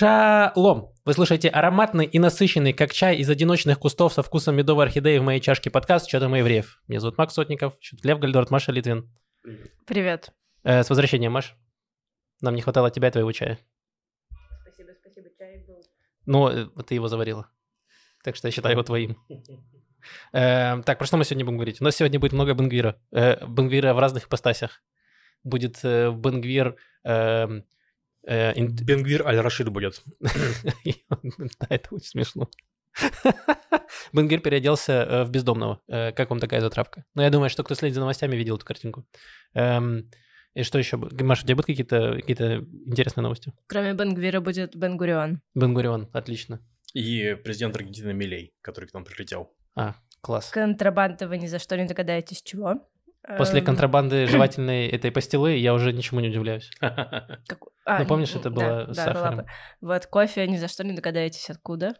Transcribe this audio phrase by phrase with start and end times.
[0.00, 0.94] Шалом!
[1.04, 5.22] Вы слушаете ароматный и насыщенный, как чай из одиночных кустов со вкусом медовой орхидеи в
[5.22, 6.80] моей чашке подкаст «Что там евреев».
[6.88, 9.14] Меня зовут Макс Сотников, Лев Гальдорт, Маша Литвин.
[9.86, 10.32] Привет.
[10.64, 11.54] Э, с возвращением, Маш.
[12.40, 13.58] Нам не хватало тебя и твоего чая.
[14.62, 15.82] Спасибо, спасибо, чай был.
[16.24, 17.50] Ну, э, ты его заварила.
[18.24, 19.18] Так что я считаю его твоим.
[20.32, 21.82] Э, так, про что мы сегодня будем говорить?
[21.82, 22.98] У нас сегодня будет много Бенгвира.
[23.12, 24.82] Э, Бенгвира в разных ипостасях.
[25.44, 26.76] Будет э, Бенгвир...
[27.04, 27.60] э,
[28.26, 30.02] Бенгвир Аль-Рашид будет.
[31.60, 32.48] Да, это очень смешно.
[34.12, 35.80] Бенгвир переоделся э, в бездомного.
[35.88, 37.04] Э, Как вам такая затравка?
[37.14, 39.06] Ну, я думаю, что кто следит за новостями, видел эту картинку.
[39.54, 40.04] Эм,
[40.54, 40.96] И что еще?
[40.96, 42.36] Маша, у тебя будут какие-то какие
[42.88, 43.52] интересные новости?
[43.68, 45.40] Кроме Бенгвира будет Бенгурион.
[45.54, 46.60] Бенгурион, отлично.
[46.92, 49.52] И президент Аргентины Милей, который к нам прилетел.
[49.76, 50.50] А, класс.
[50.50, 52.88] Контрабанда вы ни за что не догадаетесь чего.
[53.38, 56.70] После Эм, контрабанды жевательной этой пастилы я уже ничему не удивляюсь.
[56.80, 59.34] как- а, Ну, помнишь, это да, было с да, сахаром?
[59.36, 59.48] была бы.
[59.82, 61.94] Вот, кофе ни за что не догадаетесь откуда.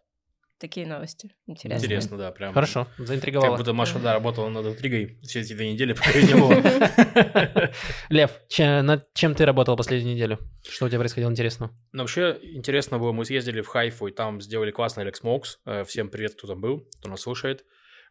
[0.58, 1.30] Такие новости.
[1.46, 1.84] Интересно.
[1.86, 2.52] Интересно, да, прям.
[2.52, 3.56] Хорошо, Как заинтриговала.
[3.56, 7.70] будто Маша, да, работала над интригой все эти две недели, пока ее не было.
[8.10, 10.38] Лев, че- над чем ты работал последнюю неделю?
[10.68, 11.72] Что у тебя происходило интересного?
[11.92, 15.46] Но вообще интересно было, мы съездили в Хайфу, и там сделали классный Alex Smokes.
[15.64, 17.64] Э, Всем привет, кто там был, кто нас слушает.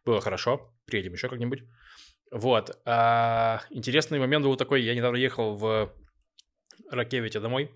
[0.04, 1.60] Было хорошо, приедем еще как-нибудь.
[2.30, 2.80] Вот.
[2.84, 5.92] А, интересный момент был такой, я недавно ехал в
[6.90, 7.70] Ракевите домой,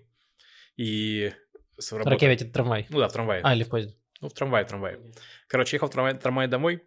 [0.77, 1.33] и
[1.77, 2.85] с работы- Ракевич это трамвай.
[2.89, 3.41] Ну да, в трамвае.
[3.43, 3.95] А, или в поезде.
[4.21, 4.99] Ну, в трамвае, в трамвае.
[5.47, 6.83] Короче, ехал в трамвае, трамвае домой,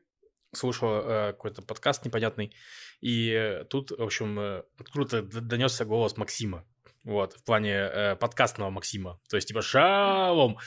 [0.55, 2.55] слушал э, какой-то подкаст непонятный,
[3.01, 6.65] и э, тут, в общем, э, откуда-то донесся голос Максима.
[7.05, 9.21] Вот, в плане э, подкастного Максима.
[9.29, 10.59] То есть, типа, шалом.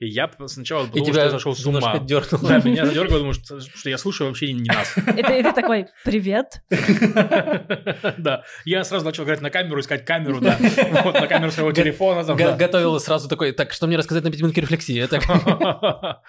[0.00, 1.98] И я сначала И думал, что я зашел с ума.
[1.98, 2.48] дернуло.
[2.48, 4.96] Да, меня задергало, думаю, что, что я слушаю вообще не нас.
[4.96, 6.62] Это, это такой «Привет».
[8.16, 10.56] Да, я сразу начал играть на камеру, искать камеру, да.
[11.04, 12.24] Вот, на камеру своего телефона.
[12.24, 12.56] там, да.
[12.56, 15.04] Готовил сразу такой, так, что мне рассказать на пятиминутке рефлексии?
[15.06, 15.22] Так,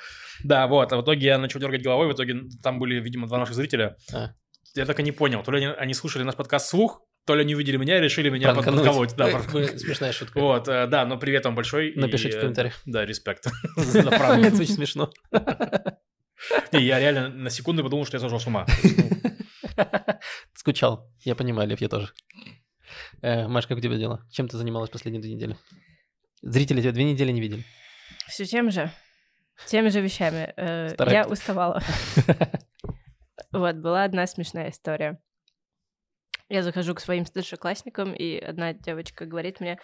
[0.44, 3.38] Да, вот, а в итоге я начал дергать головой, в итоге там были, видимо, два
[3.38, 3.96] наших зрителя.
[4.14, 4.32] А.
[4.76, 7.42] Я так и не понял, то ли они, они слушали наш подкаст слух, то ли
[7.42, 9.16] они увидели меня и решили меня подколоть.
[9.16, 10.40] Да, Ой, Смешная шутка.
[10.40, 11.90] Вот, э, да, но привет вам большой.
[11.90, 12.82] и, Напишите в э, комментариях.
[12.86, 13.48] Да, респект.
[13.78, 15.12] Это очень смешно.
[16.72, 18.66] Не, Я реально на секунду подумал, что я сошел с ума.
[20.56, 21.12] Скучал.
[21.20, 22.10] Я понимаю, Лев, я тоже.
[23.22, 24.26] Э, Маш, как у тебя дела?
[24.32, 25.58] Чем ты занималась последние две недели?
[26.42, 27.64] Зрители тебя две недели не видели.
[28.28, 28.92] Все тем же.
[29.68, 30.54] Теми же вещами.
[31.12, 31.84] Я уставала.
[33.52, 35.20] Вот, была одна смешная история.
[36.52, 39.80] Я захожу к своим старшеклассникам, и одна девочка говорит мне,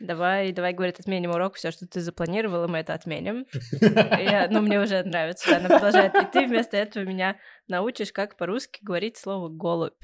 [0.00, 3.46] давай, давай, говорит, отменим урок, все, что ты запланировала, мы это отменим.
[3.52, 6.16] И Я, ну, мне уже нравится, она продолжает.
[6.16, 10.02] И ты вместо этого меня научишь, как по-русски говорить слово «голубь».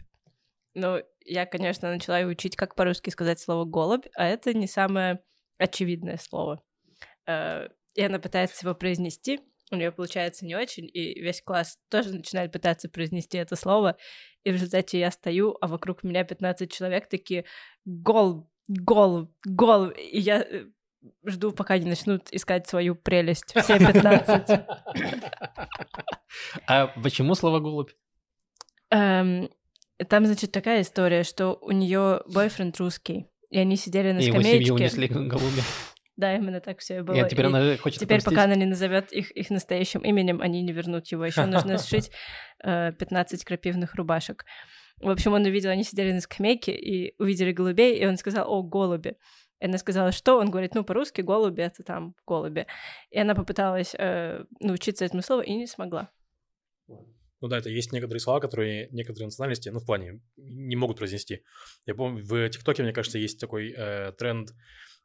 [0.74, 5.18] Ну, я, конечно, начала ее учить, как по-русски сказать слово «голубь», а это не самое
[5.58, 6.62] очевидное слово.
[7.26, 9.40] Э, И она пытается его произнести,
[9.72, 13.96] у нее получается не очень, и весь класс тоже начинает пытаться произнести это слово,
[14.44, 17.44] и в результате я стою, а вокруг меня 15 человек такие
[17.84, 20.66] «гол, гол, гол», и я э,
[21.26, 24.66] жду, пока они начнут искать свою прелесть, все 15.
[26.66, 27.90] А почему слово голубь?
[28.90, 29.48] Эм,
[30.08, 34.42] Там, значит, такая история, что у нее бойфренд русский, и они сидели на И его
[34.42, 34.98] семью скамеечке.
[35.00, 35.62] унесли голубя.
[36.16, 37.16] Да, именно так все и было.
[37.16, 38.30] И теперь И- она хочет Теперь, отомстить.
[38.32, 41.24] пока она не назовет их, их настоящим именем, они не вернут его.
[41.26, 42.10] Еще нужно сшить
[42.62, 44.44] э, 15 крапивных рубашек.
[45.00, 48.62] В общем, он увидел, они сидели на скамейке и увидели голубей, и он сказал, о,
[48.62, 49.16] голуби.
[49.60, 50.38] И она сказала, что?
[50.38, 52.66] Он говорит, ну, по-русски голуби— это там голуби.
[53.10, 56.10] И она попыталась э, научиться этому слову и не смогла.
[57.40, 61.42] Ну да, это есть некоторые слова, которые некоторые национальности, ну, в плане, не могут произнести.
[61.86, 64.50] Я помню, в ТикТоке, мне кажется, есть такой э, тренд,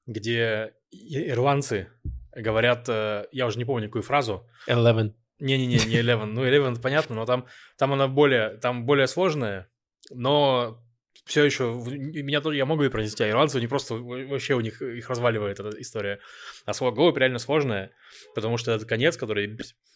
[0.09, 1.87] где ирландцы
[2.35, 5.13] говорят, э, я уже не помню какую фразу, Eleven.
[5.39, 6.25] Не-не-не, не Eleven.
[6.25, 7.45] Ну, Eleven понятно, но там,
[7.77, 9.69] там она более, там более сложная,
[10.09, 10.83] но
[11.25, 14.81] все еще меня тоже я могу и произнести, а ирландцы не просто вообще у них
[14.81, 16.19] их разваливает эта история.
[16.65, 17.91] А слово голубь реально сложное,
[18.33, 19.47] потому что это конец, который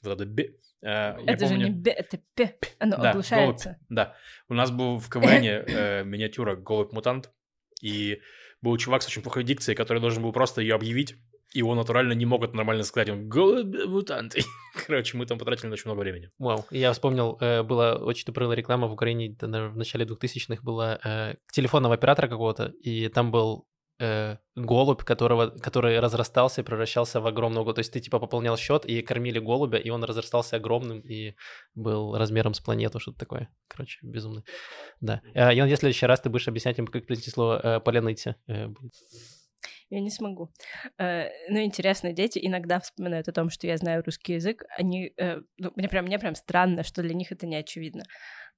[0.03, 0.53] вот это бе-
[0.83, 2.55] э, это же помню- не бе, это пе.
[2.77, 3.69] Оно да, оглушается.
[3.69, 4.15] голубь, да.
[4.47, 7.31] У нас был в КВН э, миниатюра голубь-мутант,
[7.81, 8.21] и
[8.63, 11.15] был чувак с очень плохой дикцией, который должен был просто ее объявить,
[11.53, 13.09] и он натурально не мог это нормально сказать.
[13.09, 14.35] Он голубь-мутант.
[14.35, 14.41] И,
[14.87, 16.29] Короче, мы там потратили очень много времени.
[16.39, 16.65] Вау.
[16.71, 21.93] Я вспомнил, э, была очень тупорылая реклама в Украине в начале 2000-х была э, телефонного
[21.93, 23.67] оператора какого-то, и там был
[24.03, 27.73] э, голубь, которого, который разрастался и превращался в огромного.
[27.73, 31.35] То есть ты типа пополнял счет и кормили голубя, и он разрастался огромным и
[31.75, 33.49] был размером с планету, что-то такое.
[33.67, 34.43] Короче, безумно.
[35.01, 35.21] Да.
[35.33, 38.35] Э, Я надеюсь, в следующий раз ты будешь объяснять им, как произнести слово э, «поляныйте».
[38.47, 38.67] Э.
[39.89, 40.51] Я не смогу.
[40.97, 44.63] Э, ну, интересно, дети иногда вспоминают о том, что я знаю русский язык.
[44.77, 48.03] Они, э, ну, мне прям, мне прям странно, что для них это не очевидно.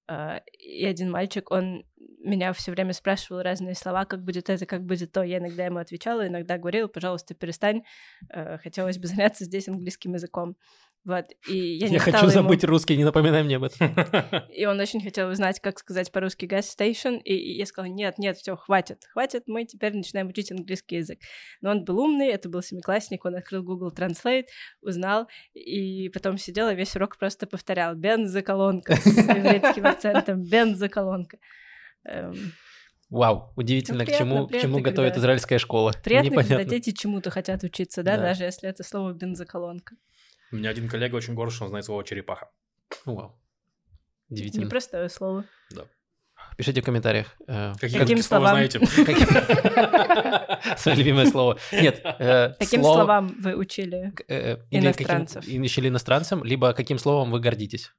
[0.08, 1.86] Э, и один мальчик, он
[2.20, 5.24] меня все время спрашивал разные слова, как будет это, как будет то.
[5.24, 7.84] Я иногда ему отвечала, иногда говорила, пожалуйста, перестань,
[8.64, 10.58] хотелось бы заняться здесь английским языком.
[11.06, 12.72] Вот, и я, не я хочу забыть ему...
[12.72, 13.96] русский, не напоминай мне об этом.
[14.52, 18.38] И он очень хотел узнать, как сказать по-русски gas station, и я сказала, нет, нет,
[18.38, 21.20] все, хватит, хватит, мы теперь начинаем учить английский язык.
[21.62, 24.46] Но он был умный, это был семиклассник, он открыл Google Translate,
[24.82, 31.38] узнал, и потом сидел и весь урок просто повторял «бензоколонка» с еврейским акцентом, «бензоколонка».
[32.04, 32.34] Эм...
[33.12, 34.90] Вау, удивительно, ну, приятно, к чему, приятно, к чему когда...
[34.90, 35.94] готовит израильская школа.
[36.04, 36.58] Приятно, Непонятно.
[36.58, 39.96] когда дети чему-то хотят учиться, да, да, даже если это слово «бензоколонка».
[40.52, 42.50] У меня один коллега очень горд, что он знает слово черепаха.
[43.06, 43.40] Вау.
[44.30, 44.66] Удивительно.
[44.66, 45.46] Непростое слово.
[45.72, 45.86] Да.
[46.58, 47.36] Пишите в комментариях.
[47.48, 48.52] Э, Каким, Каким словам?
[48.52, 48.80] знаете?
[50.78, 51.58] Свое любимое слово.
[51.72, 52.02] Нет.
[52.04, 55.44] Э, каким словам вы учили э, иностранцев?
[55.46, 57.94] Учили иностранцам, либо каким словом вы гордитесь?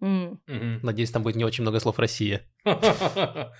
[0.00, 2.42] Надеюсь, там будет не очень много слов «Россия».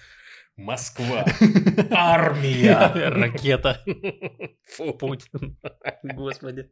[0.62, 1.24] Москва.
[1.90, 2.92] Армия.
[3.10, 3.82] Ракета.
[4.76, 4.94] Фу.
[4.94, 5.58] Путин.
[6.02, 6.70] Господи.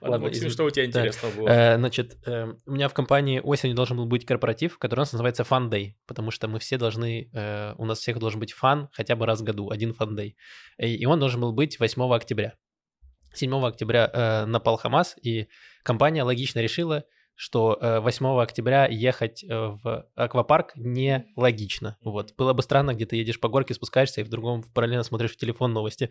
[0.00, 1.48] Ладно, Максим, что у тебя интересного было?
[1.48, 5.12] Э, значит, э, у меня в компании осенью должен был быть корпоратив, который у нас
[5.12, 8.88] называется Fun Day, потому что мы все должны, э, у нас всех должен быть фан
[8.92, 10.34] хотя бы раз в году, один Fun Day.
[10.78, 12.54] И он должен был быть 8 октября.
[13.34, 15.48] 7 октября напал Хамас, и
[15.82, 21.96] компания логично решила, что 8 э, октября ехать э, в аквапарк нелогично.
[22.04, 22.34] Вот.
[22.36, 25.36] Было бы странно, где ты едешь по горке, спускаешься, и в другом параллельно смотришь в
[25.36, 26.10] телефон новости.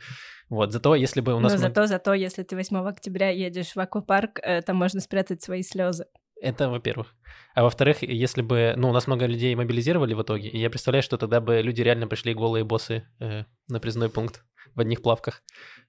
[0.50, 0.72] Вот.
[0.72, 1.54] Зато если бы у нас...
[1.54, 5.64] Но зато, зато, если ты 8 октября едешь в аквапарк, э, там можно спрятать свои
[5.64, 6.06] слезы.
[6.42, 7.16] Это во-первых.
[7.54, 11.04] А во-вторых, если бы, ну, у нас много людей мобилизировали в итоге, и я представляю,
[11.04, 15.44] что тогда бы люди реально пришли голые боссы э, на призной пункт в одних плавках.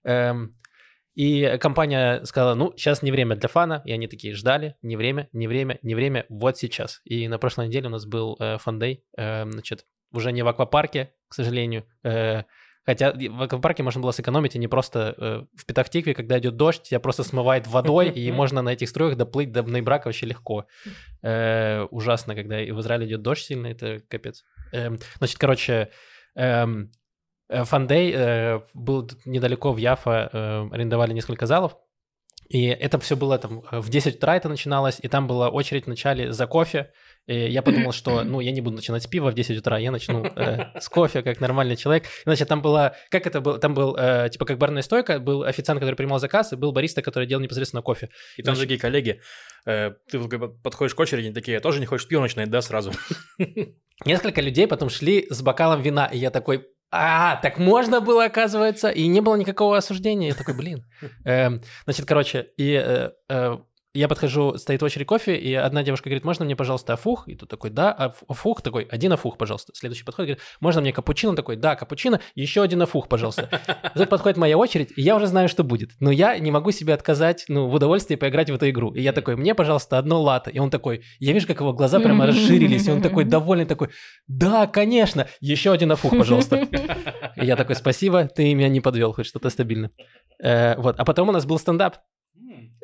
[0.05, 0.52] Эм,
[1.14, 5.29] и компания сказала, ну, сейчас не время для фана, и они такие ждали, не время,
[5.32, 7.00] не время, не время, вот сейчас.
[7.05, 11.12] И на прошлой неделе у нас был э, фан-дей, э, значит, уже не в аквапарке,
[11.29, 12.43] к сожалению, э,
[12.85, 16.82] Хотя в аквапарке можно было сэкономить, а не просто э, в Петахтикве, когда идет дождь,
[16.82, 20.67] тебя просто смывает водой, и можно на этих струях доплыть до Нейбрака вообще легко.
[21.23, 24.44] Э, ужасно, когда в Израиле идет дождь сильно, это капец.
[24.73, 25.91] Э, значит, короче,
[26.35, 26.91] эм,
[27.64, 31.76] Фандей э, был недалеко в Яфа, э, арендовали несколько залов,
[32.52, 36.32] и это все было там в 10 утра это начиналось, и там была очередь вначале
[36.32, 36.93] за кофе.
[37.26, 39.90] И я подумал, что, ну, я не буду начинать с пива в 10 утра, я
[39.90, 42.04] начну э, с кофе, как нормальный человек.
[42.25, 45.81] Значит, там было, как это было, там был, э, типа, как барная стойка, был официант,
[45.81, 48.10] который принимал заказ, и был бариста, который делал непосредственно кофе.
[48.37, 49.20] И там Значит, такие коллеги,
[49.64, 50.19] э, ты
[50.62, 52.93] подходишь к очереди, они такие, тоже не хочешь пиво начинать, да, сразу?
[54.05, 58.91] Несколько людей потом шли с бокалом вина, и я такой, а, так можно было, оказывается,
[58.91, 60.29] и не было никакого осуждения.
[60.29, 60.85] Я такой, блин.
[61.25, 63.59] Эм, значит, короче, и э, э,
[63.94, 67.29] я подхожу, стоит очередь кофе, и одна девушка говорит, можно мне, пожалуйста, афух?
[67.29, 69.73] И тут такой, да, афух, такой, один афух, пожалуйста.
[69.75, 71.37] Следующий подходит, говорит, можно мне капучино?
[71.37, 73.61] Такой, да, капучино, еще один афух, пожалуйста.
[73.94, 75.91] Тут подходит моя очередь, и я уже знаю, что будет.
[76.00, 78.93] Но я не могу себе отказать, ну, в удовольствии поиграть в эту игру.
[78.94, 80.50] И я такой, мне, пожалуйста, одно лато.
[80.50, 83.91] И он такой, я вижу, как его глаза прямо расширились, и он такой довольный, такой,
[84.27, 86.67] да, конечно, еще один афух, пожалуйста.
[87.37, 89.91] И я такой, спасибо, ты меня не подвел, хоть что-то стабильно.
[90.43, 91.97] Э, вот, а потом у нас был стендап.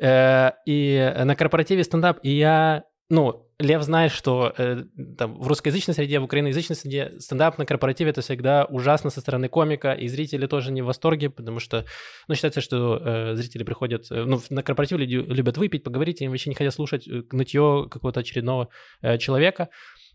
[0.01, 4.83] Э, и на корпоративе стендап, и я, ну, Лев знает, что э,
[5.17, 9.49] там, в русскоязычной среде, в украиноязычной среде стендап на корпоративе это всегда ужасно со стороны
[9.49, 11.85] комика, и зрители тоже не в восторге, потому что,
[12.29, 16.31] ну, считается, что э, зрители приходят, э, ну, на корпоратив люди любят выпить, поговорить, им
[16.31, 18.69] вообще не хотят слушать э, нытье какого-то очередного
[19.01, 19.67] э, человека,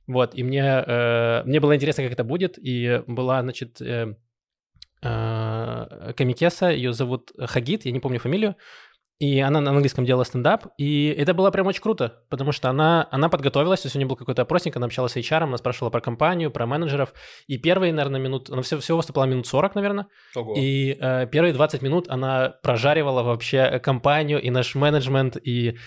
[0.07, 4.17] вот, и мне, э, мне было интересно, как это будет, и была, значит, э,
[5.03, 8.57] э, ее зовут Хагит, я не помню фамилию,
[9.19, 13.07] и она на английском делала стендап, и это было прям очень круто, потому что она,
[13.11, 15.91] она подготовилась, то есть у нее был какой-то опросник, она общалась с HR, она спрашивала
[15.91, 17.15] про компанию, про менеджеров,
[17.47, 20.55] и первые, наверное, минут, она все, всего выступала минут 40, наверное, Ого.
[20.57, 25.79] и э, первые 20 минут она прожаривала вообще компанию и наш менеджмент, и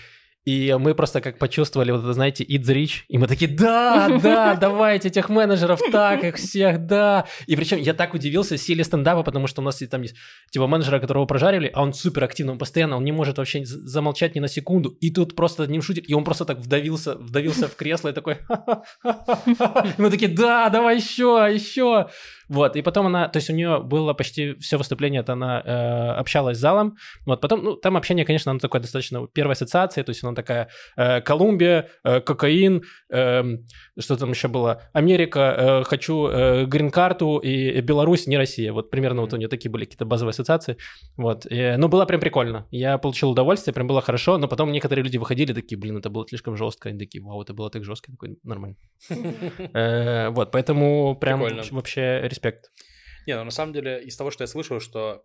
[0.44, 4.54] и мы просто как почувствовали, вот это, знаете, It's Rich, и мы такие, да, да,
[4.54, 7.26] давайте этих менеджеров так, их всех, да.
[7.46, 10.14] И причем я так удивился силе стендапа, потому что у нас там есть
[10.50, 14.34] типа менеджера, которого прожарили, а он супер активный, он постоянно, он не может вообще замолчать
[14.34, 17.68] ни на секунду, и тут просто над ним шутит, и он просто так вдавился, вдавился
[17.68, 18.38] в кресло и такой,
[19.98, 22.08] мы такие, да, давай еще, еще.
[22.48, 26.20] Вот, и потом она, то есть у нее было почти все выступление, это она э,
[26.20, 30.10] общалась с залом, вот, потом, ну, там общение, конечно, оно такое достаточно первой ассоциации, то
[30.10, 33.44] есть она такая э, Колумбия, э, кокаин, э,
[33.98, 39.22] что там еще было, Америка, э, хочу э, грин-карту, и Беларусь, не Россия, вот примерно
[39.22, 40.76] вот у нее такие были какие-то базовые ассоциации,
[41.16, 45.04] вот, и, ну, было прям прикольно, я получил удовольствие, прям было хорошо, но потом некоторые
[45.04, 48.12] люди выходили такие, блин, это было слишком жестко, они такие, вау, это было так жестко,
[48.12, 48.76] такой, нормально.
[49.74, 51.40] Э, Вот, поэтому прям
[51.70, 52.70] вообще респект.
[53.28, 55.22] Не, ну на самом деле, из того, что я слышал, что,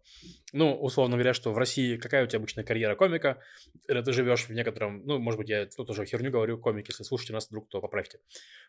[0.52, 3.42] ну, условно говоря, что в России какая у тебя обычная карьера комика,
[3.88, 7.04] или ты живешь в некотором, ну, может быть, я тут уже херню говорю, комик, если
[7.04, 8.20] слушаете нас вдруг, то поправьте,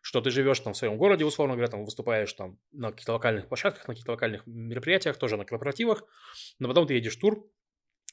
[0.03, 3.49] что ты живешь там в своем городе, условно говоря, там выступаешь там на каких-то локальных
[3.49, 6.05] площадках, на каких-то локальных мероприятиях, тоже на корпоративах,
[6.61, 7.45] но потом ты едешь в тур,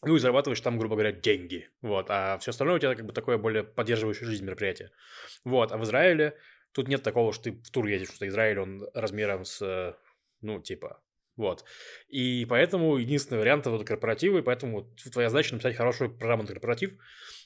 [0.04, 3.14] ну и зарабатываешь там, грубо говоря, деньги, вот, а все остальное у тебя как бы
[3.14, 4.90] такое более поддерживающее жизнь мероприятие,
[5.44, 6.36] вот, а в Израиле
[6.72, 9.94] тут нет такого, что ты в тур едешь, что Израиль, он размером с, э,
[10.42, 11.00] ну, типа,
[11.42, 11.66] вот.
[12.08, 16.50] И поэтому единственный вариант это корпоративы, и поэтому вот твоя задача написать хорошую программу на
[16.50, 16.94] корпоратив.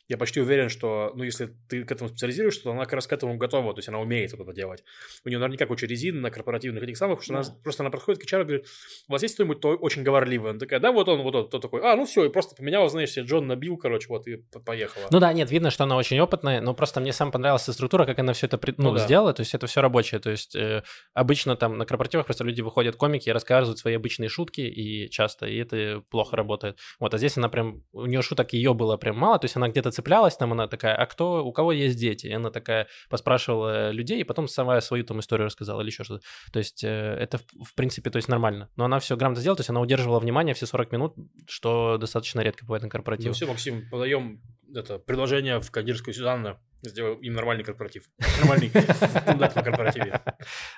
[0.08, 3.14] Я почти уверен, что, ну, если ты к этому специализируешься, то она как раз к
[3.14, 4.84] этому готова, то есть она умеет вот это делать.
[5.24, 8.22] У нее наверняка куча резин на корпоративных этих самых, потому что она просто она подходит
[8.22, 8.68] к HR и говорит,
[9.08, 10.52] у вас есть кто-нибудь то очень говорливый?
[10.52, 12.88] Она такая, да, вот он, вот он, тот такой, а, ну все, и просто поменял,
[12.90, 15.08] знаешь, себе Джон набил, короче, вот, и по- поехала.
[15.10, 18.06] Ну да, нет, видно, что она очень опытная, но просто мне сам понравилась эта структура,
[18.06, 19.06] как она все это ну, Ну да.
[19.06, 20.84] сделала, то есть это все рабочее, то есть э,
[21.14, 25.48] обычно там на корпоративах просто люди выходят комики и рассказывают свои обычные шутки, и часто,
[25.48, 26.78] и это плохо работает.
[27.00, 29.68] Вот, а здесь она прям, у нее шуток ее было прям мало, то есть она
[29.68, 32.28] где-то цеплялась, там она такая, а кто, у кого есть дети?
[32.28, 36.24] И она такая поспрашивала людей, и потом сама свою там историю рассказала или еще что-то.
[36.52, 38.70] То есть э, это, в, принципе, то есть нормально.
[38.76, 41.16] Но она все грамотно сделала, то есть она удерживала внимание все 40 минут,
[41.48, 43.36] что достаточно редко бывает на Ну корпоративах.
[43.36, 44.42] все, Максим, подаем
[44.74, 48.04] это предложение в Кадирскую Сюзанну, сделаем им нормальный корпоратив.
[48.40, 50.22] Нормальный стендап на корпоративе.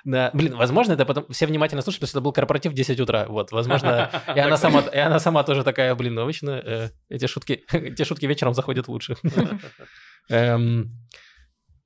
[0.04, 3.00] Да, блин, возможно, это потом все внимательно слушают, потому что это был корпоратив в 10
[3.00, 3.26] утра.
[3.28, 7.26] Вот, возможно, и она сама, и она сама тоже такая, блин, ну, обычно э, эти
[7.26, 9.16] шутки, эти шутки вечером заходят лучше.
[10.28, 10.92] Эм,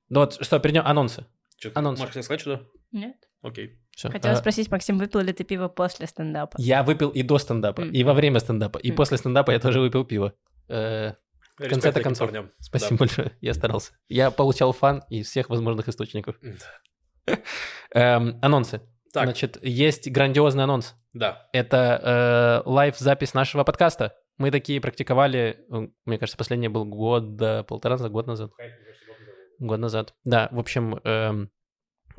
[0.09, 1.25] Ну вот, что, перейдем, анонсы.
[1.59, 2.00] Чё, Анонс.
[2.00, 2.67] Можешь сказать что-то?
[2.91, 3.14] Нет.
[3.41, 3.79] Окей.
[3.97, 4.11] Всё.
[4.11, 6.57] Хотела Э, спросить, Максим, выпил ли ты пиво после стендапа?
[6.59, 7.93] Я выпил и до стендапа, М.
[7.93, 8.97] и во время стендапа, и М.
[8.97, 10.33] после стендапа я тоже выпил пиво.
[10.69, 11.12] Э,
[11.59, 12.29] В конце-то концов.
[12.29, 12.51] парням.
[12.59, 13.93] Спасибо большое, я старался.
[14.09, 16.37] Я получал фан из всех возможных источников.
[17.27, 17.39] Да.
[17.95, 18.81] Эм, Анонсы.
[19.13, 20.95] Так, Значит, есть грандиозный анонс.
[21.13, 21.47] да.
[21.53, 24.17] Это э, лайв-запись нашего подкаста.
[24.39, 28.51] Мы такие практиковали, э, мне кажется, последний был год, да, полтора назад, год назад.
[29.59, 30.15] Год назад.
[30.25, 31.51] Да, в общем, эм,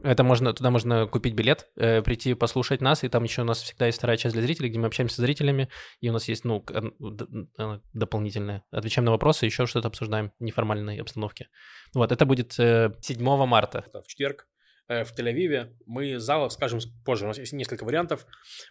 [0.03, 3.62] это можно, туда можно купить билет, э, прийти послушать нас, и там еще у нас
[3.62, 5.69] всегда есть вторая часть для зрителей, где мы общаемся с зрителями,
[6.01, 8.63] и у нас есть, ну, э, дополнительное.
[8.72, 11.48] Отвечаем на вопросы, еще что-то обсуждаем в неформальной обстановке.
[11.93, 13.86] Вот, это будет э, 7 марта.
[13.93, 14.48] В четверг
[14.88, 15.74] в Тель-Авиве.
[15.86, 18.25] Мы зал скажем позже, у нас есть несколько вариантов.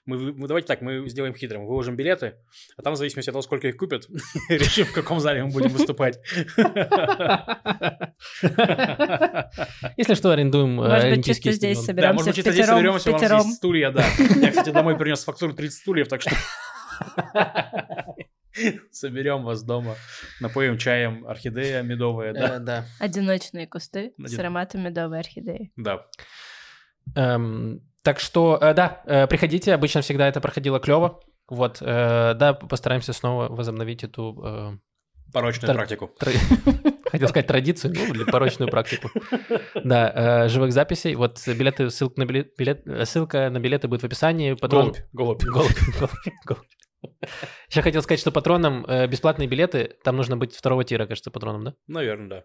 [0.04, 1.66] Мы, мы- давайте так, мы сделаем хитрым.
[1.66, 2.34] Выложим билеты,
[2.76, 4.06] а там в зависимости от того, сколько их купят,
[4.48, 6.18] решим, в каком зале мы будем выступать.
[9.96, 11.86] Если что, арендуем э, Может быть, чисто здесь.
[11.86, 14.04] Да, может соберемся быть, чисто здесь соберемся, у нас есть стулья, да.
[14.36, 16.30] Я, кстати, домой принес фактуру 30 стульев, так что
[18.90, 19.94] соберем вас дома,
[20.40, 22.56] напоим чаем орхидея медовая, да?
[22.56, 22.84] Э, Да.
[23.00, 25.72] Одиночные кусты с ароматом медовой орхидеи.
[25.76, 26.06] Да.
[27.16, 31.20] Эм, так что, э, да, э, приходите, обычно всегда это проходило клево.
[31.48, 34.80] Вот, да, постараемся снова возобновить эту,
[35.32, 36.10] Порочную практику.
[37.10, 39.10] хотел сказать традицию, ну, или порочную практику.
[39.82, 41.14] Да, э, живых записей.
[41.14, 44.52] Вот билеты, ссылка на, билет, билет- ссылка на билеты будет в описании.
[44.54, 45.42] Патрон- Голубь, голубь.
[45.42, 46.66] Голубь, голубь, голубь.
[47.68, 51.64] Еще хотел сказать, что патронам э, бесплатные билеты, там нужно быть второго тира, кажется, патроном,
[51.64, 51.74] да?
[51.86, 52.40] Наверное, да.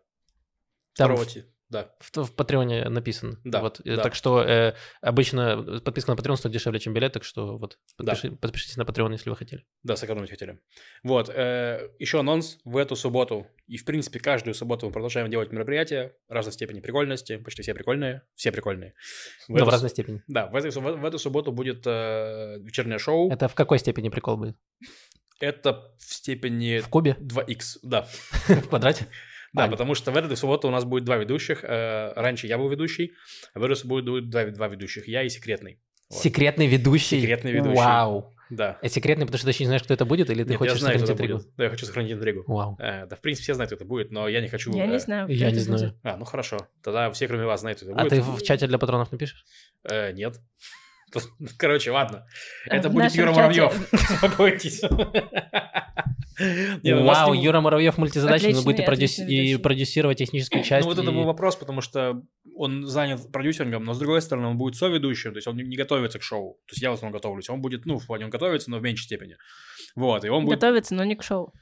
[0.96, 1.92] Там Второго в- ти- Да.
[2.00, 3.40] В, в Патреоне написано.
[3.44, 3.82] Да, Вот.
[3.86, 4.04] э, да.
[4.04, 8.14] Так что э, обычно подписка на Patreon стоит дешевле, чем билет, так что вот Да.
[8.14, 9.66] подпиши- подпишитесь на Patreon, если вы хотели.
[9.84, 10.60] Да, сэкономить хотели.
[11.04, 13.48] Вот, э, еще анонс в эту субботу.
[13.68, 17.38] И, в принципе, каждую субботу мы продолжаем делать мероприятия разной степени прикольности.
[17.38, 18.22] Почти все прикольные.
[18.36, 18.94] Все прикольные.
[19.48, 20.24] В Но эту в разной степени.
[20.28, 23.28] Да, в, этой суб- в эту субботу будет э, вечернее шоу.
[23.28, 23.38] Это...
[23.38, 24.58] Это в какой степени прикол будет?
[25.40, 27.16] в степени В кубе?
[27.20, 28.02] 2х, да.
[28.48, 29.08] В квадрате?
[29.58, 31.64] Да, А, потому что в эту субботу у нас будет два ведущих.
[31.64, 33.14] Э, раньше я был ведущий,
[33.54, 35.08] а в эту субботу будет два, два ведущих.
[35.08, 35.80] Я и секретный.
[36.10, 36.22] Вот.
[36.22, 37.20] Секретный ведущий?
[37.22, 37.78] Секретный ведущий.
[37.78, 38.34] Вау.
[38.50, 38.78] Да.
[38.82, 40.76] А секретный, потому что ты еще не знаешь, кто это будет, или ты Нет, хочешь
[40.76, 41.38] я знаю, кто сохранить это интригу?
[41.40, 41.56] будет.
[41.58, 42.44] Да, я хочу сохранить интригу.
[42.48, 42.78] Вау.
[42.80, 44.74] Э, да, в принципе, все знают, кто это будет, но я не хочу...
[44.74, 45.28] Я э, не знаю.
[45.28, 45.80] Я это не будет.
[45.80, 46.00] знаю.
[46.04, 46.58] А, ну хорошо.
[46.82, 48.14] Тогда все, кроме вас, знают, кто это А будет.
[48.14, 49.44] ты в чате для патронов напишешь?
[49.84, 50.40] Э, нет.
[51.58, 52.26] Короче, ладно.
[52.66, 53.94] Это будет Юра Муравьев.
[53.94, 54.82] Успокойтесь.
[56.39, 60.86] Ну, Вау, Юра Муравьев мультизадачный, он будет и, продюсировать техническую часть.
[60.88, 62.22] Ну, вот это был вопрос, потому что
[62.56, 66.20] он занят продюсингом, но с другой стороны, он будет соведущим, то есть он не, готовится
[66.20, 66.60] к шоу.
[66.67, 67.50] То есть я в основном готовлюсь.
[67.50, 69.38] Он будет, ну, в плане он готовится, но в меньшей степени.
[69.96, 70.60] Вот, и он будет...
[70.60, 71.53] Готовится, но не к шоу.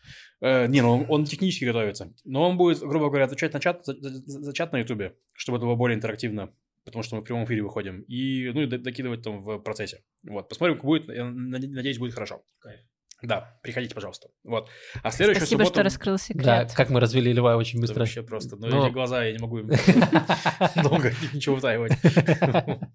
[0.41, 2.13] Э, не, ну он, он технически готовится.
[2.25, 5.57] Но он будет, грубо говоря, отвечать на чат, за, за- за чат на Ютубе, чтобы
[5.57, 6.53] это было более интерактивно.
[6.83, 8.01] Потому что мы в прямом эфире выходим.
[8.01, 10.03] И, ну, и докидывать там в процессе.
[10.23, 11.07] Вот, посмотрим, как будет.
[11.09, 12.43] Я наде- надеюсь, будет хорошо.
[13.25, 14.29] Да, приходите, пожалуйста.
[14.43, 14.69] Вот.
[15.03, 15.73] А следующую Спасибо, субботу...
[15.75, 16.45] что раскрыл секрет.
[16.45, 17.99] Да, как мы развели льва очень Да быстро.
[18.01, 18.55] вообще просто.
[18.55, 19.67] Но Но- эти глаза я не могу им
[20.83, 21.93] долго ничего утаивать.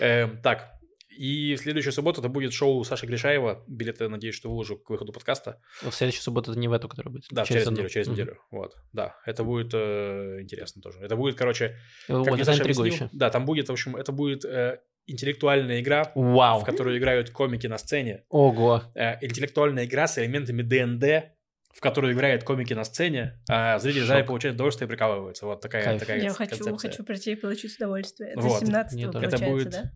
[0.00, 0.70] Эм, Так,
[1.16, 3.64] и в следующую субботу это будет шоу Саши Гришаева.
[3.66, 5.60] Билеты, надеюсь, что выложу к выходу подкаста.
[5.82, 7.24] В следующую субботу это не в эту, которая будет.
[7.30, 8.38] Да, через, неделю, через неделю.
[8.50, 11.00] Вот, да, это будет э, интересно тоже.
[11.00, 11.76] Это будет, короче,
[12.08, 13.08] Вот это интригующе.
[13.12, 16.60] да, там будет, в общем, это будет э, интеллектуальная игра, Вау.
[16.60, 18.22] в которую играют комики на сцене.
[18.28, 18.82] Ого.
[18.94, 21.32] Э, интеллектуальная игра с элементами ДНД,
[21.74, 24.28] в которую играют комики на сцене, а зрители в зале Шок.
[24.28, 25.46] получают удовольствие и прикалываются.
[25.46, 26.00] Вот такая, Кайф.
[26.00, 26.90] такая Я ц- хочу, концепция.
[26.90, 28.30] хочу прийти и получить удовольствие.
[28.30, 28.60] Это Вот.
[28.60, 29.12] 17 Мне тоже.
[29.30, 29.92] получается, Это будет да?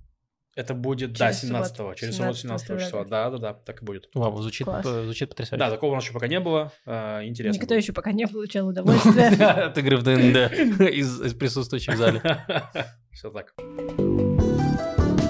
[0.54, 3.04] Это будет, да, Через 17 субботу, через субботу 17 17 числа.
[3.06, 4.10] Да, да, да, так и будет.
[4.12, 5.58] Вау, звучит, э, звучит потрясающе.
[5.64, 6.70] Да, такого у нас еще пока не было.
[6.84, 7.58] а, Интересно.
[7.58, 9.28] Никто еще пока не получал удовольствие.
[9.46, 10.52] От игры в ДНД
[10.92, 12.20] из, из присутствующих в зале.
[13.12, 13.54] Все так.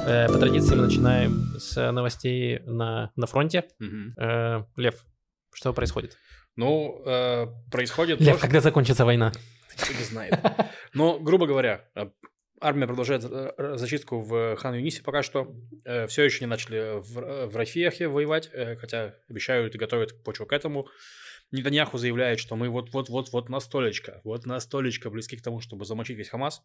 [0.05, 3.65] Э, По традиции мы начинаем с новостей на, на фронте.
[4.17, 5.05] Э, Лев,
[5.53, 6.17] что происходит?
[6.57, 9.33] Ну, э, происходит Лев, то, что когда закончится война?
[9.79, 10.39] никто не знает.
[10.93, 11.85] Но, грубо говоря,
[12.61, 13.23] армия продолжает
[13.79, 15.55] зачистку в хан Юнисе пока что.
[16.09, 20.89] Все еще не начали в, в Рафиахе воевать, хотя обещают и готовят почву к этому.
[21.53, 26.63] Нетаньяху заявляет, что мы вот-вот-вот-вот настолечко, вот настолечко близки к тому, чтобы замочить весь Хамас.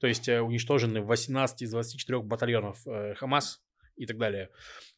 [0.00, 3.62] То есть э, уничтожены 18 из 24 батальонов э, Хамас
[3.96, 4.50] и так далее.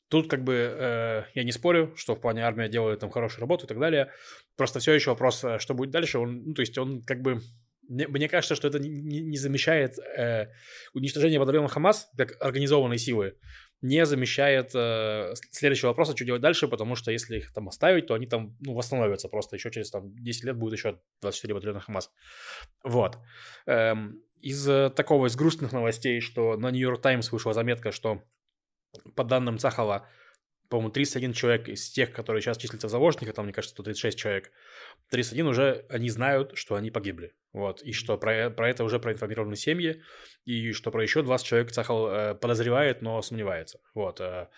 [0.08, 3.66] Тут как бы э, я не спорю, что в плане армия делает там хорошую работу
[3.66, 4.10] и так далее.
[4.56, 6.18] Просто все еще вопрос, э, что будет дальше.
[6.18, 7.40] Он, ну, то есть он как бы...
[7.88, 10.46] Мне, мне кажется, что это не, не- замещает э,
[10.94, 13.36] уничтожение батальона Хамас как организованной силы.
[13.85, 18.14] Не замещает э, следующего вопроса, что делать дальше, потому что если их там оставить, то
[18.14, 19.57] они там ну, восстановятся просто.
[19.57, 22.11] Еще через там, 10 лет будет еще 24 батальона Хамас.
[22.83, 23.19] Вот.
[23.67, 28.23] Эм, из э, такого, из грустных новостей, что на Нью-Йорк Таймс вышла заметка, что
[29.17, 30.09] по данным Цахова,
[30.68, 34.50] по-моему, 31 человек из тех, которые сейчас числятся в заложниках, там, мне кажется, 136 человек,
[35.11, 37.35] 31 уже, они знают, что они погибли.
[37.53, 40.03] Вот, и что про, про это уже проинформированы семьи,
[40.44, 43.81] и что про еще 20 человек Цахал э, подозревает, но сомневается.
[43.94, 44.20] Вот.
[44.20, 44.48] Э,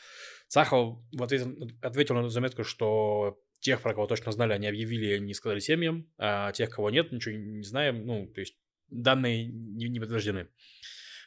[0.49, 1.47] Цахал в ответ,
[1.83, 6.11] ответил на эту заметку, что тех, про кого точно знали, они объявили не сказали семьям,
[6.19, 8.57] а тех, кого нет, ничего не знаем, ну, то есть
[8.88, 10.49] данные не, не подтверждены.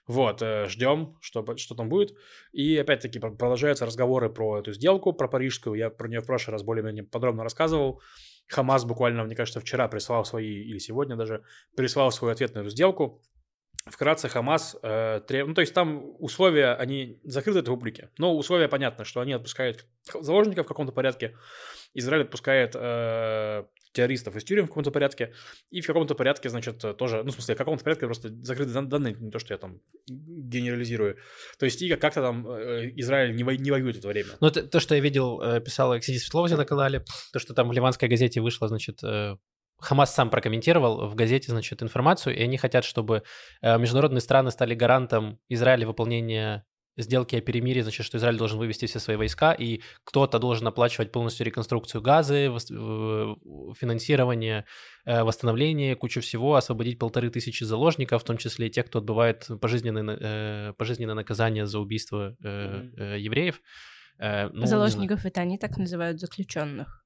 [0.10, 2.16] Вот, э, ждем, что, что там будет.
[2.52, 5.76] И опять-таки про- продолжаются разговоры про эту сделку, про парижскую.
[5.76, 8.02] Я про нее в прошлый раз более-менее подробно рассказывал.
[8.48, 11.44] Хамас буквально, мне кажется, вчера прислал свои, или сегодня даже,
[11.78, 13.22] прислал свой ответ на эту сделку.
[13.86, 18.10] Вкратце, Хамас э, треб- Ну, то есть там условия, они закрыты для публики.
[18.18, 19.86] Но условия понятно, что они отпускают
[20.22, 21.38] заложников в каком-то порядке.
[21.94, 25.34] Израиль отпускает э, террористов из тюрем в каком-то порядке.
[25.72, 27.24] И в каком-то порядке, значит, тоже...
[27.24, 29.82] Ну, в смысле, в каком-то порядке просто закрыты дан- данные, не то, что я там
[30.08, 31.18] генерализирую.
[31.58, 34.30] То есть и как-то там э, Израиль не, во- не воюет в это время.
[34.40, 37.70] Ну, это то, что я видел, э, писала Ксения Светлова на канале, то, что там
[37.70, 39.38] в ливанской газете вышло, значит, э,
[39.80, 43.24] Хамас сам прокомментировал в газете, значит, информацию, и они хотят, чтобы
[43.62, 46.66] международные страны стали гарантом Израиля выполнения
[47.02, 51.12] сделки о перемирии, значит, что Израиль должен вывести все свои войска, и кто-то должен оплачивать
[51.12, 53.36] полностью реконструкцию газы, э,
[53.78, 54.66] финансирование,
[55.06, 59.48] э, восстановление, кучу всего, освободить полторы тысячи заложников, в том числе и тех, кто отбывает
[59.62, 63.62] пожизненное, э, пожизненное наказание за убийство евреев.
[64.20, 64.66] Ну.
[64.66, 67.06] Заложников это они так называют заключенных.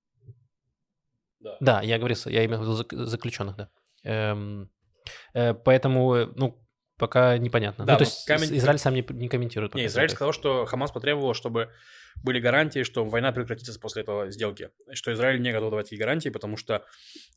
[1.59, 3.69] Да, я говорил, я имел в виду зак- заключенных, да.
[4.03, 4.71] Эм,
[5.33, 6.62] поэтому, ну,
[6.97, 7.85] пока непонятно.
[7.85, 9.75] Да, ну, то есть камень- Израиль сам не, не комментирует.
[9.75, 11.69] Не, Израиль сказал, что Хамас потребовал, чтобы
[12.23, 14.69] были гарантии, что война прекратится после этого сделки.
[14.91, 16.85] Что Израиль не готов давать такие гарантии, потому что,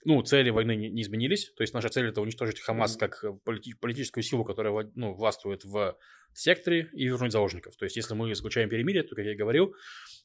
[0.05, 1.53] ну, цели войны не, не изменились.
[1.57, 5.65] То есть наша цель это уничтожить Хамас как э, полити- политическую силу, которая ну, властвует
[5.65, 5.97] в
[6.35, 7.77] секторе и вернуть заложников.
[7.77, 9.75] То есть если мы заключаем перемирие, то, как я и говорил,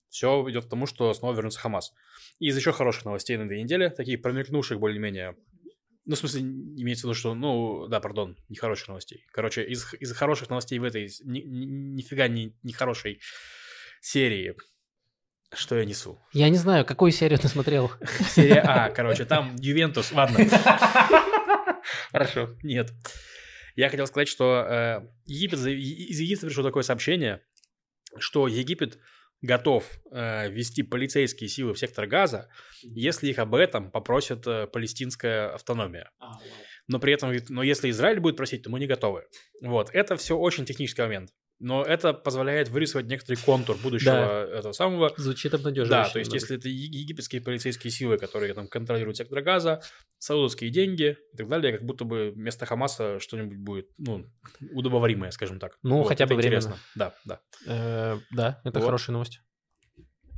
[0.09, 1.93] все идет к тому, что снова вернется Хамас.
[2.39, 5.37] И из еще хороших новостей на этой неделе, таких промелькнувших более-менее
[6.05, 9.25] ну, в смысле, имеется в виду, что, ну, да, пардон, нехороших новостей.
[9.31, 13.21] Короче, из, из хороших новостей в этой ни, ни- нифига не, не хорошей
[14.01, 14.55] серии,
[15.53, 16.19] что я несу.
[16.33, 17.91] Я не знаю, какую серию ты смотрел.
[18.29, 20.39] Серия А, короче, там Ювентус, ладно.
[22.11, 22.91] Хорошо, нет.
[23.75, 27.41] Я хотел сказать, что э, Египет, из Египта пришло такое сообщение,
[28.17, 28.99] что Египет
[29.41, 32.49] готов э, ввести полицейские силы в сектор Газа,
[32.83, 36.11] если их об этом попросит э, палестинская автономия.
[36.87, 39.25] но при этом, но если Израиль будет просить, то мы не готовы.
[39.61, 41.31] Вот, это все очень технический момент.
[41.63, 45.13] Но это позволяет вырисовать некоторый контур будущего этого самого.
[45.15, 46.07] Звучит обнадеживающе.
[46.07, 49.81] Да, то есть если это египетские полицейские силы, которые там контролируют сектор газа,
[50.17, 54.25] саудовские деньги и так далее, как будто бы вместо Хамаса что-нибудь будет, ну,
[54.71, 55.77] удобоваримое, скажем так.
[55.83, 56.57] Ну, Вот, хотя бы временно.
[56.57, 56.77] интересно.
[56.95, 57.39] Да, да.
[57.67, 58.85] Э, да, это Вот.
[58.85, 59.41] хорошая новость.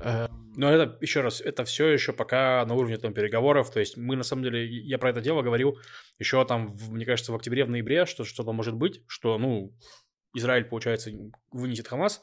[0.02, 3.72] Э, Но это, еще раз, это все еще пока на уровне там переговоров.
[3.72, 5.80] То есть мы, на самом деле, я про это дело говорил
[6.20, 9.74] еще там, мне кажется, в октябре, в ноябре, что что-то может быть, что, ну,
[10.34, 11.12] Израиль, получается,
[11.52, 12.22] вынесет Хамас,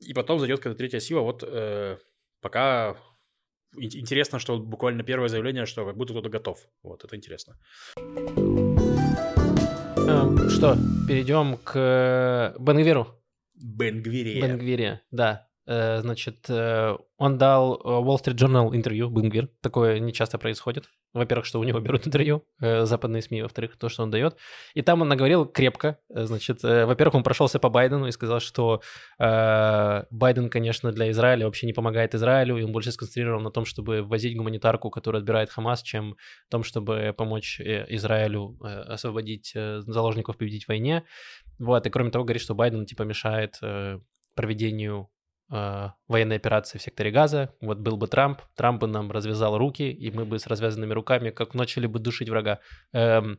[0.00, 1.20] и потом зайдет какая-то третья сила.
[1.20, 1.98] Вот э,
[2.40, 2.96] пока
[3.76, 6.58] ин- интересно, что буквально первое заявление, что как будто кто-то готов.
[6.82, 7.56] Вот, это интересно.
[9.96, 10.76] э, Что,
[11.08, 13.06] перейдем к Бенгвиру?
[13.54, 14.40] Бенгвире.
[14.40, 15.48] Бенгвире, да.
[15.66, 19.48] Э, Значит, э, он дал э, Wall Street Journal интервью, Бенгвир.
[19.60, 20.88] Такое не часто происходит.
[21.12, 24.36] Во-первых, что у него берут интервью, э, западные СМИ, во-вторых, то, что он дает.
[24.74, 25.98] И там он наговорил крепко.
[26.08, 28.80] Э, Значит, э, во-первых, он прошелся по Байдену и сказал, что
[29.18, 33.64] э, Байден, конечно, для Израиля вообще не помогает Израилю, и он больше сконцентрирован на том,
[33.64, 39.52] чтобы ввозить гуманитарку, которую отбирает Хамас, чем в том, чтобы помочь э, Израилю э, освободить
[39.56, 41.02] э, заложников, победить в войне.
[41.58, 43.98] Вот, и кроме того, говорит, что Байден, типа, мешает э,
[44.34, 45.08] проведению
[45.50, 47.54] э, военной операции в секторе Газа.
[47.60, 51.30] Вот был бы Трамп, Трамп бы нам развязал руки, и мы бы с развязанными руками
[51.30, 52.60] как начали бы душить врага.
[52.92, 53.38] Эм,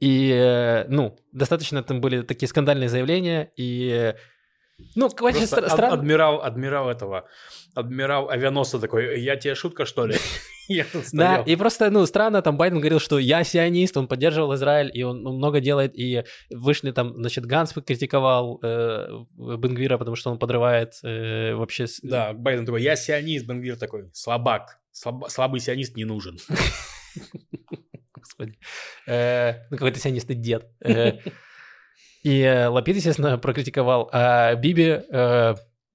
[0.00, 4.14] и, э, ну, достаточно там были такие скандальные заявления, и, э,
[4.96, 5.08] ну,
[5.66, 5.94] ад- странно.
[5.94, 7.28] адмирал, адмирал этого,
[7.74, 10.16] адмирал авианосца такой, я тебе шутка, что ли?
[10.70, 14.54] Я тут Да, и просто, ну, странно, там Байден говорил, что я сионист, он поддерживал
[14.54, 20.14] Израиль, и он ну, много делает, и вышли там, значит, Ганс критиковал э, Бенгвира, потому
[20.14, 21.86] что он подрывает э, вообще...
[22.04, 24.78] Да, Байден такой, я сионист, Бенгвир такой, слабак.
[24.92, 26.38] Слаб- слабый сионист не нужен.
[28.14, 28.56] Господи.
[29.08, 30.68] Э, ну, какой-то сионистый дед.
[32.22, 35.00] И Лапид, естественно, прокритиковал, а Биби...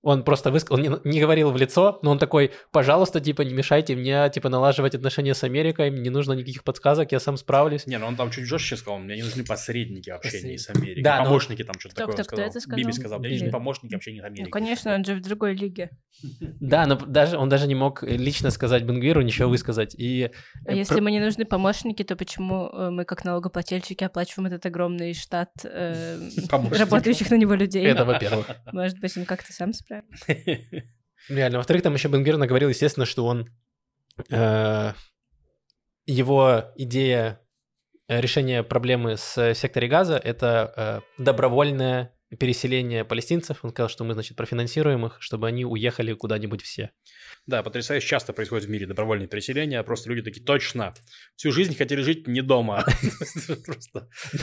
[0.05, 3.53] он просто высказал, он не, не говорил в лицо, но он такой, пожалуйста, типа, не
[3.55, 7.87] мешайте мне, типа, налаживать отношения с Америкой, мне не нужно никаких подсказок, я сам справлюсь.
[7.87, 11.01] Не, ну он там чуть жестче сказал, мне не нужны посредники общения с Америкой.
[11.01, 12.49] Да, но- Помощники там что-то Кто- такое кто- он кто сказал.
[12.51, 12.77] это сказал?
[12.79, 14.51] Биби сказал, мне нужны помощники общения с Ну, Америкой.
[14.51, 15.89] конечно, он же в другой лиге.
[16.59, 19.95] Да, но даже он даже не мог лично сказать Бенгвиру, ничего высказать.
[19.97, 20.29] И
[20.67, 24.65] А э, если мы не нужны помощники, то почему э, мы, как налогоплательщики, оплачиваем этот
[24.67, 26.19] огромный штат э,
[26.77, 27.85] работающих на него людей?
[27.85, 28.47] это во-первых.
[28.71, 29.94] Может быть, он как-то сам справится?
[31.29, 31.57] Реально.
[31.57, 33.47] Во-вторых, там еще Бенгвир наговорил, естественно, что он...
[34.29, 34.93] э,
[36.05, 37.41] его идея
[38.07, 43.59] э, решения проблемы с э, секторе газа— это э, добровольное переселение палестинцев.
[43.63, 46.91] Он сказал, что мы, значит, профинансируем их, чтобы они уехали куда-нибудь все.
[47.45, 50.93] Да, потрясающе часто происходит в мире добровольные переселения, просто люди такие, точно,
[51.35, 52.85] всю жизнь хотели жить не дома.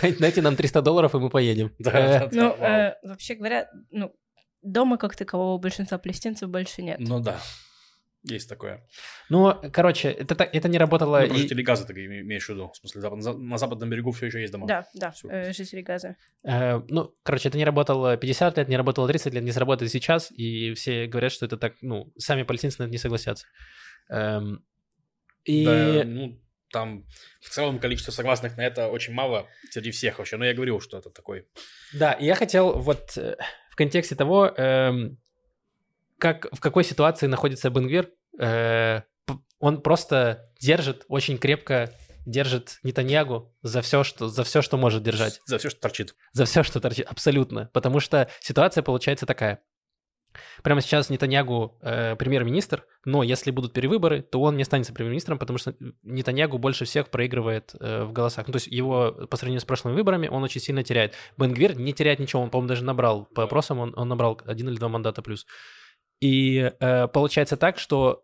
[0.19, 1.75] Дайте нам 300 долларов, и мы поедем.
[1.79, 4.15] Да, Ну, э, вообще говоря, ну,
[4.63, 6.99] дома как такового большинства палестинцев больше нет.
[7.01, 7.41] Ну да,
[8.23, 8.87] есть такое.
[9.29, 11.19] Ну, короче, это, это не работало...
[11.21, 12.71] Ну, и- про жителей Газа ты име- имеешь в виду.
[12.73, 14.67] В смысле, запад- на западном берегу все еще есть дома.
[14.67, 16.17] Да, да, э, жители Газа.
[16.45, 20.31] Э, ну, короче, это не работало 50 лет, не работало 30 лет, не сработает сейчас,
[20.31, 23.47] и все говорят, что это так, ну, сами палестинцы на это не согласятся.
[24.09, 24.65] Эм,
[25.45, 25.65] и...
[25.65, 26.39] Да, ну,
[26.71, 27.05] там
[27.41, 30.37] в целом количество согласных на это очень мало среди всех вообще.
[30.37, 31.47] Но я говорил, что это такой...
[31.93, 33.37] Да, и я хотел вот э,
[33.73, 35.17] в контексте того, эм,
[36.19, 39.01] как, в какой ситуации находится Бенгвир, э,
[39.61, 41.91] он просто держит, очень крепко
[42.27, 45.41] держит Нетаньягу за все, что, за все, что может держать.
[45.47, 46.15] За все, что торчит.
[46.33, 47.71] За все, что торчит, абсолютно.
[47.73, 49.63] Потому что ситуация получается такая.
[50.63, 55.59] Прямо сейчас Нетаньягу э, премьер-министр, но если будут перевыборы, то он не останется премьер-министром, потому
[55.59, 58.47] что Нетаньягу больше всех проигрывает э, в голосах.
[58.47, 61.15] Ну, то есть его по сравнению с прошлыми выборами он очень сильно теряет.
[61.37, 64.77] Бенгвир не теряет ничего, он, по-моему, даже набрал по опросам, он, он набрал один или
[64.77, 65.47] два мандата плюс.
[66.21, 68.23] И э, получается так, что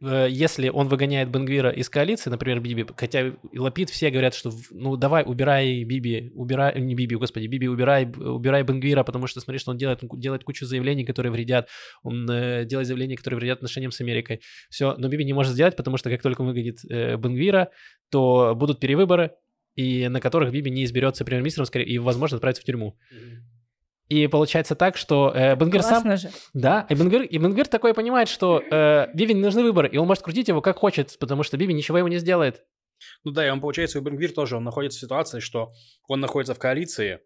[0.00, 5.24] если он выгоняет Бенгвира из коалиции, например, Биби, хотя Лапид все говорят, что ну давай
[5.26, 9.76] убирай Биби, убирай, не Биби, господи, Биби, убирай, убирай Бенгвира, потому что смотри, что он
[9.76, 11.68] делает, он делает кучу заявлений, которые вредят,
[12.02, 14.40] он э, делает заявления, которые вредят отношениям с Америкой.
[14.70, 17.70] Все, но Биби не может сделать, потому что как только он выгонит э, Бенгвира,
[18.10, 19.32] то будут перевыборы,
[19.76, 22.96] и на которых Биби не изберется премьер-министром, скорее, и, возможно, отправится в тюрьму.
[24.08, 26.16] И получается так, что э, Бенгвир сам...
[26.16, 26.30] Же.
[26.52, 30.06] Да, и Бенгвир, и Бенгвир такой понимает, что э, Биби не нужны выборы, и он
[30.06, 32.62] может крутить его как хочет, потому что Биби ничего ему не сделает.
[33.24, 35.70] Ну да, и он, получается, и Бенгвир тоже, он находится в ситуации, что
[36.06, 37.20] он находится в коалиции,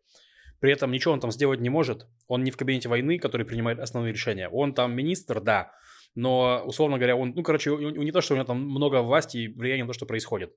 [0.61, 2.07] при этом ничего он там сделать не может.
[2.27, 4.49] Он не в кабинете войны, который принимает основные решения.
[4.49, 5.73] Он там министр, да,
[6.14, 9.49] но, условно говоря, он, ну, короче, не то, что у него там много власти и
[9.49, 10.51] влияния на то, что происходит.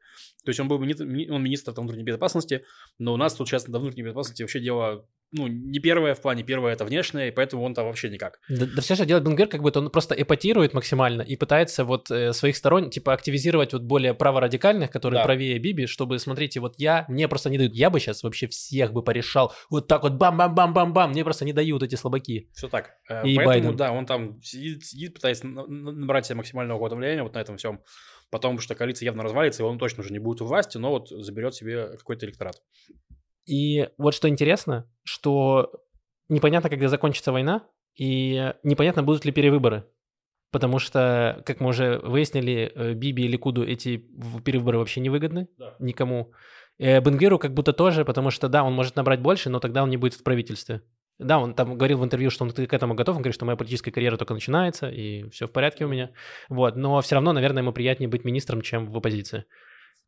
[0.44, 2.64] То есть он был мини- ми- он министр там, внутренней безопасности,
[2.98, 6.44] но у нас тут сейчас до внутренней безопасности вообще дело, ну, не первое в плане,
[6.44, 8.40] первое это внешнее, и поэтому он там вообще никак.
[8.50, 12.12] Да, да все, что делает Бенгер, как будто он просто эпатирует максимально и пытается вот
[12.12, 15.26] э, своих сторон, типа, активизировать вот более праворадикальных, которые Да.
[15.26, 18.94] правее Биби, чтобы, смотрите, вот я, мне просто не дают, я бы сейчас вообще всех
[18.94, 22.50] бы порешал, вот так вот бам-бам-бам-бам-бам, мне просто не дают эти слабаки.
[22.54, 22.92] Все так.
[23.10, 23.76] Э, И Поэтому, Байден.
[23.78, 27.40] да, он там сидит, сидит пытается на- на- набрать себе максимального какого-то влияния вот на
[27.40, 27.82] этом всем.
[28.30, 31.10] Потом, что коалиция явно развалится, и он точно уже не будет у власти, но вот
[31.10, 32.62] заберет себе какой-то электорат.
[33.46, 35.72] И вот что интересно, что
[36.30, 37.64] непонятно, когда закончится война,
[37.96, 39.86] и непонятно, будут ли перевыборы.
[40.52, 43.98] Потому что, как мы уже выяснили, э, Биби и Ликуду эти
[44.44, 45.76] перевыборы вообще не выгодны Да.
[45.80, 46.34] никому.
[46.78, 49.90] Э, Бенгеру как будто тоже, потому что, да, он может набрать больше, но тогда он
[49.90, 50.82] не будет в правительстве.
[51.20, 53.56] Да, он там говорил в интервью, что он к этому готов, он говорит, что моя
[53.56, 56.12] политическая карьера только начинается, и все в порядке у меня.
[56.50, 59.46] Вот, но все равно, наверное, ему приятнее быть министром, чем в оппозиции.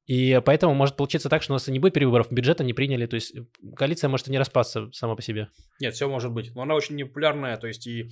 [0.05, 3.15] И поэтому может получиться так, что у нас не будет перевыборов, бюджета не приняли, то
[3.15, 5.47] есть э, коалиция может и не распасться сама по себе.
[5.79, 6.53] Нет, все может быть.
[6.55, 8.09] Но она очень непопулярная, то есть и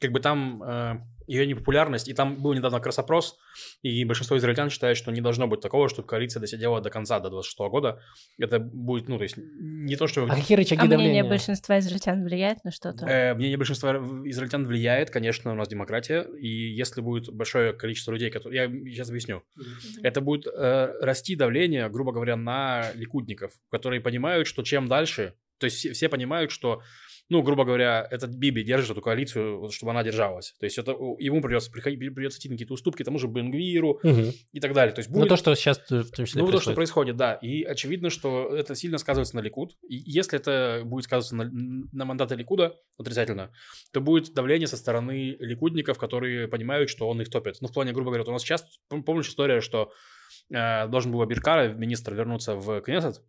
[0.00, 3.38] как бы там э, ее непопулярность, и там был недавно как раз опрос,
[3.82, 7.30] и большинство израильтян считает, что не должно быть такого, чтобы коалиция досидела до конца, до
[7.30, 8.00] 26 года.
[8.38, 10.24] Это будет, ну, то есть не то, что...
[10.24, 11.22] А какие рычаги А давления?
[11.22, 13.06] мнение большинства израильтян влияет на что-то?
[13.06, 18.30] Э, мнение большинства израильтян влияет, конечно, у нас демократия, и если будет большое количество людей,
[18.30, 18.64] которые...
[18.64, 19.42] Я сейчас объясню.
[20.02, 25.34] Это будет э, расти давление, грубо говоря, на ликудников, которые понимают, что чем дальше...
[25.58, 26.82] То есть все, все понимают, что,
[27.30, 30.54] ну, грубо говоря, этот Биби держит эту коалицию, вот, чтобы она держалась.
[30.60, 34.32] То есть это ему придется, приходить, придется идти на какие-то уступки тому же Бенгвиру Мгм.
[34.52, 34.94] и так далее.
[34.94, 35.30] То есть Ну, будет...
[35.30, 36.76] то, что сейчас в том числе Ну, то, что происходит.
[36.76, 37.34] происходит, да.
[37.34, 39.76] И очевидно, что это сильно сказывается на Ликуд.
[39.88, 41.50] И если это будет сказываться на,
[41.92, 43.52] на мандаты Ликуда отрицательно,
[43.92, 47.56] то будет давление со стороны ликудников, которые понимают, что он их топит.
[47.60, 49.90] Ну, в плане, грубо говоря, вот у нас сейчас, пом- помнишь история, что
[50.52, 53.22] э, должен был Абиркара, министр, вернуться в Кнессет,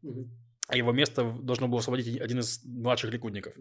[0.68, 3.54] а его место должно было освободить один из младших ликудников.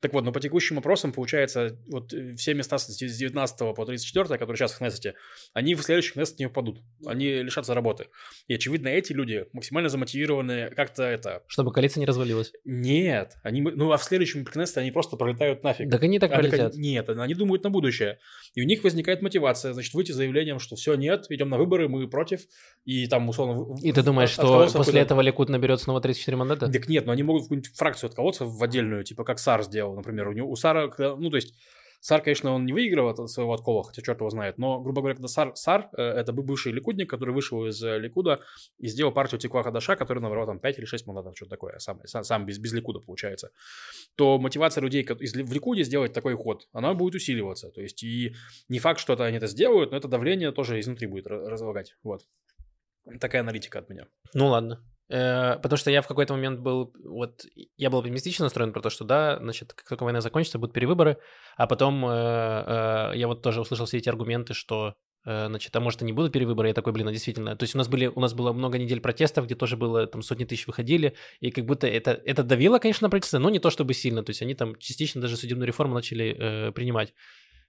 [0.00, 4.38] Так вот, но по текущим опросам, получается, вот э, все места с 19 по 34,
[4.38, 5.14] которые сейчас в Кнессете,
[5.52, 6.80] они в следующих Кнессет не упадут.
[7.04, 8.06] Они лишатся работы.
[8.48, 11.42] И, очевидно, эти люди максимально замотивированы как-то это...
[11.46, 12.52] Чтобы коалиция не развалилась.
[12.64, 13.60] Нет, они...
[13.60, 15.90] Ну, а в следующем Кнессете они просто пролетают нафиг.
[15.90, 16.72] Так они так А так полетят.
[16.72, 18.18] они- Нет, они думают на будущее.
[18.54, 21.88] И у них возникает мотивация, значит, выйти с заявлением, что все, нет, идем на выборы,
[21.88, 22.40] мы против.
[22.86, 23.76] И там, условно...
[23.82, 26.45] И ты думаешь, что после этого Ликут наберет снова 34 мандата?
[26.54, 29.94] Так нет, но они могут в какую-нибудь фракцию отколоться в отдельную, типа как Сар сделал,
[29.94, 30.28] например.
[30.28, 31.54] У, него, у Сара, ну, то есть,
[32.00, 35.16] Сар, конечно, он не выиграл от своего откола, хотя черт его знает, но, грубо говоря,
[35.16, 38.40] когда Сар, Сар э, это бывший ликудник, который вышел из э, Ликуда
[38.78, 42.00] и сделал партию Текла Хадаша, который набрал там 5 или 6 мандатов, что-то такое, сам,
[42.04, 43.50] сам, сам без, без Ликуда получается,
[44.14, 47.70] то мотивация людей из, в Ликуде сделать такой ход, она будет усиливаться.
[47.70, 48.34] То есть, и
[48.68, 51.96] не факт, что это они это сделают, но это давление тоже изнутри будет разлагать.
[52.02, 52.22] Вот.
[53.20, 54.06] Такая аналитика от меня.
[54.34, 54.82] Ну ладно.
[55.08, 57.44] Э, Потому что я в какой-то момент был, вот,
[57.76, 61.18] я был оптимистично настроен про то, что да, значит, как только война закончится, будут перевыборы,
[61.56, 66.02] а потом э, э, я вот тоже услышал все эти аргументы, что, значит, а может
[66.02, 68.20] и не будут перевыборы, я такой, блин, а действительно, то есть у нас были, у
[68.20, 71.88] нас было много недель протестов, где тоже было, там, сотни тысяч выходили, и как будто
[71.88, 74.76] это, это давило, конечно, на правительство, но не то чтобы сильно, то есть они там
[74.76, 77.12] частично даже судебную реформу начали э, принимать.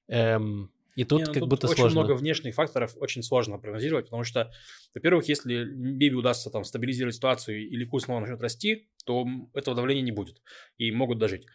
[0.08, 2.02] Эм, и тут Не, ну как тут будто очень сложно.
[2.02, 4.52] много внешних факторов, очень сложно прогнозировать, потому что,
[4.96, 10.04] во-первых, если Биби удастся там стабилизировать ситуацию или курс снова начнет расти, то этого давления
[10.04, 10.42] не будет
[10.78, 11.48] и могут дожить.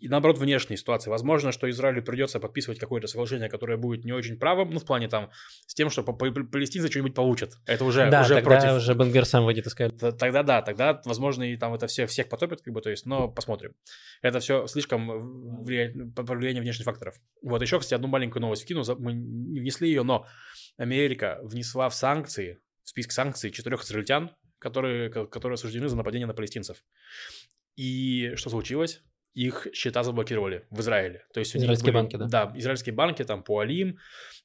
[0.00, 1.10] И наоборот, внешние ситуации.
[1.10, 5.08] Возможно, что Израилю придется подписывать какое-то соглашение, которое будет не очень правым, ну, в плане
[5.08, 5.30] там,
[5.66, 7.52] с тем, что палестинцы что-нибудь получат.
[7.66, 8.76] Это уже, да, уже тогда против.
[8.76, 9.98] уже Бенгер сам выйдет и скажет.
[9.98, 13.04] Т- Тогда да, тогда, возможно, и там это все, всех потопит, как бы, то есть,
[13.04, 13.74] но посмотрим.
[14.22, 17.16] Это все слишком влияет, влияние внешних факторов.
[17.42, 20.24] Вот еще, кстати, одну маленькую новость вкину, мы не внесли ее, но
[20.78, 26.26] Америка внесла в санкции, в список санкций четырех израильтян, которые, ко- которые осуждены за нападение
[26.26, 26.84] на палестинцев.
[27.76, 29.02] И что случилось?
[29.34, 31.26] Их счета заблокировали в Израиле.
[31.34, 32.26] То есть Израильские были- банки, да?
[32.26, 33.98] Да, израильские банки, там Пуалим,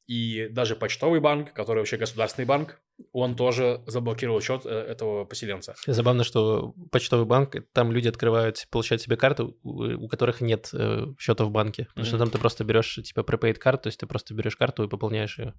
[0.06, 2.82] и даже почтовый банк, который вообще государственный банк,
[3.14, 5.76] он тоже заблокировал счет э, этого поселенца.
[5.88, 11.46] Забавно, что почтовый банк, там люди открывают, получают себе карты, у которых нет э, счета
[11.46, 11.86] в банке.
[11.86, 12.26] Потому что Мгм.
[12.26, 15.40] там ты просто берешь, типа, prepaid карту, то есть ты просто берешь карту и пополняешь
[15.40, 15.54] ее.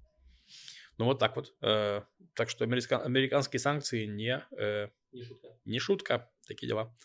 [0.97, 1.53] Ну вот так вот.
[1.61, 2.01] Э,
[2.35, 4.89] так что америка- американские санкции не, э,
[5.65, 6.29] не шутка.
[6.47, 6.95] Такие дела.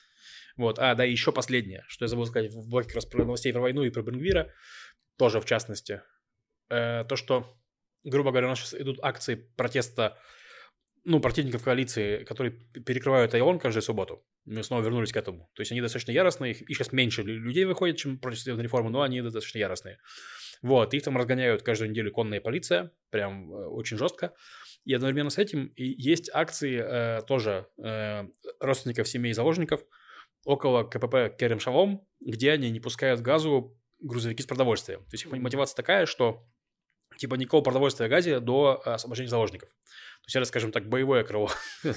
[0.57, 0.79] Вот.
[0.79, 3.53] А, да, и еще последнее, что я забыл сказать в блоке как раз про новостей
[3.53, 4.53] про войну и про Бенгвира,
[5.16, 6.03] тоже в частности.
[6.68, 7.57] Э, то, что,
[8.05, 10.18] грубо говоря, у нас сейчас идут акции протеста
[11.05, 14.24] ну, противников коалиции, которые перекрывают Айон каждую субботу.
[14.44, 15.51] Мы снова вернулись к этому.
[15.55, 18.64] То есть они достаточно яростные, их, их сейчас меньше лю- людей выходит, чем против судебной
[18.64, 19.98] реформы, но они достаточно яростные.
[20.62, 24.34] Вот, их там разгоняют каждую неделю конная полиция, прям э, очень жестко.
[24.84, 28.24] И одновременно с этим есть акции э, тоже э,
[28.60, 29.82] родственников семей заложников
[30.44, 35.00] около КПП Керем Шалом, где они не пускают газу грузовики с продовольствием.
[35.00, 36.46] То есть их мотивация такая, что
[37.16, 39.68] типа никакого продовольствия в газе до э, освобождения заложников.
[39.68, 41.50] То есть это, скажем так, боевое крыло.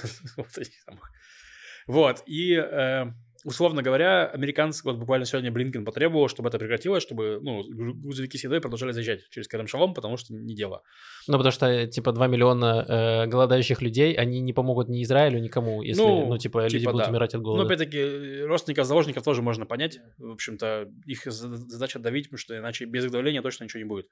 [1.88, 3.06] Вот, и э,
[3.44, 8.38] условно говоря, американцы, вот буквально сегодня Блинкен потребовал, чтобы это прекратилось, чтобы, ну, гру- грузовики
[8.38, 10.82] с едой продолжали заезжать через Керем Шалом, потому что не дело.
[11.28, 15.82] Ну, потому что, типа, 2 миллиона э, голодающих людей, они не помогут ни Израилю, никому,
[15.82, 17.10] если, ну, Ну, типа, люди типа будут да.
[17.10, 17.64] умирать от голода.
[17.64, 19.98] опять-таки, родственников заложников тоже можно понять.
[20.18, 23.88] В общем-то, их за- задача давить, потому что иначе без их давления точно ничего не
[23.88, 24.06] будет.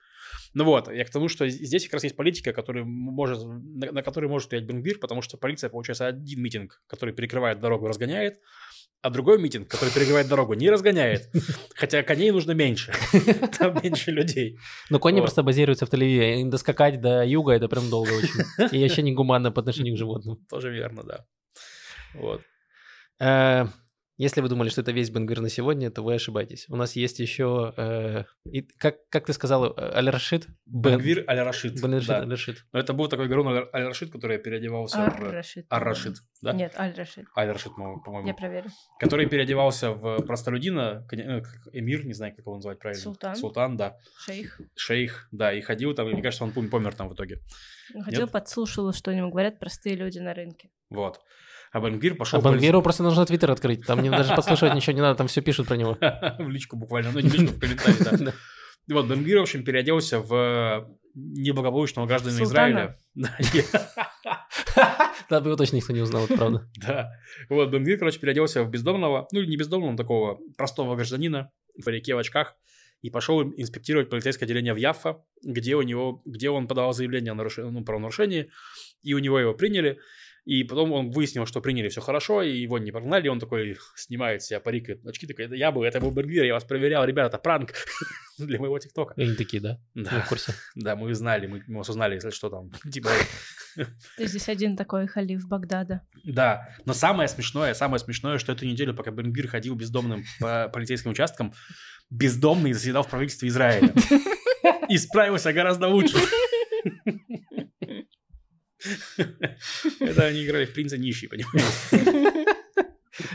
[0.54, 4.02] Ну вот, я к тому, что здесь как раз есть политика, которая может, на, на
[4.02, 8.38] которой может влиять Бенгвир, потому что полиция, получается, один митинг, который перекрывает дорогу, разгоняет,
[9.02, 11.30] а другой митинг, который перекрывает дорогу, не разгоняет.
[11.74, 12.92] Хотя коней нужно меньше.
[13.58, 14.58] Там меньше людей.
[14.90, 18.76] Но кони просто базируются в Тель-Авиве, им доскакать до юга это прям долго очень.
[18.76, 20.36] И вообще не гуманно по отношению к животным.
[20.48, 21.24] Тоже верно, да.
[22.14, 22.42] Вот.
[24.22, 26.66] Если вы думали, что это весь Бенгвир на сегодня, то вы ошибаетесь.
[26.68, 30.46] У нас есть еще, э, и как, как ты сказал, э, Аль-Рашид?
[30.66, 31.80] Бен- Бенгвир Аль-Рашид.
[31.80, 32.18] Бен-Рашид, да.
[32.20, 32.56] Аль-Рашид.
[32.72, 35.00] Но это был такой Гарун Аль- Аль-Рашид, который переодевался в...
[35.00, 35.64] Ар-Рашид.
[35.70, 36.52] Ар-Рашид, да?
[36.52, 37.24] Нет, Аль-Рашид.
[37.34, 38.28] Аль-Рашид, по- по-моему.
[38.28, 38.68] Я проверю.
[38.98, 41.40] Который переодевался в простолюдина, э,
[41.72, 43.02] эмир, не знаю, как его называть правильно.
[43.02, 43.36] Султан.
[43.36, 43.96] Султан, да.
[44.18, 44.60] Шейх.
[44.76, 47.38] Шейх, да, и ходил там, и мне кажется, он пом- помер там в итоге.
[48.04, 48.30] Ходил, Нет?
[48.32, 50.68] подслушал, что ему говорят простые люди на рынке.
[50.90, 51.20] Вот.
[51.72, 53.86] А Бенгвир пошел А Бангвиру просто нужно твиттер открыть.
[53.86, 55.96] Там мне даже подслушивать ничего не надо, там все пишут про него.
[56.38, 58.32] в личку буквально, ну не в личку, в комментарии, да.
[58.88, 62.68] Вот Бенгвир, в общем, переоделся в неблагополучного гражданина Султана.
[62.70, 62.96] Израиля.
[63.14, 63.64] Да, не-
[65.28, 66.68] Да, бы его точно никто не узнал, это правда.
[66.76, 67.12] Да.
[67.48, 72.14] Вот, Бенгвир, короче, переоделся в бездомного, ну или не бездомного, такого простого гражданина в парике,
[72.14, 72.54] в очках,
[73.02, 77.34] и пошел инспектировать полицейское отделение в Яффа, где у него, где он подавал заявление о
[77.34, 78.50] нарушении, ну, правонарушении,
[79.02, 79.98] и у него его приняли,
[80.44, 83.76] и потом он выяснил, что приняли все хорошо, и его не прогнали, и он такой
[83.94, 87.04] снимает себя парик и очки, такой, это я был, это был Бенгвир, я вас проверял,
[87.04, 87.72] ребята, это пранк
[88.38, 89.14] для моего ТикТока.
[89.16, 89.78] И они такие, да?
[89.94, 90.54] Мы Да, в курсе.
[90.74, 93.10] да, мы знали, мы мы осознали, если что там, типа,
[94.16, 96.02] Ты здесь один такой халиф Багдада.
[96.24, 101.10] Да, но самое смешное, самое смешное, что эту неделю, пока Бенгвир ходил бездомным по полицейским
[101.10, 101.52] участкам,
[102.10, 103.94] бездомный заседал в правительстве Израиля.
[104.88, 106.16] И справился гораздо лучше.
[110.00, 111.64] Это они играли в принца нищий, понимаешь?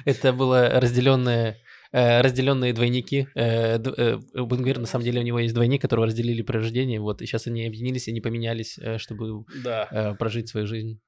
[0.06, 1.58] Это было разделенное
[1.92, 3.28] э, разделенные двойники.
[3.36, 6.98] Э, э, у Бенгвира, на самом деле, у него есть двойник, которого разделили при рождении,
[6.98, 10.16] вот, и сейчас они объединились и не поменялись, чтобы Да.
[10.20, 11.00] прожить свою жизнь.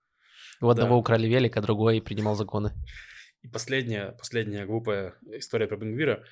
[0.62, 0.96] У одного Да.
[0.98, 2.72] украли велик, а другой принимал законы.
[3.44, 6.24] И последняя, последняя глупая история про Бенгвира,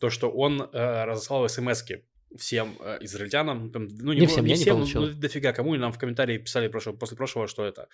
[0.00, 2.04] то, что он э, разослал смс-ки
[2.38, 5.02] всем э, израильтянам, там, ну Не не, всем, не я не всем, получил.
[5.02, 7.88] ну, дофига кому, и нам в комментарии писали прошло- после прошлого, что это.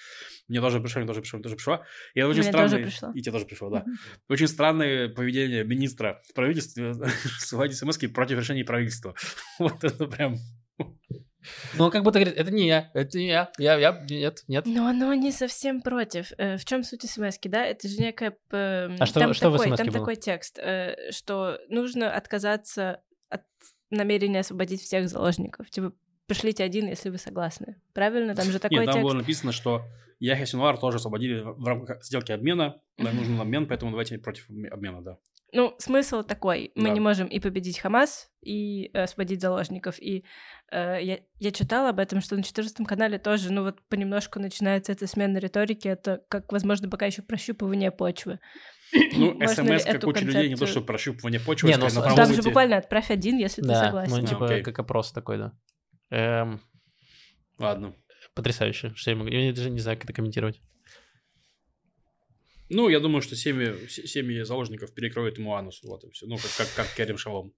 [0.49, 1.85] Мне тоже пришло, мне тоже пришло, мне тоже пришло.
[2.15, 2.85] И это очень Мне тоже странное...
[2.87, 3.11] пришло.
[3.15, 3.85] И тебе тоже пришло, да.
[4.29, 6.95] Очень странное поведение министра в правительстве
[7.39, 9.15] ссылать смс против решений правительства.
[9.59, 10.37] Вот это прям...
[11.75, 14.65] Ну, он как будто говорит, это не я, это не я, я, я, нет, нет.
[14.67, 16.31] Но оно не совсем против.
[16.39, 17.65] Э, В чем суть смс да?
[17.67, 18.37] Это же некая...
[18.51, 19.99] А что- там что в такой, Там было?
[19.99, 23.43] такой текст, э, что нужно отказаться от
[23.93, 25.71] намерения освободить всех заложников.
[25.71, 25.93] Типа,
[26.27, 27.81] пришлите один, если вы согласны.
[27.93, 28.35] Правильно?
[28.35, 29.05] Там же такой Нет, там текст.
[29.05, 29.83] было написано, что
[30.19, 32.81] Яхя Синуар тоже освободили в рамках сделки обмена.
[32.99, 35.19] Нам нужен обмен, поэтому давайте против обмена, да.
[35.55, 36.73] Ну, смысл такой.
[36.75, 36.95] Мы Да.
[36.95, 40.01] не можем и победить Хамас, и э, освободить заложников.
[40.01, 40.25] И
[40.71, 44.93] э, я, я читала об этом, что на 14 канале тоже, ну вот понемножку начинается
[44.93, 45.89] эта смена риторики.
[45.89, 48.39] Это, как, возможно, пока еще прощупывание почвы.
[48.93, 52.43] Ну, смс как куча людей, не то, что прощупывание почвы, Не, а ну, Там же
[52.43, 54.17] буквально отправь один, если ты Да, согласен.
[54.21, 54.63] ну, типа, окей.
[54.63, 55.53] как опрос такой, да.
[56.11, 56.61] Эм,
[57.59, 57.95] Ладно.
[58.35, 60.61] потрясающе, что я могу, я даже не знаю, как это комментировать.
[62.69, 65.81] Ну, я думаю, что семьи, се- семьи заложников перекроют ему анус.
[65.85, 66.27] Вот и все.
[66.27, 67.53] Ну, как, как, как Керем Шалом.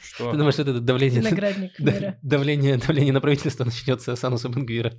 [0.00, 0.30] Что?
[0.32, 2.18] Ты думаешь, что это давление, Виноградник да- мира.
[2.22, 4.92] давление, давление на правительство начнется с ануса Бенгвира?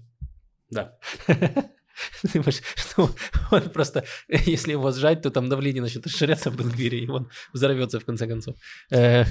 [0.69, 0.97] Да.
[2.21, 3.15] Ты думаешь, что
[3.51, 7.99] он просто, если его сжать, то там давление начнет расширяться в Бенгвире, и он взорвется
[7.99, 8.55] в конце концов.
[8.91, 9.25] Э,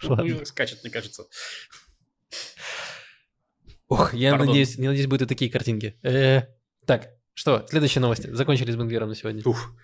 [0.44, 1.24] Скачет, мне кажется.
[3.88, 5.98] Ох, я надеюсь, я надеюсь, будут и такие картинки.
[6.02, 6.42] Э,
[6.86, 8.28] Так, что, следующие новости.
[8.32, 9.42] Закончили с Бенгвиром на сегодня.
[9.44, 9.74] Ух,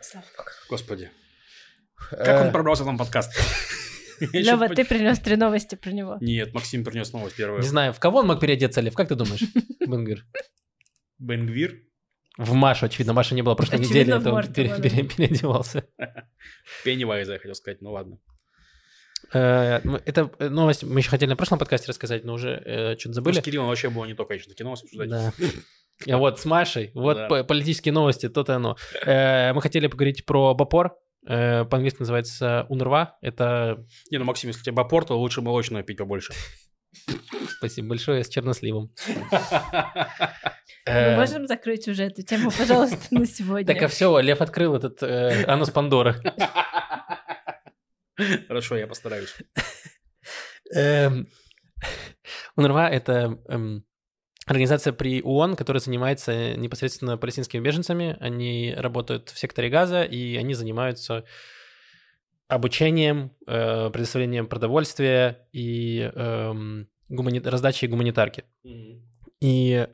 [0.70, 1.10] господи.
[2.10, 3.32] Как Э, он пробрался в нам подкаст?
[4.20, 6.18] По- ты принес три новости про него.
[6.20, 7.60] Нет, Максим принес новость первую.
[7.62, 9.42] Не знаю, в кого он мог переодеться, Лев, как ты думаешь,
[9.86, 10.24] Бенгвир?
[11.18, 11.82] Бенгвир.
[12.38, 15.84] В Машу, очевидно, Маша не было прошлой в это он пере- пере- переодевался.
[16.84, 18.18] Пеннивайза, я хотел сказать, ну ладно.
[19.34, 23.08] Э, ну, Это новость мы еще хотели на прошлом подкасте рассказать, но уже э, что-то
[23.08, 23.40] Ну, забыли.
[23.40, 25.08] с Кириллом вообще было не то, конечно, кино обсуждать.
[25.10, 25.32] Да.
[26.08, 27.42] А вот с Машей, вот Да.
[27.42, 28.76] политические новости, то-то оно.
[29.04, 30.92] Э, Мы хотели поговорить про Бапор,
[31.26, 35.98] э, по-английски называется УНРВА, это, Не, ну, Максим, если тебе бапор, то лучше молочного пить
[35.98, 36.32] побольше.
[37.58, 38.92] спасибо большое, с черносливом.
[40.86, 43.66] Мы Э, можем закрыть уже эту тему, пожалуйста, на сегодня?
[43.66, 46.16] Так, а все, Лев открыл этот э, анус Пандоры.
[48.48, 49.34] Хорошо, я постараюсь.
[50.74, 51.28] Эм,
[52.56, 53.84] УНРВА— это эм,
[54.46, 58.16] организация при ООН, которая занимается непосредственно палестинскими беженцами.
[58.20, 61.24] Они работают в секторе газа, и они занимаются
[62.48, 68.44] обучением, э, предоставлением продовольствия и эм, гумани- раздачей гуманитарки.
[69.40, 69.86] И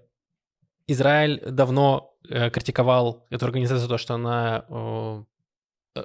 [0.87, 5.25] Израиль давно э, критиковал эту организацию за то, что она э,
[5.97, 6.05] э,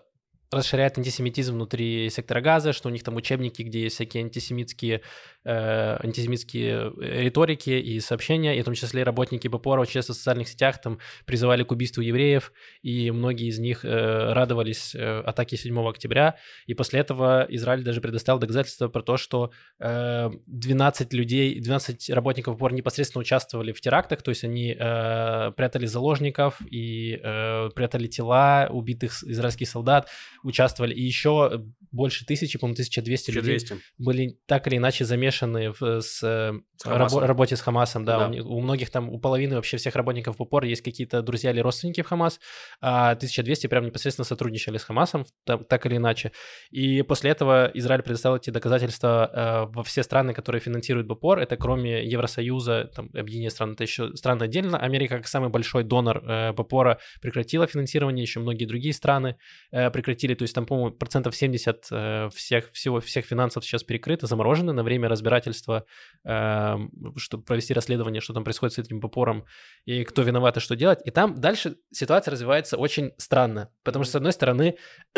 [0.51, 5.01] расширяет антисемитизм внутри сектора газа, что у них там учебники, где есть всякие антисемитские,
[5.45, 10.49] э, антисемитские риторики и сообщения, и в том числе работники БПОРа очень часто в социальных
[10.49, 15.87] сетях там призывали к убийству евреев, и многие из них э, радовались э, атаке 7
[15.87, 16.35] октября,
[16.67, 22.57] и после этого Израиль даже предоставил доказательства про то, что э, 12 людей, 12 работников
[22.57, 28.67] БПОР непосредственно участвовали в терактах, то есть они э, прятали заложников и э, прятали тела
[28.69, 30.09] убитых израильских солдат,
[30.43, 33.83] участвовали, и еще больше тысячи, по-моему, 1200 людей 1200.
[33.97, 38.27] были так или иначе замешаны в, с, э, С рабо- работе с Хамасом, да.
[38.27, 38.43] Да.
[38.43, 42.01] У, у многих там, у половины вообще всех работников ППОР есть какие-то друзья или родственники
[42.01, 42.39] в Хамас,
[42.81, 46.31] а 1200 прям непосредственно сотрудничали с Хамасом, так, так или иначе.
[46.71, 51.39] И после этого Израиль предоставил эти доказательства э, во все страны, которые финансируют БПОР.
[51.39, 54.77] Это кроме Евросоюза, там, объединение стран, это еще страны отдельно.
[54.77, 59.37] Америка, как самый большой донор э, БПОРа, прекратила финансирование, еще многие другие страны
[59.71, 60.33] э, прекратили.
[60.33, 64.83] То есть там, по-моему, процентов 70 э, всех, всего, всех финансов сейчас перекрыто, заморожены на
[64.83, 65.85] время разбирательства,
[66.25, 66.75] э,
[67.17, 69.45] чтобы провести расследование, что там происходит с этим БПОРом
[69.85, 70.99] и кто виноват и что делать.
[71.05, 74.77] И там дальше ситуация развивается очень странно, потому что, с одной стороны,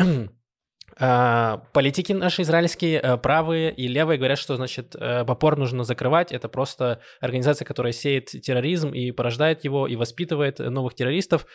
[0.99, 6.31] а, политики наши израильские, э, правые и левые говорят, что, значит, э, Бапор нужно закрывать.
[6.31, 11.45] Это просто организация, которая сеет терроризм и порождает его, и воспитывает новых террористов.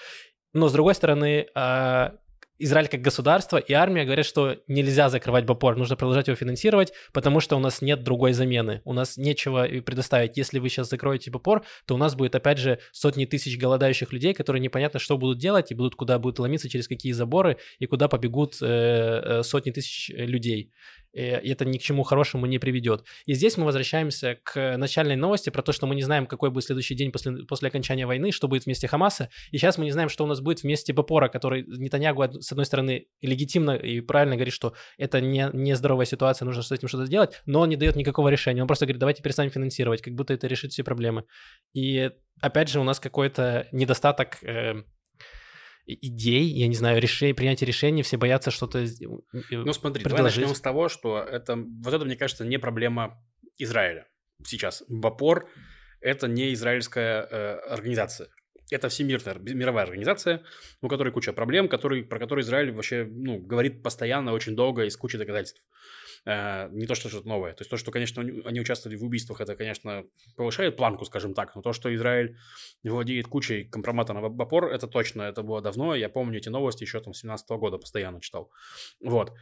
[0.53, 2.15] Но, с другой стороны, а,
[2.59, 7.41] Израиль как государство и армия говорят, что нельзя закрывать Бапор, нужно продолжать его финансировать, потому
[7.41, 10.37] что у нас нет другой замены, у нас нечего предоставить.
[10.37, 14.35] Если вы сейчас закроете Бапор, то у нас будет опять же сотни тысяч голодающих людей,
[14.35, 18.09] которые непонятно что будут делать и будут куда будут ломиться, через какие заборы и куда
[18.09, 20.73] побегут э, э, сотни тысяч людей.
[21.17, 23.05] Э, И это ни к чему хорошему не приведет.
[23.25, 26.65] И здесь мы возвращаемся к начальной новости про то, что мы не знаем, какой будет
[26.65, 29.31] следующий день после, после окончания войны, что будет вместе Хамаса.
[29.51, 32.67] И сейчас мы не знаем, что у нас будет вместе Бапора, который Нетаньягу, с одной
[32.67, 37.07] стороны, легитимно и правильно говорит, что это не, не здоровая ситуация, нужно с этим что-то
[37.07, 38.61] сделать, но он не дает никакого решения.
[38.61, 41.25] Он просто говорит, давайте перестанем финансировать, как будто это решит все проблемы.
[41.73, 42.11] И
[42.41, 44.83] опять же у нас какой-то недостаток э,
[45.87, 48.81] идей, я не знаю, решений, принятия решений, все боятся что-то...
[48.81, 48.89] э,
[49.51, 50.39] Ну смотри, давай предложить.
[50.39, 53.23] начнем с того, что это, вот это, мне кажется, не проблема
[53.59, 54.07] Израиля
[54.45, 54.83] сейчас.
[54.89, 55.49] Бапор–
[56.01, 58.29] это не израильская э, организация.
[58.71, 60.43] Это всемирная, мировая организация,
[60.83, 64.91] у которой куча проблем, который, про которые Израиль вообще ну, говорит постоянно, очень долго и
[64.91, 65.63] с кучей доказательств.
[66.27, 67.53] Э, не то, что что-то новое.
[67.53, 70.05] То есть то, что, конечно, они- участвовали в убийствах, это, конечно,
[70.37, 71.55] повышает планку, скажем так.
[71.55, 72.37] Но то, что Израиль
[72.83, 75.95] владеет кучей компромата на Бапор, это точно, это было давно.
[75.95, 78.51] Я помню эти новости еще там с 17 года постоянно читал.
[79.01, 79.33] Вот.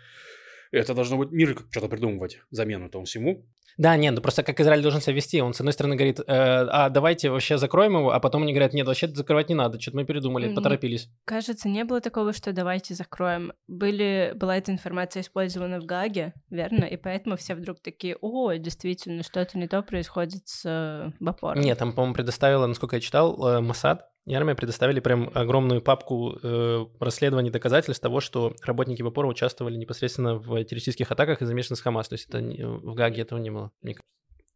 [0.73, 3.47] Это должно быть мир что-то придумывать, замену этому всему.
[3.77, 5.41] Да, нет, ну просто как Израиль должен себя вести.
[5.43, 8.73] Он, с одной стороны, говорит, э, а давайте вообще закроем его, а потом они говорят,
[8.73, 10.55] нет, вообще закрывать не надо, что-то мы передумали, Мгм.
[10.55, 11.09] поторопились.
[11.25, 13.53] Кажется, не было такого, что давайте закроем.
[13.67, 16.85] Были, была эта информация использована в Гаге, верно?
[16.85, 21.61] И поэтому все вдруг такие, о, действительно, что-то не то происходит с э, Бапором.
[21.61, 26.87] Нет, там, по-моему, предоставила, насколько я читал, э, Моссад армия предоставили прям огромную папку э,
[27.01, 32.09] расследований доказательств того, что работники Вапора участвовали непосредственно в террористических атаках и замешаны с Хамас.
[32.09, 33.71] То есть это не- в Гаге этого не было.
[33.83, 33.97] мне.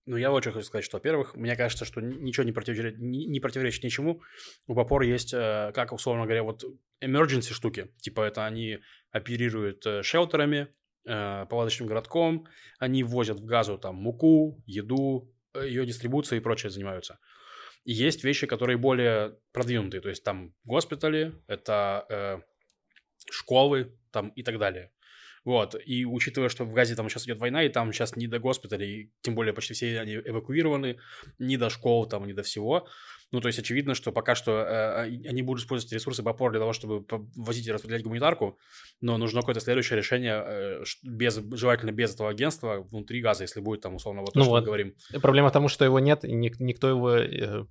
[0.06, 3.26] Ну, я очень хочу сказать, что, во-первых, мне кажется, что ни- ничего не противоречит, не,
[3.26, 4.22] не противоречит ничему.
[4.66, 6.64] У Бапора есть, э, как, условно говоря, вот
[7.04, 7.90] emergency штуки.
[8.00, 8.78] Типа это они
[9.10, 10.68] оперируют э, шелтерами,
[11.06, 12.46] э, палаточным городком,
[12.78, 17.18] они возят в газу там муку, еду, э, ее дистрибуцией и прочее занимаются.
[17.90, 22.38] Есть вещи, которые более продвинутые, то есть там госпитали, это э,
[23.30, 24.92] школы там и так далее.
[25.44, 28.38] Вот, и учитывая, что в Газе там сейчас идет война, и там сейчас не до
[28.38, 30.98] госпиталей, тем более почти все они эвакуированы,
[31.38, 32.86] не до школ там, не до всего,
[33.30, 36.72] ну, то есть очевидно, что пока что э, они будут использовать ресурсы БАПОР для того,
[36.72, 37.04] чтобы
[37.36, 38.58] возить и распределять гуманитарку,
[39.02, 43.82] но нужно какое-то следующее решение, э, без, желательно без этого агентства внутри газа, если будет
[43.82, 44.60] там условно вот то, Ну что вот.
[44.60, 44.94] мы говорим.
[45.20, 47.16] Проблема в том, что его нет, и ник- никто его...
[47.16, 47.66] э,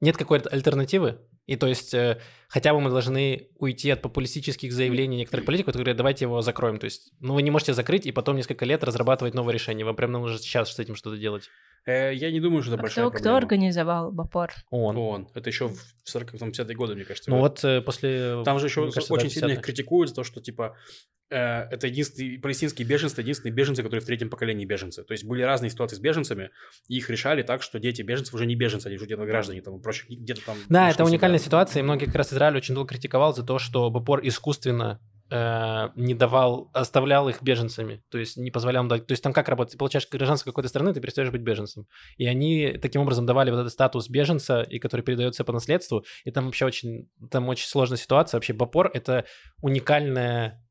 [0.00, 1.18] Нет какой-то альтернативы.
[1.46, 5.84] И то есть э, хотя бы мы должны уйти от популистических заявлений некоторых политиков, которые
[5.84, 6.78] говорят, давайте его закроем.
[6.78, 9.86] То есть, ну вы не можете закрыть и потом несколько лет разрабатывать новое решение.
[9.86, 11.48] Вам прям нужно сейчас с этим что-то делать.
[11.86, 13.38] Э, я не думаю, что это А большая кто, кто проблема.
[13.38, 14.52] организовал Бапор?
[14.70, 14.96] Он.
[14.96, 15.28] Он.
[15.34, 17.30] Это еще в 40 там, 50-е годы, мне кажется.
[17.30, 18.42] Ну вот э, после...
[18.44, 19.62] Там же еще кажется, очень да, сильно их 50-е.
[19.62, 20.76] критикуют за то, что, типа,
[21.28, 25.02] это единственные палестинские беженцы, единственные беженцы, которые в третьем поколении беженцы.
[25.02, 26.50] То есть были разные ситуации с беженцами,
[26.88, 29.80] и их решали так, что дети беженцев уже не беженцы, они уже где-то граждане, там,
[29.80, 30.56] проще, где-то там...
[30.68, 31.46] Да, это уникальная себя.
[31.46, 35.00] ситуация, и многие как раз Израиль очень долго критиковал за то, что БПОР искусственно
[35.30, 39.06] э, не давал, оставлял их беженцами, то есть не позволял им дать.
[39.06, 39.72] То есть там как работает?
[39.72, 41.86] Ты получаешь гражданство какой-то страны, ты перестаешь быть беженцем.
[42.16, 46.30] И они таким образом давали вот этот статус беженца, и который передается по наследству, и
[46.30, 48.38] там вообще очень, там очень сложная ситуация.
[48.38, 49.24] Вообще БПОР— это
[49.60, 50.65] уникальная э,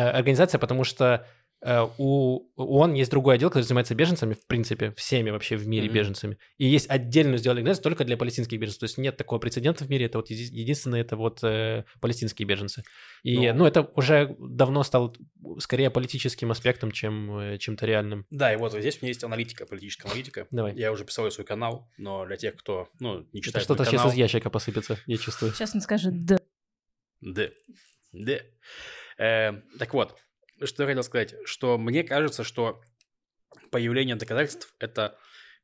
[0.00, 1.26] организация, потому что
[1.62, 5.86] э, у ООН есть другой отдел, который занимается беженцами, в принципе, всеми вообще в мире
[5.86, 5.94] Мгм.
[5.94, 6.38] беженцами.
[6.58, 8.80] И есть отдельную сделали организацию только для палестинских беженцев.
[8.80, 10.04] То есть нет такого прецедента в мире.
[10.06, 12.82] Это вот еди- единственное, это вот э, палестинские беженцы.
[13.22, 13.54] И, Ну.
[13.54, 15.14] ну, это уже давно стало
[15.58, 18.26] скорее политическим аспектом, чем э, чем-то реальным.
[18.30, 20.46] Да, и вот здесь у меня есть аналитика, политическая аналитика.
[20.50, 20.74] Давай.
[20.76, 24.14] Я уже писал свой канал, но для тех, кто, ну, не читает что-то сейчас из
[24.14, 25.52] ящика посыпется, я чувствую.
[25.54, 26.38] Сейчас он скажет «да».
[27.22, 27.48] Да.
[28.12, 28.38] Да.
[29.18, 30.16] Э, так вот,
[30.62, 32.80] что я хотел сказать, что мне кажется, что
[33.70, 35.18] появление доказательств это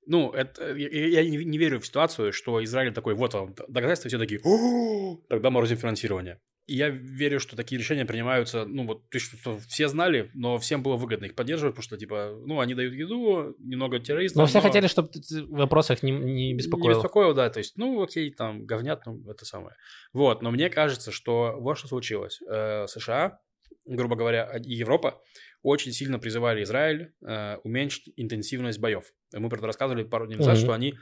[0.05, 4.19] ну, это, я, не, не верю в ситуацию, что Израиль такой, вот вам доказательства, все
[4.19, 6.41] такие, «О, тогда морозим финансирование.
[6.73, 9.31] И я верю, что такие решения принимаются, ну, вот, то есть,
[9.69, 13.55] все знали, но всем было выгодно их поддерживать, потому что, типа, ну, они дают еду,
[13.59, 14.41] немного террористов.
[14.41, 16.97] Но все хотели, чтобы в вопросах не, не Не беспокоило.
[16.97, 19.77] беспокоил, да, то есть, ну, окей, там, говнят, ну, это самое.
[20.15, 22.41] Вот, но мне кажется, что вот что случилось.
[22.51, 23.39] Э, США,
[23.85, 25.21] грубо говоря, и Европа
[25.63, 29.13] очень сильно призывали Израиль э, уменьшить интенсивность боев.
[29.35, 30.63] Мы про это рассказывали пару дней назад, Мгм.
[30.63, 30.95] что они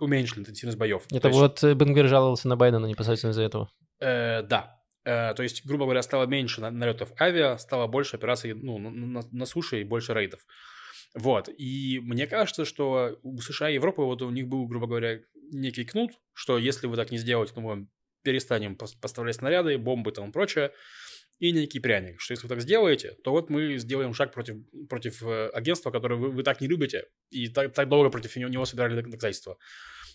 [0.00, 1.04] уменьшили интенсивность боев.
[1.12, 3.70] Это То есть, вот э, Бенгвир жаловался на Байдена непосредственно из-за этого.
[4.00, 4.81] э, да.
[5.04, 8.90] Э, то есть, грубо говоря, стало меньше на- налетов авиа, стало больше операций ну, на,
[8.90, 10.46] на- на суше и больше рейдов.
[11.14, 11.48] Вот.
[11.58, 15.84] И мне кажется, что у США и Европы вот у них был, грубо говоря, некий
[15.84, 17.88] кнут, что если вы так не сделаете, то мы
[18.22, 20.72] перестанем пос- поставлять снаряды, бомбы и тому прочее,
[21.38, 25.22] и некий пряник, что если вы так сделаете, то вот мы сделаем шаг против, против
[25.24, 28.64] э, агентства, которое вы, вы так не любите, и так, так долго против него, него
[28.64, 29.58] собирали док- доказательства,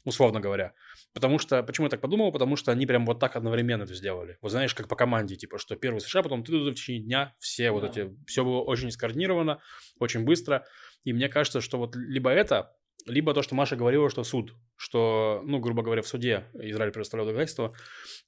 [0.08, 0.74] условно говоря.
[1.14, 2.32] Потому что, почему я так подумал?
[2.32, 4.38] Потому что они прям вот так одновременно это сделали.
[4.42, 7.72] Вот знаешь, как по команде, типа, что первый США, потом ты в течение дня, все
[7.72, 7.88] вот Да.
[7.90, 9.60] эти, все было очень скоординировано,
[10.00, 10.66] очень быстро.
[11.04, 12.74] И мне кажется, что вот либо это,
[13.06, 17.28] либо то, что Маша говорила, что суд, что, ну, грубо говоря, в суде Израиль предоставлял
[17.28, 17.74] доказательства,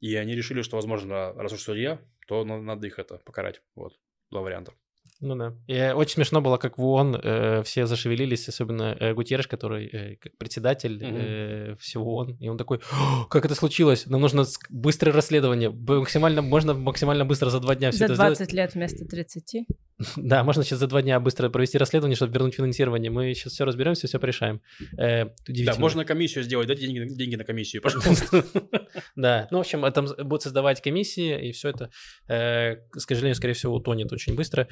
[0.01, 3.61] и они решили, что, возможно, раз уж судья, то на- надо их это покарать.
[3.75, 3.93] Вот,
[4.31, 4.73] два варианта.
[5.21, 5.53] Ну да.
[5.67, 9.87] И э, очень смешно было, как в ООН э, все зашевелились, особенно э, Гутерреш, который
[9.87, 14.05] э, как председатель э, всего ООН, и он такой, «О, как это случилось?
[14.05, 18.53] Нам нужно быстрое расследование, максимально, можно максимально быстро за два дня все За это 20
[18.53, 19.65] лет вместо 30.
[20.15, 23.11] Да, можно сейчас за два дня быстро провести расследование, чтобы вернуть финансирование.
[23.11, 24.61] Мы сейчас все разберемся, все порешаем.
[24.97, 28.45] Э, Да, можно комиссию сделать, дайте деньги, деньги на комиссию, пожалуйста.
[29.15, 31.91] Да, ну, в общем, там будут создавать комиссии, и все это,
[32.27, 34.67] э, к сожалению, скорее всего, утонет очень быстро.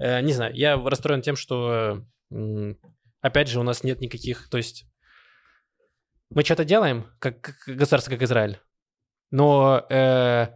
[0.00, 2.04] Э, не знаю, я расстроен тем, что,
[3.20, 4.86] опять же, у нас нет никаких, то есть
[6.30, 8.58] мы что-то делаем, как, как государство, как Израиль,
[9.30, 10.48] но э,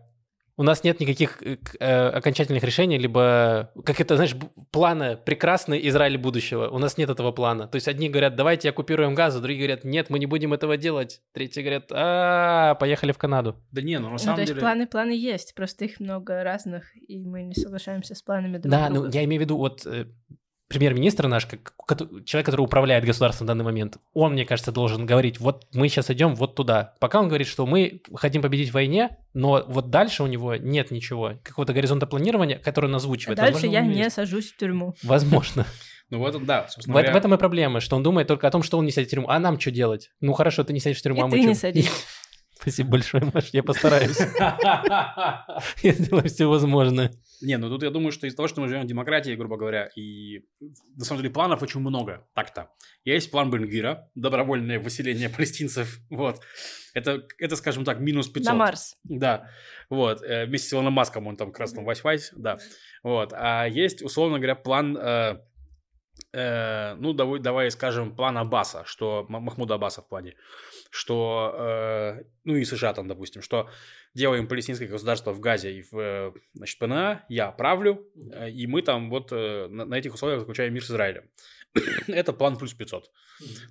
[0.59, 4.35] у нас нет никаких э, э, окончательных решений, либо, как это, знаешь,
[4.71, 6.69] плана прекрасный Израиль будущего.
[6.69, 7.69] У нас нет этого плана.
[7.69, 11.21] То есть одни говорят, давайте оккупируем Газу, другие говорят, нет, мы не будем этого делать.
[11.33, 13.57] Третьи говорят, а поехали в Канаду.
[13.71, 14.61] Да не, ну на Ну, то самом есть деле...
[14.61, 18.89] планы, планы есть, просто их много разных, и мы не соглашаемся с планами друг Да,
[18.89, 19.07] друга.
[19.09, 20.07] ну я имею в виду, вот э,
[20.69, 21.73] премьер-министр наш, как,
[22.25, 26.11] человек, который управляет государством в данный момент, он, мне кажется, должен говорить, вот мы сейчас
[26.11, 26.95] идем вот туда.
[27.01, 30.91] Пока он говорит, что мы хотим победить в войне, но вот дальше у него нет
[30.91, 33.37] ничего, какого-то горизонта планирования, который он А озвучивает.
[33.39, 34.17] дальше Возможно, я не есть.
[34.17, 34.95] сажусь в тюрьму.
[35.03, 35.67] Возможно.
[36.09, 37.13] Ну вот, да, В, собственно эт- говоря...
[37.15, 39.11] в этом и проблема, что он думает только о том, что он не сядет в
[39.11, 39.29] тюрьму.
[39.29, 40.11] А нам что делать?
[40.21, 41.49] Ну хорошо, ты не сядешь в тюрьму, И а мы ты чё?
[41.49, 41.91] не садись.
[42.67, 44.19] Спасибо большое, Маш, я постараюсь.
[45.83, 47.13] Я сделаю все возможное.
[47.41, 49.89] Не, ну тут я думаю, что из-за того, что мы живем в демократии, грубо говоря,
[49.95, 50.41] и
[50.97, 52.71] на самом деле планов очень много, так-то.
[53.05, 56.41] Есть план Бенгвира, добровольное выселение палестинцев, вот.
[56.93, 58.53] Это, это, скажем так, минус 500.
[58.53, 58.97] На Марс.
[59.05, 59.49] Да,
[59.89, 62.59] вот, э, вместе с Илоном Маском, он там красным вась-вась, да.
[63.05, 65.37] Вот, а есть, условно говоря, план, э,
[66.33, 70.35] э, ну, давай, давай скажем, план Аббаса, что, Махмуда Аббаса в плане,
[70.91, 73.69] что, э, ну, и США там, допустим, что
[74.15, 78.83] делаем палестинское государство в Газе и в, э, значит, ПНА, я правлю, э, и мы
[78.83, 81.25] там вот э, на, на этих условиях заключаем мир с Израилем.
[82.09, 83.11] это план плюс 500.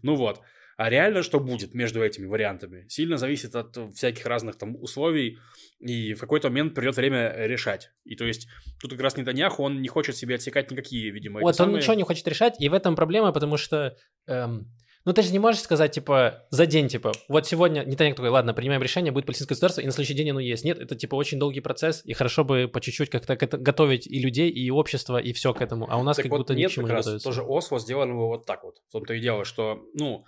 [0.04, 0.42] Ну вот.
[0.78, 2.86] А реально что будет между этими вариантами?
[2.90, 5.40] Сильно зависит от всяких разных там условий,
[5.80, 7.92] и в какой-то момент придет время решать.
[8.04, 8.48] И то есть
[8.82, 11.78] тут как раз Нетаньяху, он не хочет себе отсекать никакие, видимо, Вот, он самые...
[11.78, 13.96] ничего не хочет решать, и в этом проблема, потому что...
[14.28, 14.70] Эм...
[15.06, 18.56] Ну, ты же не можешь сказать, типа, за день, типа, вот сегодня Нетаньяху такой, ладно,
[18.56, 20.66] принимаем решение, будет палестинское государство, и на следующий день оно есть.
[20.66, 24.50] Нет, это, типа, очень долгий процесс, и хорошо бы по чуть-чуть как-то готовить и людей,
[24.50, 25.88] и общество, и все к этому.
[25.92, 28.16] А у нас так как вот будто нет, ничего как не раз тоже Осло сделано
[28.16, 28.78] вот так вот.
[28.90, 30.26] В том-то и дело, что, ну,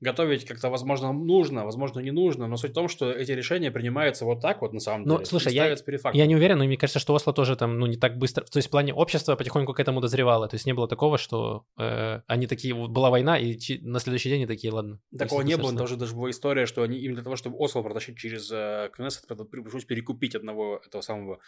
[0.00, 4.24] готовить как-то, возможно, нужно, возможно, не нужно, но суть в том, что эти решения принимаются
[4.24, 5.26] вот так вот, на самом ну, деле.
[5.26, 5.76] слушай, я,
[6.12, 8.58] я не уверен, но мне кажется, что Осло тоже там, ну, не так быстро, то
[8.58, 12.20] есть в плане общества потихоньку к этому дозревало, то есть не было такого, что э,
[12.26, 15.00] они такие, была война, и на следующий день они такие, ладно.
[15.16, 18.18] Такого не было, даже, даже была история, что они именно для того, чтобы Осло протащить
[18.18, 21.40] через э, Кнессет, пришлось перекупить одного этого самого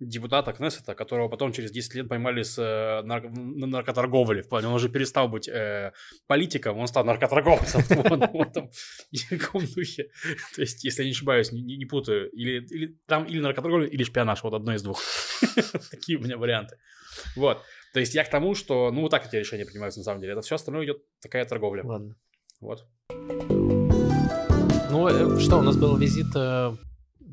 [0.00, 4.42] депутата Кнессета, которого потом через 10 лет поймали с э, нарко- на наркоторговле.
[4.42, 5.92] В плане, он уже перестал быть э,
[6.26, 7.80] политиком, он стал наркоторговцем.
[9.12, 10.10] В каком духе.
[10.54, 14.54] То есть, если я не ошибаюсь, не путаю, или там или наркоторговля, или шпионаж, вот
[14.54, 15.00] одно из двух.
[15.90, 16.76] Такие у меня варианты.
[17.36, 17.62] Вот.
[17.92, 20.32] То есть я к тому, что, ну, вот так эти решения принимаются на самом деле.
[20.32, 21.84] Это все остальное идет такая торговля.
[21.84, 22.16] Ладно.
[22.60, 22.86] Вот.
[24.90, 26.34] Ну, э, что, у нас был визит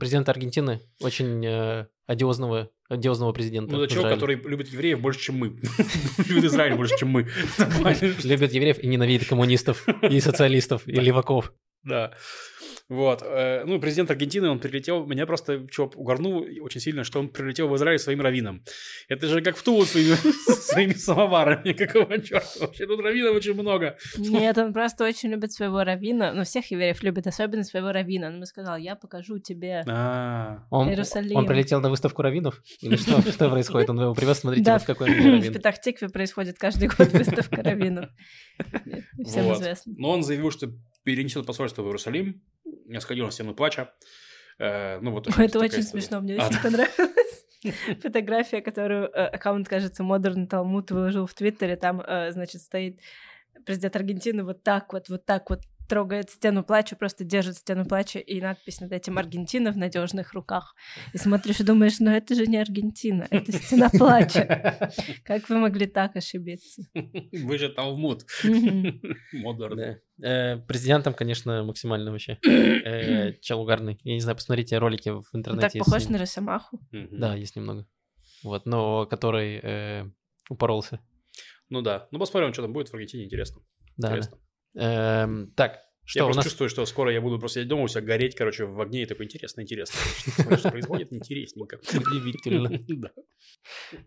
[0.01, 3.75] президента Аргентины, очень э, одиозного, одиозного президента.
[3.75, 5.49] Ну, это человек, который любит евреев больше, чем мы.
[6.27, 7.27] Любит Израиль больше, чем мы.
[8.23, 11.53] Любит евреев и ненавидит коммунистов, и социалистов, и леваков.
[11.83, 12.11] Да.
[12.89, 13.23] Вот.
[13.23, 17.67] Э, ну, президент Аргентины, он прилетел, меня просто что угорнул очень сильно, что он прилетел
[17.67, 18.63] в Израиль своим раввином.
[19.09, 20.15] Это же как в Тулу своими,
[20.61, 22.47] своими самоварами, какого черта.
[22.59, 23.97] Вообще тут раввинов очень много.
[24.17, 26.33] Нет, он просто очень любит своего раввина.
[26.33, 28.27] Ну, всех евреев любит, особенно своего раввина.
[28.27, 30.63] Он ему сказал, я покажу тебе а.
[30.71, 31.35] Иерусалим.
[31.35, 32.61] Он прилетел на выставку раввинов?
[32.81, 33.89] Или что, что происходит?
[33.89, 35.51] Он его привез, смотрите, вот какой он раввин.
[35.51, 38.09] в Петахтикве происходит каждый год выставка раввинов.
[39.25, 39.93] Всем известно.
[39.97, 40.67] Но он заявил, что
[41.03, 42.41] перенесет посольство в Иерусалим,
[42.87, 43.93] я сходил на стену плача.
[44.59, 45.83] Э, ну, вот Это очень история.
[45.83, 47.45] смешно, мне а, очень понравилось.
[48.01, 52.99] Фотография, которую э, аккаунт, кажется, Modern Talmud выложил в Твиттере, там, э, значит, стоит
[53.65, 55.61] президент Аргентины вот так вот, вот так вот
[55.91, 60.73] трогает стену плача, просто держит стену плача и надпись над этим «Аргентина в надежных руках».
[61.11, 64.89] И смотришь и думаешь, ну это же не Аргентина, это стена плача.
[65.25, 66.83] Как вы могли так ошибиться?
[66.93, 68.25] Вы же Талмуд.
[69.33, 69.97] Модерн.
[70.23, 72.37] Э, президентом, конечно, максимально вообще.
[72.41, 73.99] Э, чел угарный.
[74.03, 75.79] Я не знаю, посмотрите ролики в интернете.
[75.79, 76.79] Так похож на Росомаху.
[76.91, 77.85] Да, есть немного.
[78.43, 80.05] Вот, но который э,
[80.49, 81.01] упоролся.
[81.67, 82.07] Ну да.
[82.11, 83.61] Ну посмотрим, что там будет в Аргентине, интересно.
[83.97, 84.07] Да.
[84.07, 84.37] Интересно.
[84.75, 86.43] Эм, так, что я у нас...
[86.43, 89.05] чувствую, что скоро я буду просто сидеть дома у себя гореть, короче, в огне и
[89.05, 89.99] такой, интересно, интересно.
[90.57, 91.79] Что происходит, интересненько.
[91.93, 92.69] Удивительно.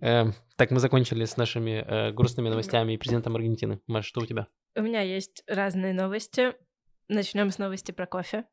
[0.01, 3.81] Эм, так, мы закончили с нашими э, грустными новостями и президентом Аргентины.
[3.87, 4.49] Маш, что у тебя?
[4.75, 6.55] У меня есть разные новости.
[7.09, 8.45] Начнем с новости про кофе.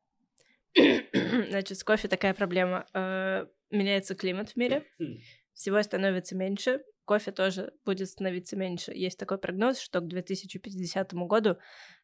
[0.74, 2.86] Значит, с кофе такая проблема.
[2.94, 4.84] Э, меняется климат в мире,
[5.52, 8.92] всего становится меньше, кофе тоже будет становиться меньше.
[8.92, 11.58] Есть такой прогноз, что к 2050 году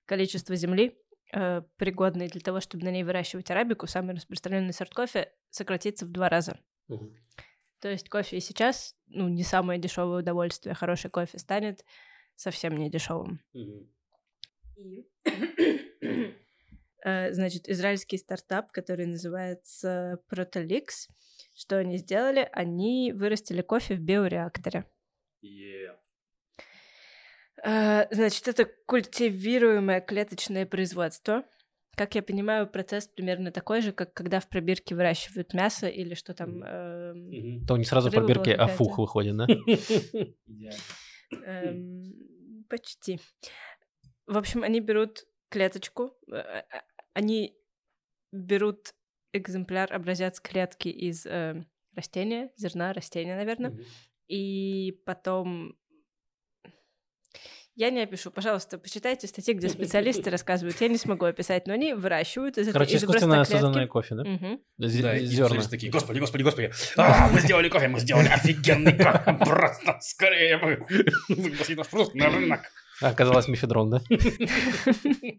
[0.05, 0.99] количество земли,
[1.33, 6.11] э, пригодной для того, чтобы на ней выращивать арабику, самый распространенный сорт кофе, сократится в
[6.11, 6.59] два раза.
[6.89, 7.15] Угу.
[7.81, 11.85] То есть кофе и сейчас, ну, не самое дешевое удовольствие, хороший кофе станет
[12.35, 13.41] совсем не дешевым.
[13.53, 13.89] Угу.
[17.05, 21.09] Э, значит, израильский стартап, который называется Protolix,
[21.59, 22.49] что они сделали?
[22.53, 24.85] Они вырастили кофе в биореакторе.
[25.45, 25.97] Yeah.
[27.65, 31.43] А, значит, это культивируемое клеточное производство.
[31.97, 36.33] Как я понимаю, процесс примерно такой же, как когда в пробирке выращивают мясо или что
[36.33, 36.63] там.
[36.63, 37.67] Э, mm-hmm.
[37.67, 39.49] То не сразу в пробирке, а фух выходит, да?
[41.45, 43.19] Эм, почти.
[44.29, 46.63] В общем, они берут клеточку, э, э,
[47.15, 47.59] они
[48.31, 48.95] берут
[49.33, 51.65] экземпляр, образец клетки из э,
[51.95, 53.85] растения, зерна растения, наверное, mm-hmm.
[54.29, 55.77] и потом
[57.79, 58.33] Я не опишу.
[58.33, 60.81] Пожалуйста, почитайте статьи, где специалисты рассказывают.
[60.81, 64.25] Я не смогу описать, но они выращивают из Короче, из искусственно просто созданное кофе, да?
[64.25, 64.61] Мгм.
[64.81, 65.63] Зе- Да, Зерна.
[65.63, 70.85] такие, господи, господи, господи, а, мы сделали кофе, мы сделали офигенный кофе, просто скорее бы
[71.29, 72.63] наш продукт на рынок.
[73.03, 74.01] А, оказалось мифедрон, да?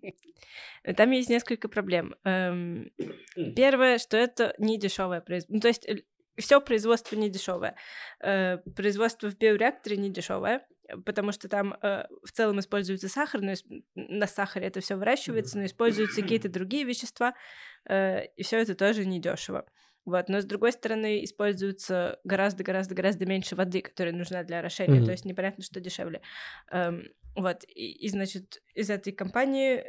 [0.96, 2.16] Там есть несколько проблем.
[2.24, 2.92] Эм,
[3.56, 5.54] Первое, что это не дешевое производство.
[5.54, 5.88] Ну, то есть
[6.38, 7.76] все производство не дешевое.
[8.22, 10.66] Э, Производство в биореакторе не дешевое,
[11.06, 13.54] потому что там э, в целом используется сахар, но
[13.96, 17.34] на сахаре это все выращивается, но используются какие-то другие вещества,
[17.90, 19.66] э, и все это тоже недешево.
[20.06, 25.06] Вот, но с другой стороны используется гораздо-гораздо-гораздо меньше воды, которая нужна для орошения, Мгм.
[25.06, 26.22] то есть непонятно, что дешевле.
[26.72, 27.04] Эм,
[27.36, 29.84] вот, и, и, значит, из этой компании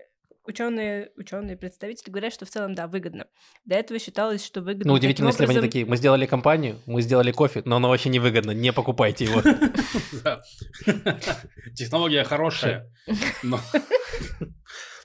[0.47, 3.27] ученые, ученые представители говорят, что в целом, да, выгодно.
[3.65, 4.89] До этого считалось, что выгодно.
[4.89, 7.89] Ну, удивительно, если бы они образом- такие, мы сделали компанию, мы сделали кофе, но оно
[7.89, 9.43] вообще невыгодно, не покупайте его.
[11.75, 12.91] Технология хорошая,
[13.43, 13.61] но...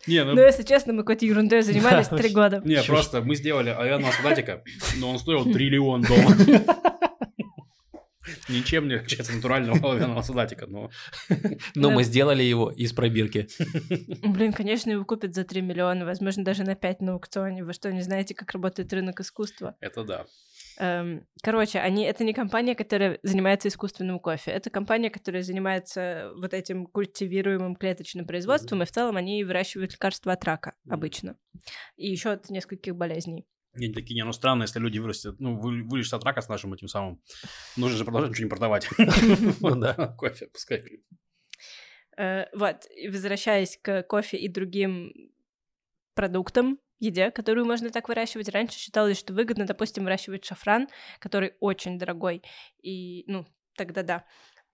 [0.08, 2.62] Не, ну, Ну, если честно, мы какой-то ерундой занимались три года.
[2.64, 4.64] не, просто мы сделали авианного солдатика,
[4.98, 6.38] но он стоил триллион долларов.
[8.50, 10.90] Ничем не отличается от натурального авианного солдатика, но...
[11.76, 13.48] Но мы сделали его из пробирки.
[14.24, 17.64] Блин, конечно, его купят за 3 миллиона, возможно, даже на 5 на аукционе.
[17.64, 19.76] Вы что, не знаете, как работает рынок искусства?
[19.80, 20.26] Это да.
[20.78, 24.52] Эм, Короче, они это не компания, которая занимается искусственным кофе.
[24.52, 30.34] Это компания, которая занимается вот этим культивируемым клеточным производством, и в целом они выращивают лекарства
[30.34, 30.94] от рака Мгм.
[30.94, 31.38] обычно.
[31.96, 33.46] И еще от нескольких болезней.
[33.76, 36.74] Не, такие, не, ну странно, если люди вырастят, ну, вы- вылечат от рака с нашим
[36.74, 37.22] этим самым.
[37.78, 38.88] Нужно же продолжать ничего не продавать.
[39.62, 39.94] Ну да.
[40.18, 40.84] Кофе, пускай.
[42.18, 45.12] Э, Вот, возвращаясь к кофе и другим
[46.14, 48.50] продуктам, еде, которую можно так выращивать.
[48.50, 50.88] Раньше считалось, что выгодно, допустим, выращивать шафран,
[51.20, 52.42] который очень дорогой.
[52.82, 53.46] И, ну,
[53.76, 54.26] тогда да.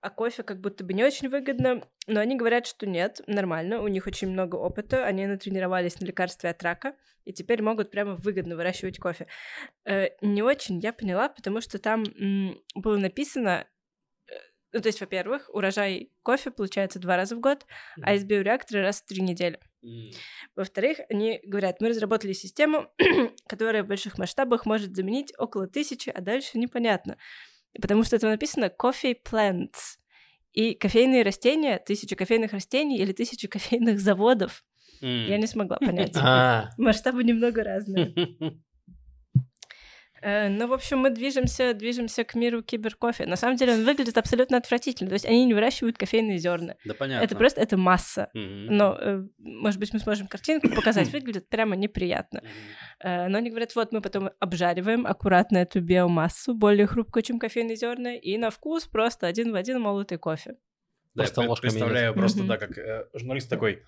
[0.02, 3.88] А кофе как будто бы не очень выгодно, но они говорят, что нет, нормально, у
[3.88, 8.56] них очень много опыта, они натренировались на лекарстве от рака, и теперь могут прямо выгодно
[8.56, 9.28] выращивать кофе.
[9.86, 13.68] Э, не очень я поняла, потому что там м, было написано,
[14.28, 14.34] э,
[14.74, 17.68] ну, то есть, во-первых, урожай кофе получается два раза в год,
[18.02, 19.60] а из биореактора раз в три недели.
[20.56, 22.92] Во-вторых, они говорят, мы разработали систему,
[23.48, 27.18] которая в больших масштабах может заменить около тысячи, а дальше непонятно.
[27.80, 29.98] Потому что это написано coffee plants.
[30.54, 34.64] И кофейные растения, тысячи кофейных растений или тысячи кофейных заводов.
[35.02, 36.16] Я не смогла понять.
[36.22, 38.14] А, Масштабы немного разные.
[40.22, 43.26] Э, Ну, в общем, мы движемся, движемся к миру киберкофе.
[43.26, 45.10] На самом деле он выглядит абсолютно отвратительно.
[45.10, 46.76] То есть они не выращивают кофейные зерна.
[46.86, 47.24] Да понятно.
[47.24, 48.30] Это просто это масса.
[48.34, 48.66] Мгм.
[48.68, 51.10] Но, э, может быть, мы сможем картинку показать.
[51.12, 52.44] Выглядит прямо неприятно.
[53.04, 57.76] Э, Но они говорят, вот мы потом обжариваем аккуратно эту биомассу, более хрупкую, чем кофейные
[57.76, 60.56] зерна, и на вкус просто один в один молотый кофе.
[61.14, 62.18] Да, я Просто пред- ложками представляю идёт.
[62.20, 63.84] просто, да, как э, журналист такой,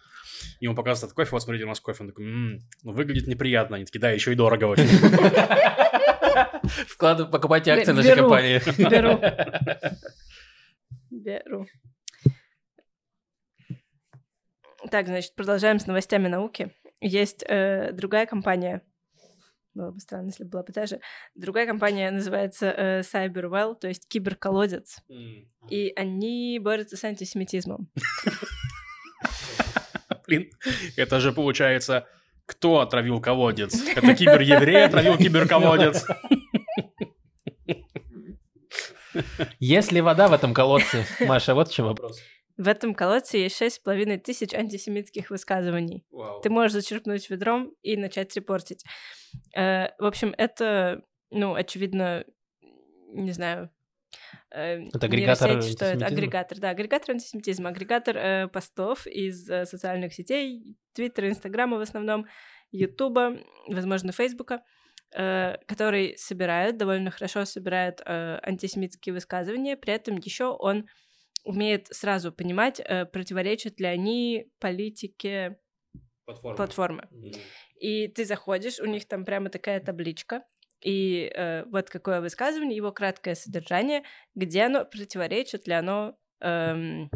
[0.59, 3.77] ему показывают этот кофе, вот смотрите, у нас кофе, он такой, «М, ну, выглядит неприятно.
[3.77, 4.87] Они такие, да, еще и дорого очень.
[6.87, 8.59] Вкладывай, покупайте акции нашей компании.
[8.89, 9.19] Беру.
[11.23, 11.67] Беру.
[14.91, 16.71] Так, значит, продолжаем с новостями науки.
[16.99, 18.81] Есть э, другая компания,
[19.73, 20.99] было бы странно, если была бы та же.
[21.35, 24.97] Другая компания называется э, Cyberwell, то есть киберколодец.
[25.69, 27.89] И они борются с антисемитизмом.
[30.27, 30.49] Блин,
[30.95, 32.07] это же получается,
[32.45, 33.73] кто отравил колодец?
[33.95, 36.05] Это кибер-еврей отравил киберколодец.
[39.59, 41.05] Есть ли вода в этом колодце?
[41.21, 42.19] Маша, вот в чем вопрос.
[42.57, 46.05] В этом колодце есть шесть с половиной тысяч антисемитских высказываний.
[46.43, 48.83] Ты можешь зачерпнуть ведром и начать репортить.
[49.55, 51.01] Э, В общем, это,
[51.31, 52.25] ну, очевидно,
[53.07, 53.71] не знаю.
[54.51, 59.65] э, Это агрегатор нейросеть, что это агрегатор, да, агрегатор антисемитизма, агрегатор э, постов из э,
[59.65, 62.27] социальных сетей, Твиттера, Инстаграма в основном,
[62.71, 64.61] Ютуба, возможно, Фейсбука,
[65.15, 70.85] э, который собирает, довольно хорошо собирает э, антисемитские высказывания, при этом еще он
[71.43, 75.59] умеет сразу понимать, э, противоречат ли они политике
[76.25, 77.07] платформы.
[77.79, 80.43] И ты заходишь, у них там прямо такая табличка,
[80.83, 84.03] и э, вот какое высказывание, его краткое содержание,
[84.35, 87.09] где оно, противоречит ли оно эм,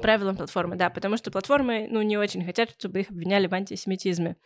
[0.00, 4.36] правилам платформы, да, потому что платформы, ну, не очень хотят, чтобы их обвиняли в антисемитизме.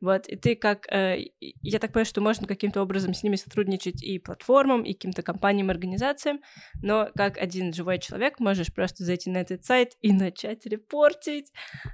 [0.00, 0.86] Вот, и ты как...
[0.92, 5.22] э, я так понимаю, что можно каким-то образом с ними сотрудничать и платформам, и каким-то
[5.22, 6.40] компаниям, организациям,
[6.82, 11.52] но как один живой человек можешь просто зайти на этот сайт и начать репортить.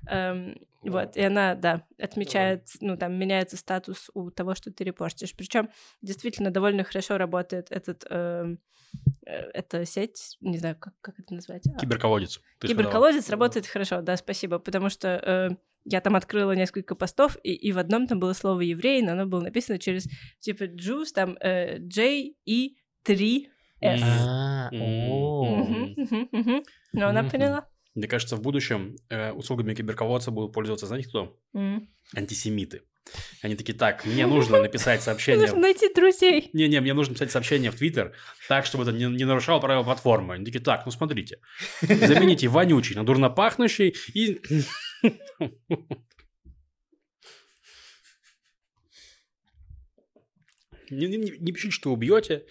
[0.08, 0.56] Эм,
[0.90, 5.34] вот, и она, да, отмечает, ну, там, меняется статус у того, что ты репортишь.
[5.36, 5.70] Причем
[6.02, 8.58] действительно довольно хорошо работает этот эм,
[9.26, 11.66] э, это сеть, не знаю, как, как это назвать.
[11.66, 12.40] а, Киберколодец.
[12.58, 12.68] ты сказала.
[12.68, 17.72] Киберколодец работает хорошо, да, спасибо, потому что э, я там открыла несколько постов, и, и
[17.72, 20.08] в одном там было слово еврей, но оно было написано через
[20.40, 24.00] типа Jews, там э, J, E, 3, S.
[24.02, 24.70] А.
[26.92, 27.68] Но она поняла.
[27.94, 31.38] Мне кажется, в будущем э, услугами киберколодца будут пользоваться, знаете кто?
[31.54, 31.88] М.
[32.16, 32.82] Антисемиты.
[33.42, 35.42] Они такие, так, мне нужно написать сообщение...
[35.42, 36.50] Нужно найти друзей.
[36.54, 38.14] Не-не, мне нужно писать сообщение в Твиттер
[38.48, 40.34] так, чтобы это не, не нарушало правила платформы.
[40.34, 41.38] Они такие, так, ну смотрите,
[41.82, 44.40] замените вонючий на дурнопахнущий и...
[50.90, 52.44] Не, не- не- не пишите, что убьете,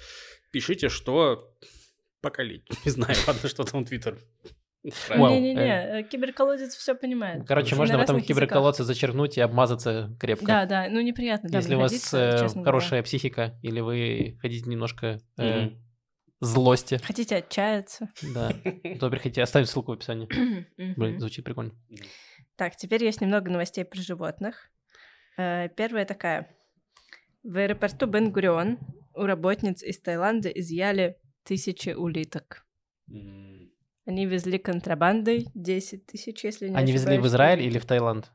[0.52, 1.54] пишите, что
[2.22, 2.66] покалить.
[2.86, 4.18] Не знаю, ладно, что там Твиттер.
[4.84, 7.48] Не-не-не, э, киберколодец все понимает.
[7.48, 10.46] Короче, можно в этом киберколодце зачеркнуть и обмазаться крепко.
[10.46, 11.48] Да, да, ну неприятно.
[11.52, 15.70] Если у вас э, хорошая психика, или вы хотите немножко э,
[16.42, 18.10] злости, Хотите отчаяться?
[18.34, 18.52] да,
[19.00, 20.28] то приходите, оставим ссылку в описании.
[20.98, 21.72] Блин, звучит прикольно.
[22.58, 24.70] Так, теперь есть немного новостей про животных.
[25.38, 26.54] Э, Первая такая.
[27.44, 28.80] В аэропорту Бен-Гурион
[29.16, 32.66] у работниц из Таиланда изъяли тысячи улиток.
[34.06, 38.32] Они везли контрабандой 10 тысяч, если не Они везли в ошибаюсь, Израиль или в Таиланд?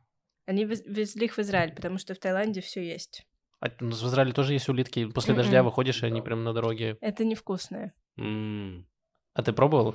[0.47, 3.27] Они вез- везли их в Израиль, потому что в Таиланде все есть.
[3.61, 5.05] А у нас в Израиле тоже есть улитки.
[5.07, 5.43] После Мгм.
[5.43, 6.97] дождя выходишь, и они прям на дороге.
[7.01, 7.93] Это невкусное.
[8.17, 8.87] М.
[9.35, 9.95] А ты пробовал?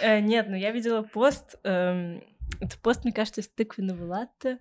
[0.00, 1.56] Э, нет, но я видела пост.
[1.64, 2.22] эм,
[2.60, 4.58] это пост, мне кажется, из тыквенного латте.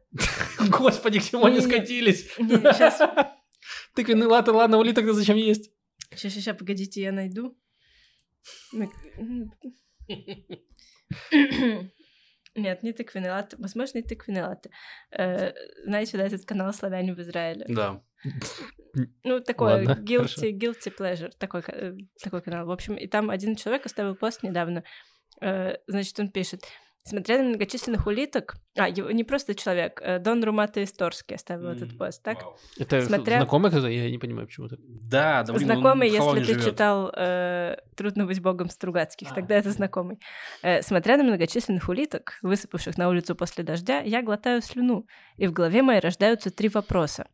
[0.69, 2.29] Господи, к чему они скатились?
[2.35, 3.01] Сейчас,
[3.95, 5.71] Тыквенный латы, ладно, улиток-то зачем есть?
[6.13, 7.57] сейчас, сейчас, погодите, я найду.
[12.55, 13.57] Нет, не тыквенный латте.
[13.57, 14.69] Возможно, и тыквенный латте.
[15.11, 15.53] Э,
[15.85, 17.65] Знаете, да, этот канал «Славяне в Израиле»?
[17.67, 18.03] Да.
[19.23, 22.67] Ну, такой Ладно, guilty, guilty pleasure, такой, э, такой канал.
[22.67, 24.83] В общем, и там один человек оставил пост недавно.
[25.41, 26.63] Э, Значит, он пишет,
[27.05, 28.55] Смотря на многочисленных улиток...
[28.77, 32.41] А, его, не просто человек, э, Дон Румата Исторский оставил этот М, пост, так?
[32.41, 32.57] вау.
[32.79, 33.87] Это Смотря- знакомый кто-то?
[33.87, 34.79] Я не понимаю, почему так.
[34.81, 36.63] Да, да, блин, он знакомый, если ты живет.
[36.65, 39.35] читал э, «Трудно быть богом Стругацких», А.
[39.35, 40.17] тогда это знакомый.
[40.61, 45.51] Э, смотря на многочисленных улиток, высыпавших на улицу после дождя, я глотаю слюну, и в
[45.51, 47.27] голове моей рождаются три вопроса.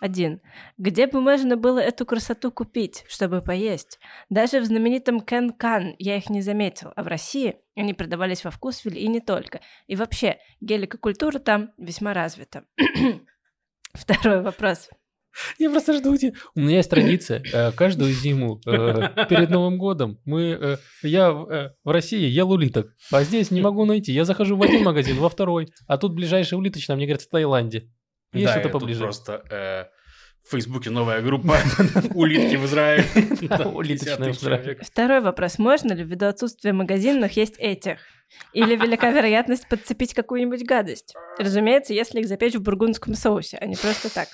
[0.00, 0.40] Один.
[0.76, 3.98] Где бы можно было эту красоту купить, чтобы поесть?
[4.28, 8.50] Даже в знаменитом Кен Кан я их не заметил, а в России они продавались во
[8.50, 9.60] Вкусвилле и не только.
[9.86, 12.64] И вообще, геликокультура там весьма развита.
[13.94, 14.90] Второй вопрос.
[15.58, 16.32] Я просто жду где.
[16.54, 17.42] У меня есть традиция.
[17.52, 23.22] э, Каждую зиму э, перед Новым годом мы, э, я в России ел улиток, а
[23.22, 24.12] здесь не могу найти.
[24.12, 27.90] Я захожу в один магазин, во второй, а тут ближайшая улиточная, мне говорят, в Таиланде.
[28.36, 29.02] Есть да, что-то поближе.
[29.04, 29.84] просто э,
[30.46, 31.58] в Фейсбуке новая группа
[32.14, 33.04] «Улитки в Израиле».
[33.40, 34.78] 50 в Израиле.
[34.80, 35.58] Второй вопрос.
[35.58, 37.98] Можно ли ввиду отсутствия магазинов есть этих?
[38.52, 41.14] Или велика вероятность подцепить какую-нибудь гадость?
[41.38, 44.28] Разумеется, если их запечь в бургундском соусе, а не просто так.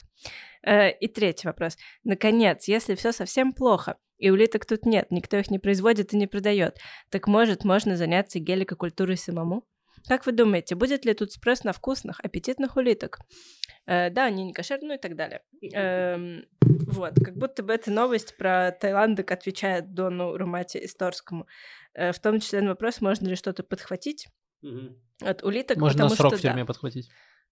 [0.65, 1.77] Э, И третий вопрос.
[2.05, 6.27] Наконец, если все совсем плохо, и улиток тут нет, никто их не производит и не
[6.27, 6.79] продает,
[7.11, 9.65] так может, можно заняться геликокультурой самому?
[10.09, 13.19] Как вы думаете, будет ли тут спрос на вкусных, аппетитных улиток?
[13.87, 15.43] Э, да, они не кошерные, ну и так далее.
[15.73, 21.47] Эм, вот, как будто бы эта новость про Таиландок отвечает Дону Румате Исторскому.
[21.95, 24.29] Э, в том числе на вопрос, можно ли что-то подхватить
[24.63, 24.97] Мгм.
[25.21, 26.49] от улиток, Можно потому срок что в да.
[26.49, 27.11] тюрьме подхватить.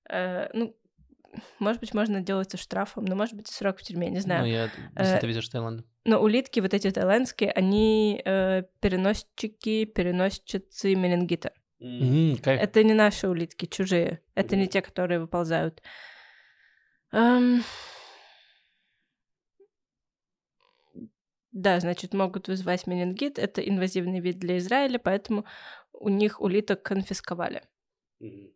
[0.09, 0.77] Э, ну,
[1.59, 4.43] может быть, можно делаться штрафом, но может быть и срок в тюрьме, не знаю.
[4.43, 4.65] Ну, я,
[4.99, 5.87] если Э, ты везешь Таиланд.
[6.05, 11.53] Но улитки вот эти таиландские, они э, переносчики, переносчицы менингита.
[11.81, 12.61] М, кайф.
[12.61, 14.20] Это не наши улитки, чужие.
[14.35, 14.70] Это не Мгм.
[14.70, 15.83] те, которые выползают.
[17.12, 17.62] Эм,
[21.53, 23.37] Да, значит, могут вызвать менингит.
[23.39, 25.45] Это инвазивный вид для Израиля, поэтому
[25.93, 27.62] у них улиток конфисковали.
[28.20, 28.53] Мгм.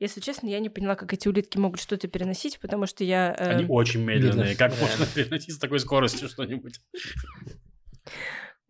[0.00, 3.36] Если честно, я не поняла, как эти улитки могут что-то переносить, потому что я...
[3.38, 4.56] э, Они очень медленные.
[4.56, 6.80] Как можно переносить с такой скоростью что-нибудь?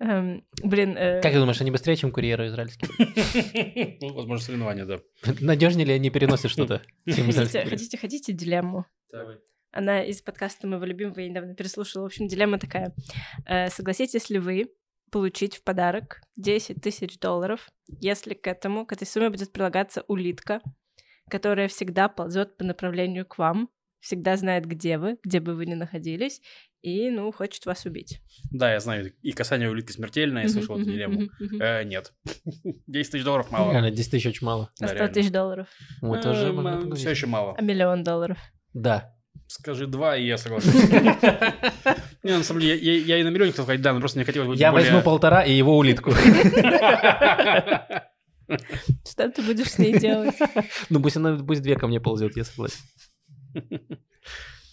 [0.01, 2.91] Эм, блин, э, Как ты думаешь, они быстрее, чем курьеры израильские?
[4.01, 5.01] Ну, Возможно, соревнования, да.
[5.41, 6.83] Надежнее ли они переносят что-то?
[7.07, 8.87] хотите, хотите дилемму?
[9.71, 12.05] Она из подкаста моего любимого, я недавно переслушала.
[12.05, 12.95] В общем, дилемма такая.
[13.47, 14.67] Э, согласитесь ли вы
[15.11, 20.61] получить в подарок 10 тысяч долларов, если к этому, к этой сумме будет прилагаться улитка,
[21.31, 23.71] которая всегда ползет по направлению к вам,
[24.01, 26.41] всегда знает, где вы, где бы вы ни находились,
[26.85, 28.21] и, ну, хочет вас убить.
[28.51, 29.13] Да, я знаю.
[29.23, 31.29] И касание улитки смертельно, я слышал эту дилемму.
[31.61, 32.13] Э, Нет.
[32.87, 33.73] 10 тысяч долларов мало.
[33.73, 34.71] Реально, 10 тысяч очень мало.
[34.81, 35.15] А Да, 100 реально.
[35.15, 35.69] тысяч долларов.
[36.03, 37.55] Уже можно Все еще мало.
[37.57, 38.37] А миллион долларов.
[38.75, 39.11] Да.
[39.47, 40.73] Скажи два, и я соглашусь.
[42.23, 44.19] Не, на самом деле, я- я я и на миллионе хотел сказать, да, но просто
[44.19, 46.13] мне хотелось быть Я более- возьму полтора и его улитку.
[49.07, 50.35] Что ты будешь с ней делать?
[50.91, 52.81] Ну пусть она, пусть две ко мне ползет, я согласен.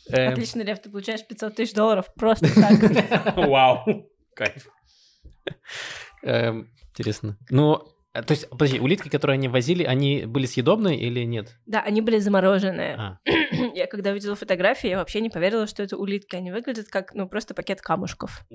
[0.10, 3.36] Эм, Отлично, Лев, ты получаешь 500 тысяч долларов просто так.
[3.38, 4.10] Вау.
[4.36, 4.68] Кайф.
[6.24, 7.38] эм, Интересно.
[7.50, 7.82] Ну,
[8.14, 11.56] а, то есть, подожди, улитки, которые они возили, они были съедобные или нет?
[11.66, 12.96] Да, они были замороженные.
[12.96, 13.20] А,
[13.74, 16.36] Я когда увидела фотографии, я вообще не поверила, что это улитки.
[16.36, 18.46] Они выглядят как, ну, просто пакет камушков.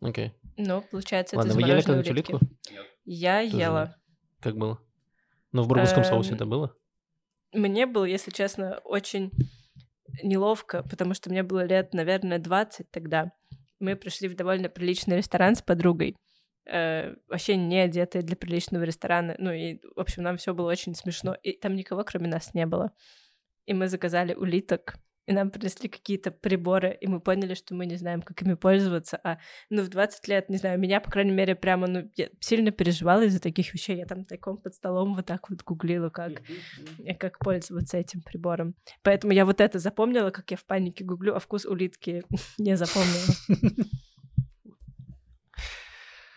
[0.00, 0.32] Окей.
[0.56, 2.48] Но, получается, Ладно, это вы ели замороженные когда-нибудь?
[3.04, 3.96] Я Тоже ела.
[4.40, 4.80] Как было?
[5.52, 6.76] Ну, в бургусском Эм, соусе это было?
[7.52, 9.32] Мне было, если честно, очень
[10.22, 13.32] неловко, потому что мне было лет, наверное, 20 тогда.
[13.80, 16.16] Мы пришли в довольно приличный ресторан с подругой.
[16.66, 19.34] э, вообще не одетые для приличного ресторана.
[19.38, 21.34] Ну и, в общем, нам все было очень смешно.
[21.42, 22.92] И там никого, кроме нас, не было.
[23.66, 24.96] И мы заказали улиток,
[25.28, 29.20] и нам принесли какие-то приборы, и мы поняли, что мы не знаем, как ими пользоваться.
[29.22, 32.70] А, ну, в 20 лет, не знаю, меня, по крайней мере, прямо, ну, я сильно
[32.70, 33.98] переживала из-за таких вещей.
[33.98, 36.40] Я там тайком под столом вот так вот гуглила, как
[37.18, 38.74] как пользоваться этим прибором.
[39.02, 42.22] Поэтому я вот это запомнила, как я в панике гуглю, а вкус улитки
[42.58, 43.34] не запомнила.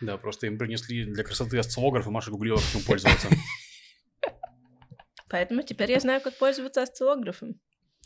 [0.02, 3.28] Да, просто им принесли для красоты осциллограф, и Маша гуглила, как им пользоваться.
[5.30, 7.54] Поэтому теперь я знаю, как пользоваться осциллографом.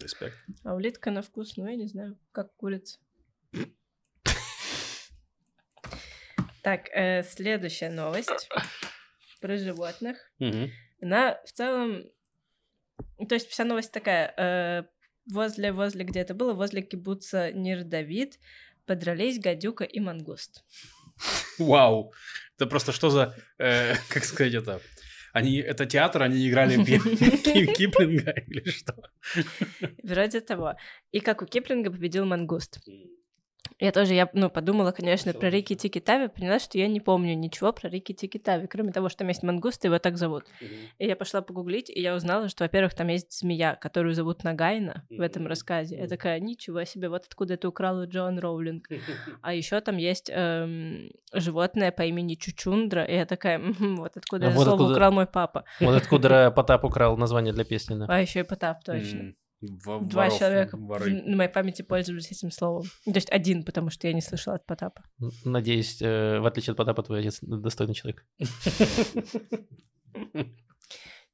[0.00, 0.36] Респект.
[0.64, 2.98] А улитка на вкус, ну, я не знаю, как курица.
[6.62, 8.48] Так, э, следующая новость
[9.40, 10.18] про животных.
[10.38, 10.70] Мгм.
[11.00, 12.04] Она в целом...
[13.28, 14.34] То есть вся новость такая.
[14.36, 14.84] э,
[15.32, 18.38] возле, возле, где это было, возле кибуца Нирдавид
[18.84, 20.64] подрались гадюка и мангуст.
[21.58, 22.12] Вау.
[22.56, 24.80] Это просто что за, э, как сказать это?
[25.36, 26.76] Они, это театр, они играли
[27.74, 28.94] Киплинга или что?
[30.02, 30.76] Вроде того.
[31.12, 32.80] И как у Киплинга победил мангуст.
[33.78, 37.34] Я тоже, я, ну, подумала, конечно, про Рики Тики Тави, поняла, что я не помню
[37.34, 40.44] ничего про Рики Тики Тави, кроме того, что там есть мангуст, его так зовут.
[40.98, 45.04] И я пошла погуглить, и я узнала, что, во-первых, там есть змея, которую зовут Нагайна
[45.10, 45.96] в этом рассказе.
[45.98, 48.88] Я такая, ничего себе, вот откуда это украла Джоан Роулинг.
[49.42, 54.46] А еще там есть эм, животное по имени Чучундра, и я такая, «Мгм, вот откуда
[54.46, 55.64] А это вот слово откуда- украл мой папа.
[55.80, 58.06] Вот откуда Потап украл название для песни, да.
[58.08, 59.18] А еще и Потап, точно.
[59.18, 59.36] М,
[59.84, 61.04] во- Два воров, человека воры.
[61.22, 62.84] в- на моей памяти пользовались этим словом.
[63.04, 65.04] То есть один, потому что я не слышала от Потапа.
[65.44, 68.24] Надеюсь, э, в отличие от Потапа, твой отец достойный человек.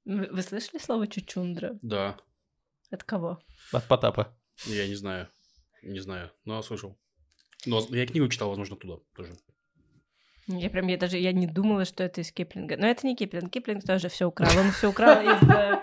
[0.05, 1.78] Вы слышали слово чучундра?
[1.83, 2.16] Да,
[2.91, 3.39] От кого?
[3.72, 4.37] От Потапа.
[4.66, 5.28] я не знаю.
[5.83, 6.99] Не знаю, но слышал.
[7.66, 9.35] Но я книгу читал, возможно, туда тоже.
[10.49, 12.76] Я прям, я даже, я не думала, что это из Киплинга.
[12.76, 13.51] Но это не Киплинг.
[13.51, 14.51] Киплинг тоже все украл.
[14.59, 15.43] Он все украл из...
[15.49, 15.82] э,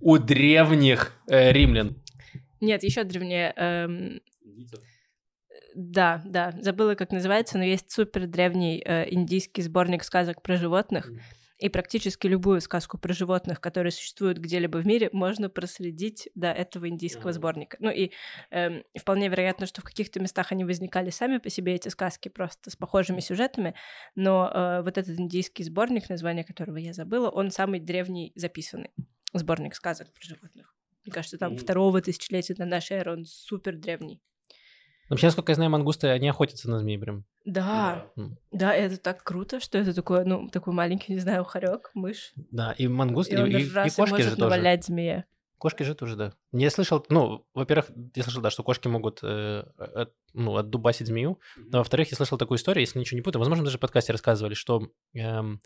[0.00, 1.96] У древних э, римлян.
[2.60, 3.52] Нет, еще древнее.
[3.56, 4.20] эм,
[5.74, 11.10] Да, да, забыла, как называется, но есть супер древний э, индийский сборник сказок про животных.
[11.58, 16.88] И практически любую сказку про животных, которые существуют где-либо в мире, можно проследить до этого
[16.88, 17.78] индийского сборника.
[17.80, 18.10] Ну и
[18.50, 22.70] эм, вполне вероятно, что в каких-то местах они возникали сами по себе, эти сказки, просто
[22.70, 23.74] с похожими сюжетами.
[24.14, 28.90] Но э, вот этот индийский сборник, название которого я забыла, он самый древний записанный
[29.32, 30.74] сборник сказок про животных.
[31.04, 34.20] Мне кажется, там второго тысячелетия до нашей эры, он супер древний.
[35.08, 37.24] Вообще, насколько я знаю, мангусты, они охотятся на змей прям.
[37.44, 38.36] Да, М.
[38.50, 42.32] да, это так круто, что это такое, ну, такой маленький, не знаю, хорек, мышь.
[42.34, 44.78] Да, и мангусты, И и, и и кошки может же тоже.
[44.82, 45.24] змея.
[45.58, 46.32] Кошки же тоже, да.
[46.52, 51.38] Я слышал, ну, во-первых, я слышал, да, что кошки могут, э, от- ну, отдубасить змею.
[51.56, 54.52] Но, во-вторых, я слышал такую историю, если ничего не путаю, возможно, даже в подкасте рассказывали,
[54.54, 55.60] что, эм,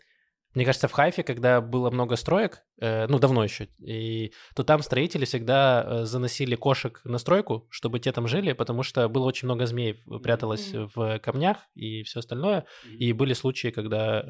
[0.53, 4.81] мне кажется, в Хайфе, когда было много строек, э, ну, давно еще, и, то там
[4.81, 9.47] строители всегда э, заносили кошек на стройку, чтобы те там жили, потому что было очень
[9.47, 10.89] много змей пряталось Мгм.
[10.95, 12.65] в камнях и все остальное.
[12.97, 14.21] И были случаи, когда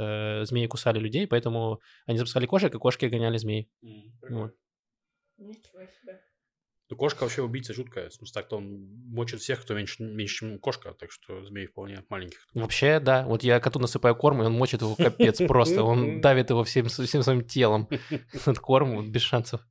[0.42, 3.70] э, змеи кусали людей, поэтому они запускали кошек, и кошки гоняли змей.
[4.30, 4.54] Вот.
[5.38, 6.22] Ничего себе.
[6.92, 8.10] Ну, кошка вообще убийца жуткая.
[8.10, 10.94] В смысле, так-то он мочит всех, кто меньше, меньше, чем кошка.
[10.94, 12.46] Так что змей вполне маленьких.
[12.54, 13.24] Вообще, да.
[13.24, 15.84] Вот я коту насыпаю корм, и он мочит его капец просто.
[15.84, 17.88] Он давит его всем, всем своим телом.
[18.34, 19.66] Этот корм вот, без шансов.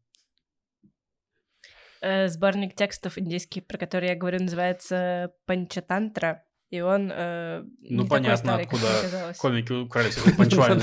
[2.00, 6.44] Э, Сборник текстов индийский, про который я говорю, называется Панчатантра.
[6.70, 9.34] И он э, Ну, понятно, старый, откуда.
[9.38, 10.80] Комики украли себе панчвайны.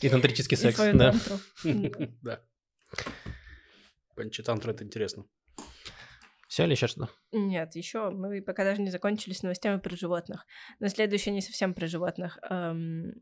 [0.00, 1.12] И тантрический секс, да.
[4.14, 4.16] тантру.
[4.16, 4.22] Да.
[4.22, 5.24] Панчатантра это интересно.
[6.48, 7.08] Все или еще что?
[7.32, 10.46] Нет, еще мы пока даже не закончили с новостями про животных.
[10.80, 12.38] Но следующее не совсем про животных.
[12.50, 13.12] Эм,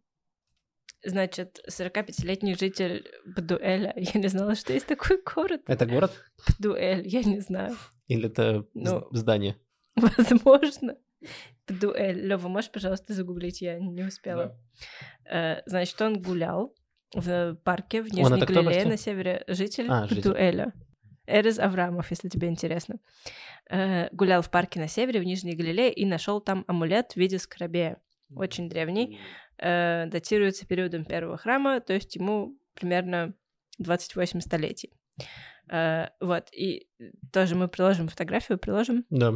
[1.04, 3.92] Значит, 45-летний житель Бдуэля.
[3.96, 5.62] Я не знала, что есть такой город.
[5.66, 6.12] Это город?
[6.58, 7.76] Бдуэль, я не знаю.
[8.06, 9.08] Или это Ну.
[9.10, 9.56] здание?
[9.96, 10.96] Возможно.
[11.66, 12.24] Бдуэль.
[12.24, 13.60] Лёва, можешь, пожалуйста, загуглить?
[13.62, 14.56] Я не успела.
[15.28, 16.72] Э, Значит, он гулял
[17.14, 19.44] в парке в Нижней кто Галилее на севере.
[19.46, 20.30] Житель А, житель.
[20.30, 20.72] Бдуэля.
[21.26, 22.96] Эрез Аврамов, если тебе интересно.
[23.70, 27.38] Э, Гулял в парке на севере в Нижней Галилее и нашел там амулет в виде
[27.38, 27.98] скоробея.
[28.34, 29.18] Очень древний.
[29.58, 33.34] э, датируется периодом первого храма, то есть ему примерно
[33.78, 34.90] 28 столетий.
[35.70, 36.88] Э, вот, и
[37.32, 39.04] тоже мы приложим фотографию, приложим.
[39.10, 39.34] Да.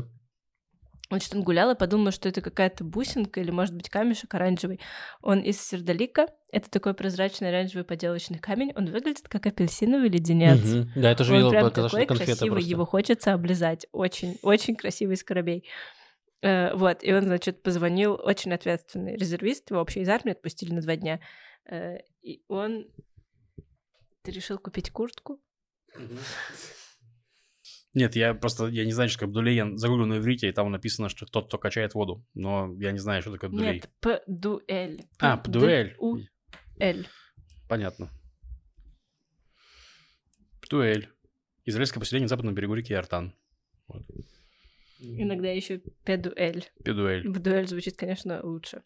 [1.08, 4.80] Значит, он гулял и подумал, что это какая-то бусинка или, может быть, камешек оранжевый.
[5.22, 6.26] Он из сердолика.
[6.50, 8.72] Это такой прозрачный оранжевый поделочный камень.
[8.74, 10.64] Он выглядит как апельсиновый леденец.
[10.64, 10.90] Мгм.
[10.96, 12.70] Да, я тоже Он видел, прям такой красивый, просто.
[12.70, 13.86] его хочется облизать.
[13.92, 15.64] Очень, очень красивый скоробей.
[16.42, 20.82] Э, вот, и он, значит, позвонил очень ответственный резервист, его вообще из армии отпустили на
[20.82, 21.20] два дня.
[21.70, 22.86] Э, и он...
[24.22, 25.40] Ты решил купить куртку?
[27.96, 29.48] Нет, я просто, я не знаю, что такое.
[29.52, 32.22] Я загуглил на иврите, и там написано, что тот, кто качает воду.
[32.34, 33.72] Но я не знаю, что такое Абдулей.
[33.76, 35.06] Нет, П-дуэль.
[35.18, 35.96] А, Пдуэль.
[35.96, 37.08] П-д-у-эль.
[37.70, 38.10] Понятно.
[40.60, 41.08] Птуэль.
[41.64, 43.34] Израильское поселение на западном берегу реки Артан.
[45.00, 46.66] Иногда еще педуэль.
[46.84, 47.26] Педуэль.
[47.26, 48.82] В дуэль звучит, конечно, лучше.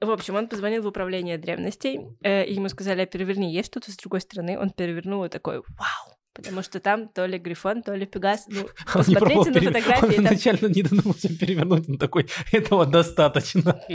[0.00, 3.92] В общем, он позвонил в управление древностей, э, и ему сказали, «А переверни, есть что-то
[3.92, 4.58] с другой стороны?
[4.58, 6.19] Он перевернул и такой, вау!
[6.42, 8.46] Потому что там то ли Грифон, то ли Пегас.
[8.48, 10.04] Ну, посмотрите на фотографии.
[10.04, 13.80] Он там- изначально не додумался перевернуть, он такой, этого достаточно.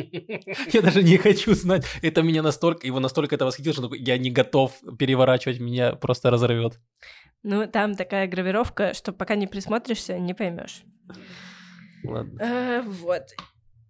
[0.74, 1.86] Я даже не хочу знать.
[2.02, 6.30] Это меня настолько, его настолько это восхитило, что такой, я не готов переворачивать, меня просто
[6.32, 6.80] разорвет.
[7.44, 10.82] Ну, там такая гравировка, что пока не присмотришься, не поймешь.
[12.04, 12.84] Ладно.
[12.86, 13.24] вот.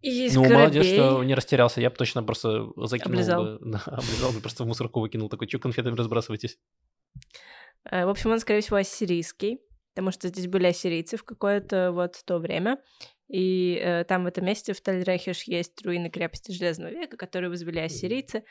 [0.01, 1.81] И Ну, молодец, скоробей- что не растерялся.
[1.81, 3.43] Я бы точно просто закинул Облизал.
[3.43, 5.29] бы, да, облизал бы, просто в мусорку выкинул.
[5.29, 6.59] Такой, что конфетами разбрасываетесь?
[7.91, 9.61] Э, В общем, он, скорее всего, ассирийский,
[9.93, 12.81] потому что здесь были ассирийцы в какое-то вот то время.
[13.27, 17.81] И э, там в этом месте в Тальрехиш есть руины крепости Железного века, которые возвели
[17.81, 18.43] ассирийцы.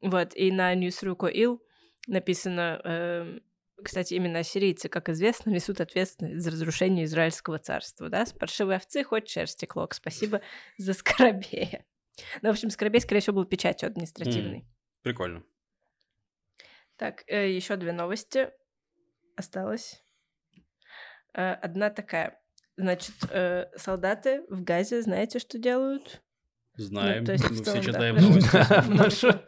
[0.00, 1.62] Вот, и на Ньюсру Ил
[2.06, 3.42] написано, эм,
[3.82, 8.24] кстати, именно ассирийцы, как известно, несут ответственность за разрушение Израильского царства, да?
[8.24, 9.94] С паршивой овцы хоть шерсти клок.
[9.94, 10.40] Спасибо
[10.78, 11.84] за скоробея.
[12.40, 14.66] Ну, в общем, скоробей, скорее всего, был печатью административной.
[15.02, 15.44] Прикольно.
[16.96, 18.50] Так, еще две новости
[19.36, 20.02] осталось.
[21.34, 22.40] Э, Одна такая.
[22.76, 26.22] Значит, э, солдаты в Газе, знаете, что делают?
[26.76, 27.20] Знаем.
[27.20, 29.28] Ну, то есть, Мы все да, читаем хорошо.
[29.28, 29.40] новости.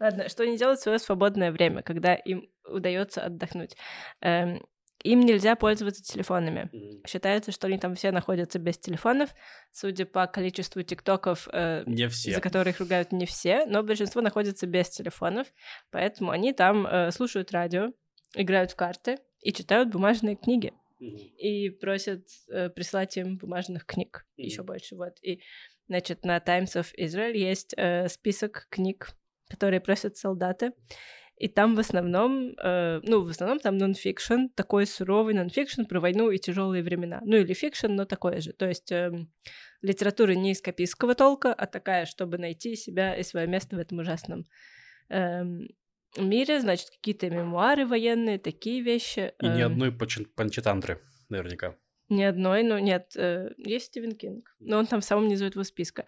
[0.00, 3.74] Ладно, что они делают в свое свободное время, когда им удается отдохнуть?
[4.20, 4.66] Эм,
[5.02, 6.70] Им нельзя пользоваться телефонами.
[7.06, 9.30] Считается, что они там все находятся без телефонов.
[9.72, 12.32] Судя по количеству тиктоков, э, Не все.
[12.34, 15.46] за которые их ругают не все, но большинство находятся без телефонов,
[15.90, 17.92] поэтому они там э, слушают радио,
[18.34, 24.46] играют в карты и читают бумажные книги и просят э, прислать им бумажных книг Мгм.
[24.46, 24.96] еще больше.
[24.96, 25.40] Вот и
[25.86, 29.10] значит на Times of Israel есть э, список книг,
[29.48, 30.72] которые просят солдаты.
[31.36, 36.30] И там в основном, э, ну, в основном там нонфикшн, такой суровый нонфикшн про войну
[36.30, 37.20] и тяжелые времена.
[37.24, 38.52] Ну, или fiction, но такой же.
[38.52, 39.30] То есть эм,
[39.82, 44.44] литература не эскапистского толка, а такая, чтобы найти себя и свое место в этом ужасном
[45.10, 45.68] эм,
[46.18, 46.60] мире.
[46.60, 49.32] Значит, какие-то мемуары военные, такие вещи.
[49.40, 51.76] И ни эм, одной Панчатантры, наверняка.
[52.08, 55.62] ни одной, ну нет, э, есть Стивен Кинг, но он там в самом низу этого
[55.62, 56.04] списка.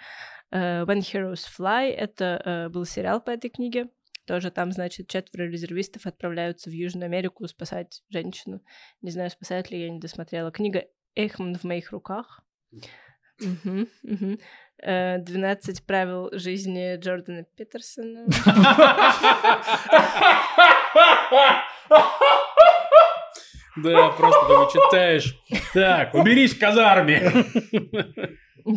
[0.51, 3.89] Э, When Heroes Fly— это э, был сериал по этой книге.
[4.27, 8.61] Тоже там, значит, четверо резервистов отправляются в Южную Америку спасать женщину.
[9.01, 10.51] Не знаю, спасают ли, я не досмотрела.
[10.51, 10.85] Книга
[11.15, 12.43] «Эхман в моих руках».
[13.41, 14.39] Мгм, мгм.
[14.83, 18.27] Э, «12 правил жизни Джордана Питерсона».
[23.77, 25.39] Да, просто ты читаешь.
[25.75, 27.21] Так, уберись в казарме.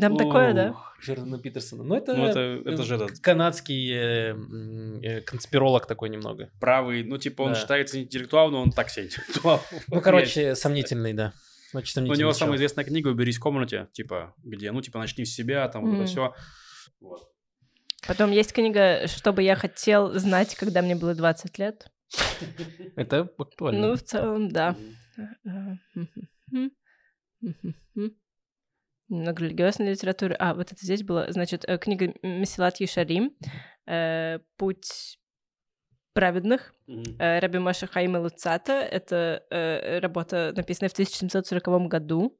[0.02, 0.76] Там такое, да?
[1.02, 1.84] Джордана Питерсона.
[1.84, 4.36] Ну, это, Ну, это- это же этот- канадский э,
[5.02, 6.50] э, конспиролог такой немного.
[6.60, 7.60] Правый, ну, типа, он Да.
[7.60, 9.62] считается интеллектуал, но он так себе интеллектуал.
[9.88, 11.32] Ну, короче, сомнительный, да.
[11.74, 15.26] Очень У сомнительный него самая известная книга «Уберись в комнате», типа, где, ну, типа, начни
[15.26, 16.02] с себя, там, вот Мгм.
[16.02, 16.34] это все.
[17.00, 17.30] Вот.
[18.08, 21.92] Потом есть книга «Что бы я хотел знать, когда мне было 20 лет».
[22.96, 23.88] Это актуально.
[23.88, 24.76] Ну, в целом, да.
[29.10, 30.36] Много религиозной литературы.
[30.40, 33.32] А, вот это здесь было, значит, э, книга Месилат Ешарим
[33.88, 35.19] э, «Путь
[36.14, 38.74] праведных» э, Раби Маша Хаима Луцата.
[38.74, 42.38] Это э, работа, написанная в 1740 году.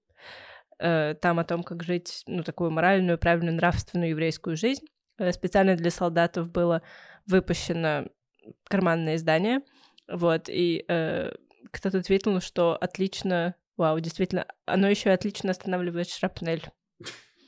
[0.80, 4.86] Э, Там о том, как жить, ну, такую моральную, правильную, нравственную еврейскую жизнь.
[5.18, 6.82] Э, Специально для солдатов было
[7.28, 8.08] выпущено
[8.64, 9.62] карманное издание,
[10.08, 11.32] вот, и э,
[11.72, 16.64] кто-то ответил, что отлично, вау, действительно, оно еще отлично останавливает шрапнель.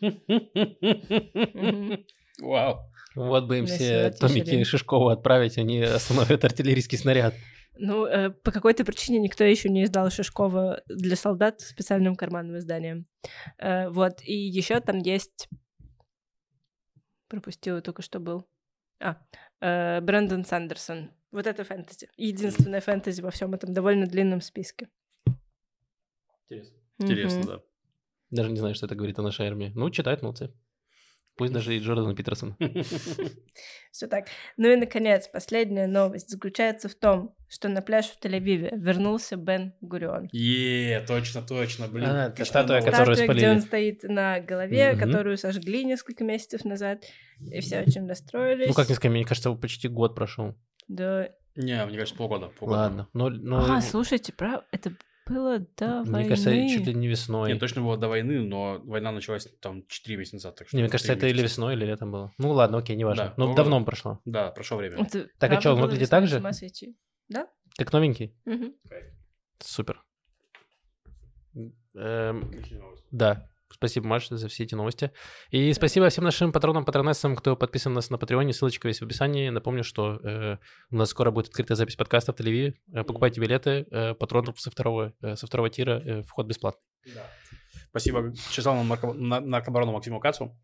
[2.42, 2.80] Вау.
[3.16, 4.64] Вот бы им все томики.
[4.64, 7.34] Шишкова отправить, они остановят артиллерийский снаряд.
[7.78, 13.08] Ну, э, по какой-то причине никто еще не издал Шишкова для солдат специальным карманным изданием.
[13.58, 15.50] Э, вот, и еще там есть...
[17.28, 18.46] Пропустила только что был.
[19.00, 19.18] А,
[19.62, 21.12] э, Брэндон Сандерсон.
[21.32, 22.10] Вот это фэнтези.
[22.18, 24.90] Единственное фэнтези во всем этом довольно длинном списке.
[26.50, 26.76] Интересно.
[27.00, 27.62] Интересно, да.
[28.30, 29.72] Даже не знаю, что это говорит о нашей армии.
[29.74, 30.54] Ну, читают, молодцы.
[31.42, 32.56] Пусть даже и Джордан Питерсон.
[33.92, 34.28] Все так.
[34.58, 39.74] Ну и, наконец, последняя новость заключается в том, что на пляж в Тель-Авиве вернулся Бен
[39.82, 40.30] Гурион.
[40.34, 42.06] Е, точно, точно, блин.
[42.06, 43.56] А, это статуя, которую Статуя, где спалили.
[43.56, 47.06] он стоит на голове, которую сожгли несколько месяцев назад,
[47.40, 48.68] и все очень расстроились.
[48.68, 50.54] Ну, как несколько, мне кажется, почти год прошел.
[50.88, 51.28] Да.
[51.56, 52.50] Не, мне кажется, полгода.
[52.50, 52.80] полгода.
[52.82, 53.08] Ладно.
[53.14, 54.64] Ну, ну, А, слушайте, прав...
[54.72, 54.94] это
[55.32, 56.30] было до мне войны.
[56.30, 57.52] кажется, чуть ли не весной.
[57.52, 60.56] Нет, точно было до войны, но война началась там 4 месяца назад.
[60.56, 62.34] Так что Не, мне кажется, это или весной, или летом было.
[62.38, 63.26] Ну, ладно, окей, неважно.
[63.26, 63.64] Да, ну, полгода.
[63.64, 64.20] давно прошло.
[64.26, 65.04] Да, прошло время.
[65.04, 66.42] Это Так, а чё, он выглядит так же?
[67.30, 67.48] Да?
[67.78, 68.36] Как новенький?
[68.46, 68.74] Мгм.
[69.60, 70.04] Супер.
[71.94, 72.52] Эм,
[73.12, 73.48] да.
[73.74, 75.12] Спасибо, Маша, за все эти новости.
[75.50, 78.54] И спасибо всем нашим патронам, патронессам, кто подписан на нас на Патреоне.
[78.54, 79.50] Ссылочка есть в описании.
[79.50, 80.58] Напомню, что э,
[80.92, 82.74] у нас скоро будет открытая запись подкаста в Тель-Авиве.
[82.94, 83.86] Э, покупайте билеты.
[83.92, 86.02] Э, патронов со второго, э, со второго тира.
[86.06, 86.82] э, вход бесплатный.
[87.90, 90.58] Спасибо часовому нарко- на- наркобарону Максиму Кацу.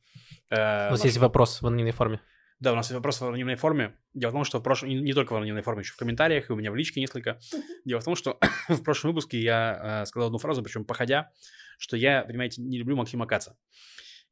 [0.50, 2.20] Э, У нас наш- есть вопрос в анонимной форме.
[2.60, 3.94] Да, у нас есть вопрос в анонимной форме.
[4.16, 4.90] Дело в том, что в прошлом...
[4.90, 7.38] Не, не только в анонимной форме, еще в комментариях, и у меня в личке несколько.
[7.86, 8.40] Дело в том, что
[8.70, 11.30] в прошлом выпуске я э, сказал одну фразу, причем походя,
[11.78, 13.58] что я, понимаете, не люблю Максима Каца.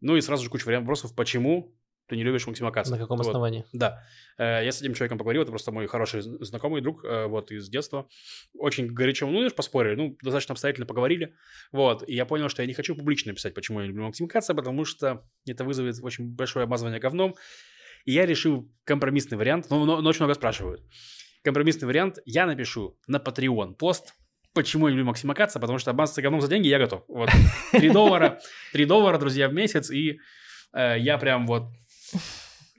[0.01, 1.75] Ну и сразу же куча вопросов, почему
[2.07, 2.91] ты не любишь Максима Каца.
[2.91, 3.25] На каком Вот.
[3.25, 3.65] основании?
[3.73, 4.03] Да.
[4.37, 7.67] Э, Я с этим человеком поговорил, это просто мой хороший знакомый друг, э, вот, из
[7.67, 8.07] детства.
[8.53, 11.35] Очень горячо, ну, знаешь, поспорили, ну, достаточно обстоятельно поговорили,
[11.71, 14.53] вот, и я понял, что я не хочу публично писать, почему я люблю Максима Каца,
[14.53, 17.35] потому что это вызовет очень большое обмазывание говном,
[18.05, 20.83] и я решил компромиссный вариант, ну, но, но очень много спрашивают.
[21.43, 24.13] Компромиссный вариант я напишу на Patreon пост,
[24.55, 27.03] почему я люблю Максима Каца, потому что обмазаться говном за деньги я готов.
[27.07, 27.29] Вот,
[27.71, 28.39] 3 доллара,
[28.73, 30.19] 3 доллара, друзья, в месяц, и
[30.73, 31.63] э, я прям вот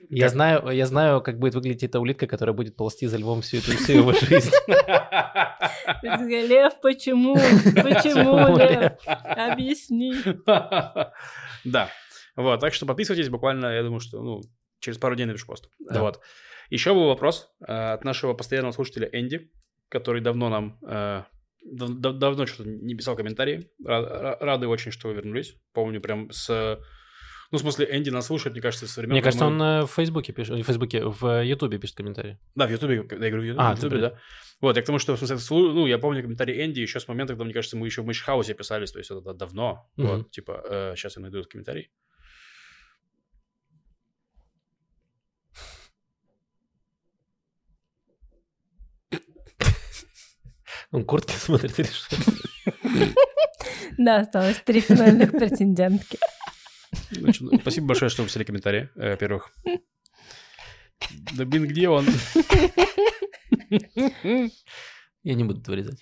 [0.09, 3.41] Я Как- знаю, я знаю, как будет выглядеть эта улитка, которая будет ползти за львом
[3.41, 4.51] всю эту всю его жизнь.
[6.03, 7.35] Лев, почему?
[7.35, 8.93] Почему, Лев?
[9.05, 10.13] Объясни.
[11.65, 11.89] Да.
[12.35, 14.41] Вот, так что подписывайтесь, буквально, я думаю, что, ну,
[14.79, 15.69] через пару дней напишу пост.
[15.79, 16.01] Да.
[16.01, 16.21] Вот.
[16.69, 19.51] Еще был вопрос э, от нашего постоянного слушателя Энди,
[19.89, 21.23] который давно нам, э,
[21.71, 23.69] дав- дав- давно что-то не писал комментарии.
[23.85, 25.55] Ра- ра- Рады очень, что вы вернулись.
[25.73, 26.79] Помню прям с...
[27.49, 29.13] Ну, в смысле, Энди нас слушает, мне кажется, со времен...
[29.13, 32.37] Мне кажется, мы- он э, в Фейсбуке пишет, в Фейсбуке, в Ютубе пишет комментарии.
[32.55, 34.19] Да, в Ютубе, я говорю, в Ютубе, А, в Ютубе, да.
[34.59, 37.33] Вот, я к тому, что, в смысле, ну, я помню комментарий Энди еще с момента,
[37.33, 39.89] когда, мне кажется, мы еще в Мышхаусе писались, то есть это давно.
[39.95, 40.07] Мгм.
[40.07, 41.89] Вот, типа, сейчас я найду этот комментарий.
[50.91, 52.15] Он куртки смотрит или что?
[53.97, 56.17] Да, осталось три финальных претендентки.
[57.11, 59.51] Значит, ну, спасибо большое, что вы писали комментарии, э, во-первых.
[61.33, 62.05] Да, блин, где он?
[65.23, 65.99] Я не буду это вырезать.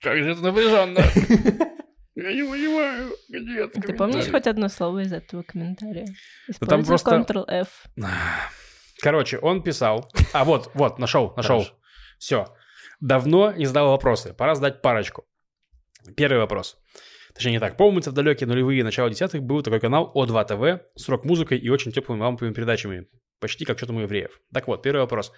[0.00, 1.00] Как же это напряженно.
[2.14, 6.06] Я не понимаю, где это Ты помнишь хоть одно слово из этого комментария?
[6.06, 7.68] там Используй просто- Ctrl-F.
[9.00, 10.10] Короче, он писал...
[10.32, 11.64] А, вот, вот, нашел, нашел.
[12.18, 12.54] Все.
[13.00, 14.34] Давно не задал вопросы.
[14.34, 15.24] Пора задать парочку.
[16.16, 16.78] Первый вопрос.
[17.34, 17.76] Точнее, не так.
[17.76, 21.92] Помнится, в далекие нулевые начало десятых был такой канал О2 ТВ с рок-музыкой и очень
[21.92, 23.06] теплыми ламповыми передачами.
[23.38, 24.40] Почти как что-то у евреев.
[24.52, 25.32] Так вот, первый вопрос.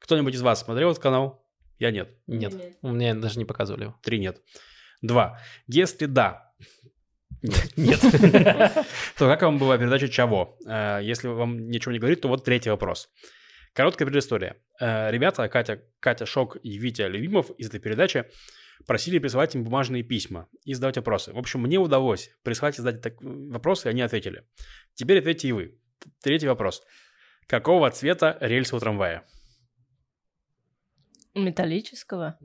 [0.00, 1.44] Кто-нибудь из вас смотрел этот канал?
[1.78, 2.08] Я нет.
[2.26, 2.78] Нет, Нет.
[2.82, 3.98] у меня даже не показывали его.
[4.02, 4.40] Три нет.
[5.02, 5.38] Два.
[5.66, 6.52] Если да,
[7.76, 8.00] Нет.
[9.18, 12.70] то как вам была передача «Чего?» Э, Если вам ничего не говорит, то вот третий
[12.70, 13.10] вопрос.
[13.74, 14.56] Короткая предыстория.
[14.80, 18.24] Э, Ребята, Катя, Катя Шок и Витя Любимов из этой передачи
[18.86, 21.32] просили присылать им бумажные письма и задавать вопросы.
[21.32, 24.46] В общем, мне удалось прислать и задать так- вопросы, и они ответили.
[24.94, 25.78] Теперь ответьте и вы.
[26.22, 26.82] Третий вопрос.
[27.46, 29.26] Какого цвета рельсы у трамвая?
[31.34, 32.38] Металлического?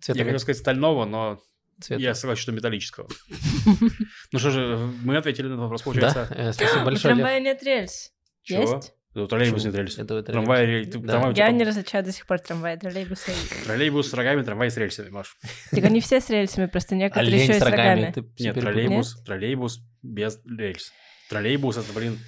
[0.00, 1.40] Цвета Я хотел сказать стального, но
[1.80, 2.00] цвета.
[2.02, 3.08] я согласен, что металлического.
[4.32, 6.28] Ну что же, мы ответили на этот вопрос, Да, получается.
[6.34, 7.18] э, спасибо У большое, Лев.
[7.24, 8.12] трамвая нет рельс.
[8.42, 8.62] Чего?
[8.74, 8.92] Есть?
[9.26, 10.02] Троллейбус не рельсы.
[10.02, 10.94] Это Трамвай, троллейбус.
[10.94, 11.12] рель- Да.
[11.12, 13.32] трамвай у Я не различаю до сих пор трамвай, троллейбусы.
[13.64, 15.36] Троллейбус с рогами, трамвай с рельсами, Маш.
[15.70, 18.14] Так они все с рельсами, просто некоторые Олень еще и с рогами.
[18.38, 20.92] Нет, троллейбус, троллейбус без рельс.
[21.30, 22.18] Троллейбус это, блин,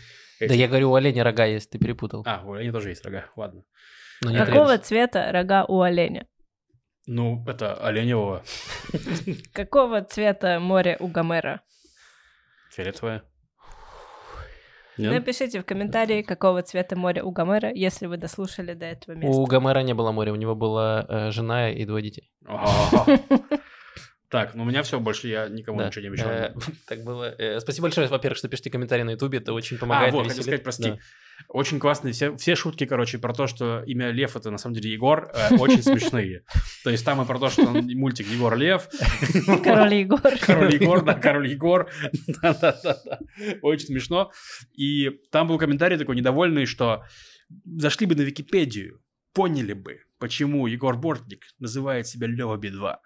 [0.41, 2.23] Да я говорю, у оленя рога есть, ты перепутал.
[2.27, 3.63] А, у оленя тоже есть рога, ладно.
[4.23, 6.27] Какого цвета рога у оленя?
[7.07, 8.43] Ну, это оленевого,
[9.53, 11.63] Какого цвета море у Гомера?
[12.71, 13.23] фиолетовое.
[15.01, 15.13] Нет?
[15.13, 19.41] Напишите в комментарии, какого цвета море у Гомера, если вы дослушали до этого места.
[19.41, 22.31] У Гомера не было моря, у него была э, жена и двое детей.
[22.47, 22.67] А.
[24.31, 25.89] Так, ну у меня все, больше я никому Да.
[25.89, 26.31] ничего не обещал.
[26.31, 26.55] Э,
[26.89, 27.35] Так было.
[27.37, 30.15] Э, Спасибо большое, во-первых, что пишите комментарии на Ютубе, это очень помогает.
[30.15, 30.95] а, вот, хотел сказать, прости.
[31.49, 34.93] Очень классные все, все шутки, короче, про то, что имя Лев это на самом деле
[34.93, 36.43] Егор, э, очень смешные.
[36.85, 38.89] То есть там и про то, что он мультик Егор Лев.
[39.65, 40.21] Король Егор.
[40.41, 41.89] Король Егор, да, король Егор.
[42.43, 43.19] Да-да-да.
[43.63, 44.31] Очень смешно.
[44.75, 47.05] И там был комментарий такой недовольный, что
[47.65, 49.01] зашли бы на Википедию,
[49.33, 52.97] поняли бы, почему Егор Бортник называет себя Лева Би-2.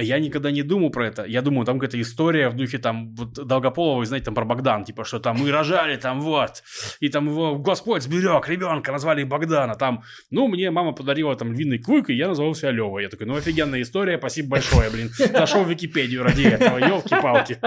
[0.00, 1.24] Я никогда не думал про это.
[1.24, 5.04] Я думаю, там какая-то история в духе там вот Долгополова, знаете, там про Богдан, типа,
[5.04, 6.62] что там мы рожали, там вот,
[7.00, 11.78] и там его Господь сберег ребенка, назвали Богдана, там, ну, мне мама подарила там львиный
[11.78, 12.98] клык, и я назвал себя Лева.
[12.98, 15.10] Я такой, ну, офигенная история, спасибо большое, блин.
[15.10, 17.58] Зашел в Википедию ради этого, елки-палки.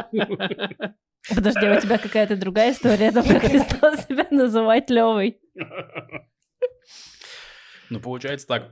[1.33, 5.37] Подожди, у тебя какая-то другая история, там как ты стал себя называть Левой.
[7.89, 8.71] Ну, получается так.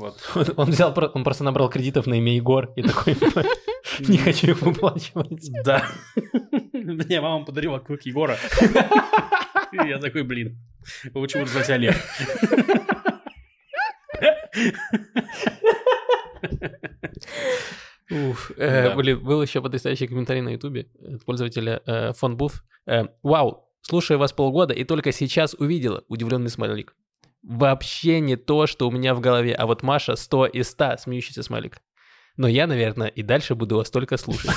[0.00, 0.16] Вот.
[0.34, 3.16] Он- Он взял, он просто набрал кредитов на имя Егор и такой,
[4.00, 5.50] не хочу их выплачивать.
[5.64, 5.86] Да.
[6.72, 8.38] Мне мама подарила клык Егора.
[9.72, 10.58] И я такой, блин,
[11.14, 11.94] лучше буду звать Олег.
[18.10, 18.50] Уф.
[18.56, 18.94] Э, Да.
[18.96, 22.64] были- Был еще потрясающий комментарий на Ютубе от пользователя э, фон Буф.
[22.86, 26.94] Э, Вау, слушаю вас полгода и только сейчас увидела удивленный смайлик.
[27.42, 31.42] Вообще не то, что у меня в голове, а вот Маша 100 из 100 смеющийся
[31.42, 31.78] смайлик.
[32.36, 34.50] Но я, наверное, и дальше буду вас только слушать.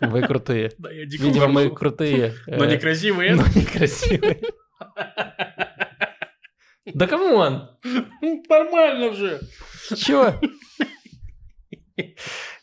[0.00, 0.72] Вы крутые.
[0.78, 2.34] Да, я дико Видимо, мы крутые.
[2.46, 3.34] Но э, некрасивые.
[3.34, 4.40] но некрасивые.
[6.86, 7.68] Да come on!
[7.84, 9.40] Ну, Нормально же.
[9.96, 10.34] Чё?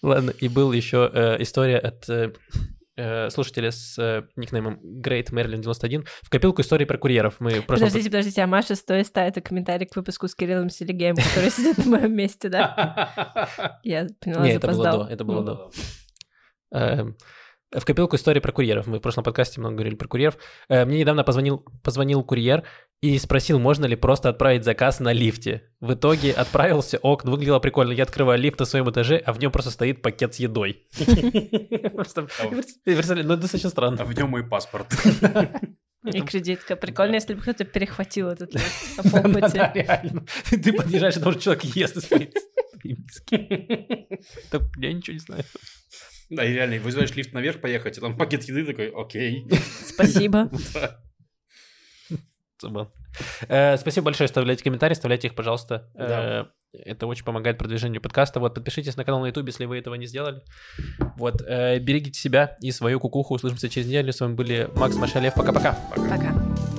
[0.01, 2.33] Ладно, и был еще э, история от э,
[2.97, 7.35] э, слушателя с э, никнеймом Great Marilyn 91 в копилку истории про курьеров.
[7.39, 7.87] Мы прошлом...
[7.87, 11.51] Подождите, подождите, а Маша 100 из 100 это комментарий к выпуску с Кириллом Селигеем, который
[11.51, 13.79] сидит на моем месте, да?
[13.83, 17.15] Я поняла, Не, это было до, это было до.
[17.75, 18.87] В копилку истории про курьеров.
[18.87, 20.37] Мы в прошлом подкасте много говорили про курьеров.
[20.69, 22.63] Э, Мне недавно позвонил, позвонил курьер
[23.01, 25.63] и спросил, можно ли просто отправить заказ на лифте.
[25.81, 27.91] В итоге отправился, ок, выглядело прикольно.
[27.91, 30.87] Я открываю лифт на своем этаже, а в нем просто стоит пакет с едой.
[30.97, 31.05] Ну,
[33.35, 34.05] достаточно А странно.
[34.05, 34.87] в нем мой паспорт.
[36.05, 36.77] И кредитка.
[36.77, 40.23] Прикольно, если бы кто-то перехватил этот лист на Да, реально.
[40.49, 42.09] Ты подъезжаешь, потому что человек ест из
[44.77, 45.43] Я ничего не знаю.
[46.29, 49.47] Да, и реально, вызываешь лифт наверх поехать, а там пакет еды такой, окей.
[49.85, 50.49] Спасибо.
[53.47, 55.89] Э, Спасибо большое, оставляйте комментарии, оставляйте их, пожалуйста.
[55.95, 58.39] Э, Это очень помогает продвижению подкаста.
[58.39, 60.41] Вот, подпишитесь на канал на YouTube, если вы этого не сделали.
[61.17, 63.35] Вот, э, берегите себя и свою кукуху.
[63.35, 64.11] Услышимся через неделю.
[64.11, 65.35] С вами были Макс, Маша, Лев.
[65.35, 65.77] Пока-пока.
[65.95, 66.76] Пока.